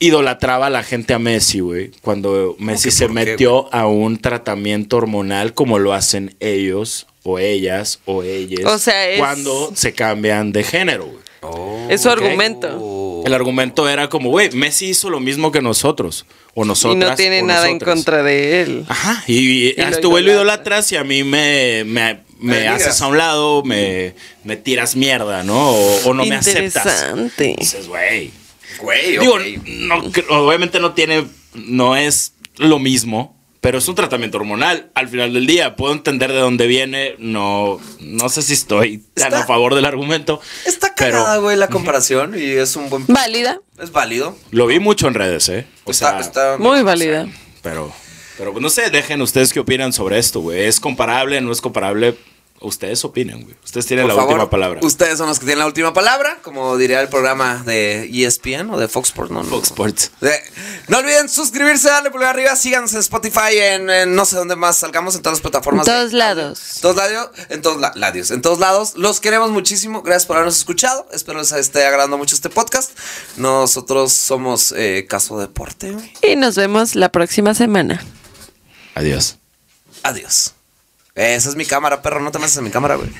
idolatraba 0.07 0.67
a 0.67 0.71
la 0.71 0.83
gente 0.83 1.15
a 1.15 1.19
Messi, 1.19 1.61
güey, 1.61 1.91
cuando 2.03 2.57
Messi 2.59 2.91
se 2.91 3.07
qué, 3.07 3.13
metió 3.13 3.73
a 3.75 3.87
un 3.87 4.19
tratamiento 4.19 4.97
hormonal 4.97 5.55
como 5.55 5.79
lo 5.79 5.93
hacen 5.93 6.35
ellos 6.41 7.07
o 7.23 7.39
ellas 7.39 8.01
o 8.05 8.23
ellas 8.23 8.65
O 8.67 8.79
sea, 8.79 9.09
es- 9.09 9.19
cuando 9.19 9.73
se 9.75 9.93
cambian 9.93 10.53
de 10.53 10.63
género, 10.65 11.07
güey. 11.07 11.25
Oh, 11.47 11.87
Es 11.91 12.01
su 12.01 12.09
argumento. 12.09 13.23
El 13.27 13.35
argumento 13.35 13.87
era 13.89 14.09
como, 14.09 14.31
güey, 14.31 14.51
Messi 14.53 14.87
hizo 14.87 15.11
lo 15.11 15.21
mismo 15.21 15.53
que 15.53 15.61
nosotros 15.61 16.25
o 16.55 16.65
Y 16.65 16.69
nosotras. 16.69 17.11
no 17.11 17.17
tiene 17.17 17.43
nada 17.43 17.69
en 17.69 17.79
contra 17.79 18.23
de 18.23 18.63
él. 18.63 18.85
Ajá, 18.89 19.23
y, 19.27 19.35
y 19.37 19.69
Y 19.69 19.75
lo 19.77 19.83
este 19.89 20.07
güey 20.07 20.25
lo 20.25 20.33
idolatras. 20.33 20.91
y 20.93 20.97
a 20.97 21.05
mí 21.05 21.23
me, 21.23 21.85
me, 21.85 22.21
me 22.41 22.67
haces 22.69 23.01
a 23.03 23.09
un 23.09 23.19
lado, 23.19 23.63
me, 23.63 24.15
me 24.43 24.57
tiras 24.57 24.97
mierda, 24.97 25.43
¿no? 25.43 25.71
O, 25.71 26.01
o 26.09 26.15
no 26.15 26.25
me 26.25 26.35
aceptas. 26.35 26.87
Interesante. 26.87 27.57
Dices, 27.59 27.89
güey. 27.89 28.31
Güey, 28.81 29.18
Digo, 29.18 29.39
no, 29.66 30.03
obviamente 30.47 30.81
no 30.81 30.93
tiene, 30.95 31.27
no 31.55 31.97
es 31.97 32.35
lo 32.57 32.79
mismo, 32.79 33.37
pero 33.61 33.79
es 33.79 33.89
un 33.89 33.95
tratamiento 33.95 34.37
hormonal. 34.39 34.91
Al 34.95 35.09
final 35.09 35.33
del 35.33 35.47
día, 35.47 35.77
puedo 35.77 35.93
entender 35.93 36.33
de 36.33 36.39
dónde 36.39 36.66
viene, 36.66 37.14
no, 37.18 37.81
no 38.01 38.29
sé 38.29 38.43
si 38.43 38.53
estoy 38.53 38.99
tan 39.14 39.29
Está- 39.29 39.41
a 39.43 39.47
favor 39.47 39.75
del 39.75 39.85
argumento. 39.87 40.41
Está 40.66 40.95
cagada, 40.95 41.39
güey, 41.39 41.57
la 41.57 41.68
comparación 41.68 42.35
y 42.39 42.43
es 42.45 42.77
un 42.77 42.91
buen... 42.91 43.05
Válida. 43.07 43.61
Es 43.81 43.91
válido. 43.91 44.37
Lo 44.51 44.66
vi 44.66 44.81
mucho 44.81 45.09
en 45.09 45.14
redes, 45.14 45.49
¿eh? 45.49 45.66
O 45.85 45.91
Está, 45.93 46.11
sea, 46.11 46.20
está- 46.20 46.57
Muy 46.59 46.83
válida. 46.83 47.27
Pero, 47.62 47.93
pero 48.37 48.53
no 48.61 48.68
sé, 48.68 48.91
dejen 48.91 49.22
ustedes 49.22 49.53
qué 49.53 49.61
opinan 49.61 49.93
sobre 49.93 50.18
esto, 50.18 50.41
güey. 50.41 50.64
¿Es 50.64 50.79
comparable? 50.79 51.41
¿No 51.41 51.51
es 51.51 51.61
comparable? 51.61 52.16
Ustedes 52.65 53.05
opinan, 53.05 53.43
güey. 53.43 53.55
Ustedes 53.65 53.87
tienen 53.87 54.07
Por 54.07 54.15
la 54.15 54.21
favor, 54.23 54.33
última 54.35 54.51
palabra. 54.51 54.81
Ustedes 54.83 55.19
son 55.19 55.29
los 55.29 55.39
que 55.39 55.45
tienen 55.45 55.61
la 55.61 55.67
última 55.67 55.93
palabra, 55.93 56.39
como 56.43 56.77
diría 56.77 57.01
el 57.01 57.09
programa 57.09 57.62
de 57.65 58.09
ESPN 58.12 58.71
o 58.71 58.79
de 58.79 58.89
Fox 58.89 59.09
Sports, 59.11 59.31
no, 59.31 59.43
no. 59.43 59.51
Fox 59.51 59.69
Sports. 59.69 60.11
De- 60.21 60.41
no 60.89 60.99
olviden 60.99 61.29
suscribirse, 61.29 61.89
darle 61.89 62.11
pulgar 62.11 62.31
arriba, 62.31 62.57
síganos 62.57 62.93
en 62.95 63.01
Spotify, 63.01 63.57
en, 63.59 63.91
en 63.91 64.15
no 64.15 64.25
sé 64.25 64.37
dónde 64.37 64.57
más 64.57 64.79
salgamos, 64.79 65.15
en 65.15 65.23
todas 65.23 65.39
las 65.39 65.43
plataformas. 65.43 65.87
En 65.87 65.93
de 65.93 65.99
todos 65.99 66.07
audio. 66.12 66.19
lados. 66.19 66.79
Todos 66.81 66.97
lados, 66.97 67.31
en 67.51 67.62
todos 67.62 67.81
la- 67.81 67.93
lados, 67.95 68.31
en 68.31 68.43
todos 68.43 68.59
lados. 68.59 68.95
Los 68.97 69.21
queremos 69.21 69.51
muchísimo, 69.51 70.03
gracias 70.03 70.27
por 70.27 70.37
habernos 70.37 70.57
escuchado. 70.57 71.07
Espero 71.12 71.39
les 71.39 71.53
esté 71.53 71.85
agradando 71.85 72.17
mucho 72.19 72.35
este 72.35 72.49
podcast. 72.51 72.91
Nosotros 73.37 74.12
somos 74.12 74.73
eh, 74.77 75.07
Caso 75.09 75.39
Deporte. 75.39 75.93
güey. 75.93 76.12
Y 76.23 76.37
nos 76.37 76.57
vemos 76.57 76.95
la 76.95 77.11
próxima 77.11 77.53
semana. 77.55 78.03
Adiós. 78.95 79.37
Adiós. 80.03 80.55
Esa 81.15 81.49
es 81.49 81.57
mi 81.57 81.65
cámara, 81.65 82.03
perro, 82.03 82.21
no 82.21 82.31
te 82.31 82.39
metas 82.39 82.57
en 82.57 82.65
mi 82.65 82.71
cámara, 82.71 82.97
güey. 82.97 83.11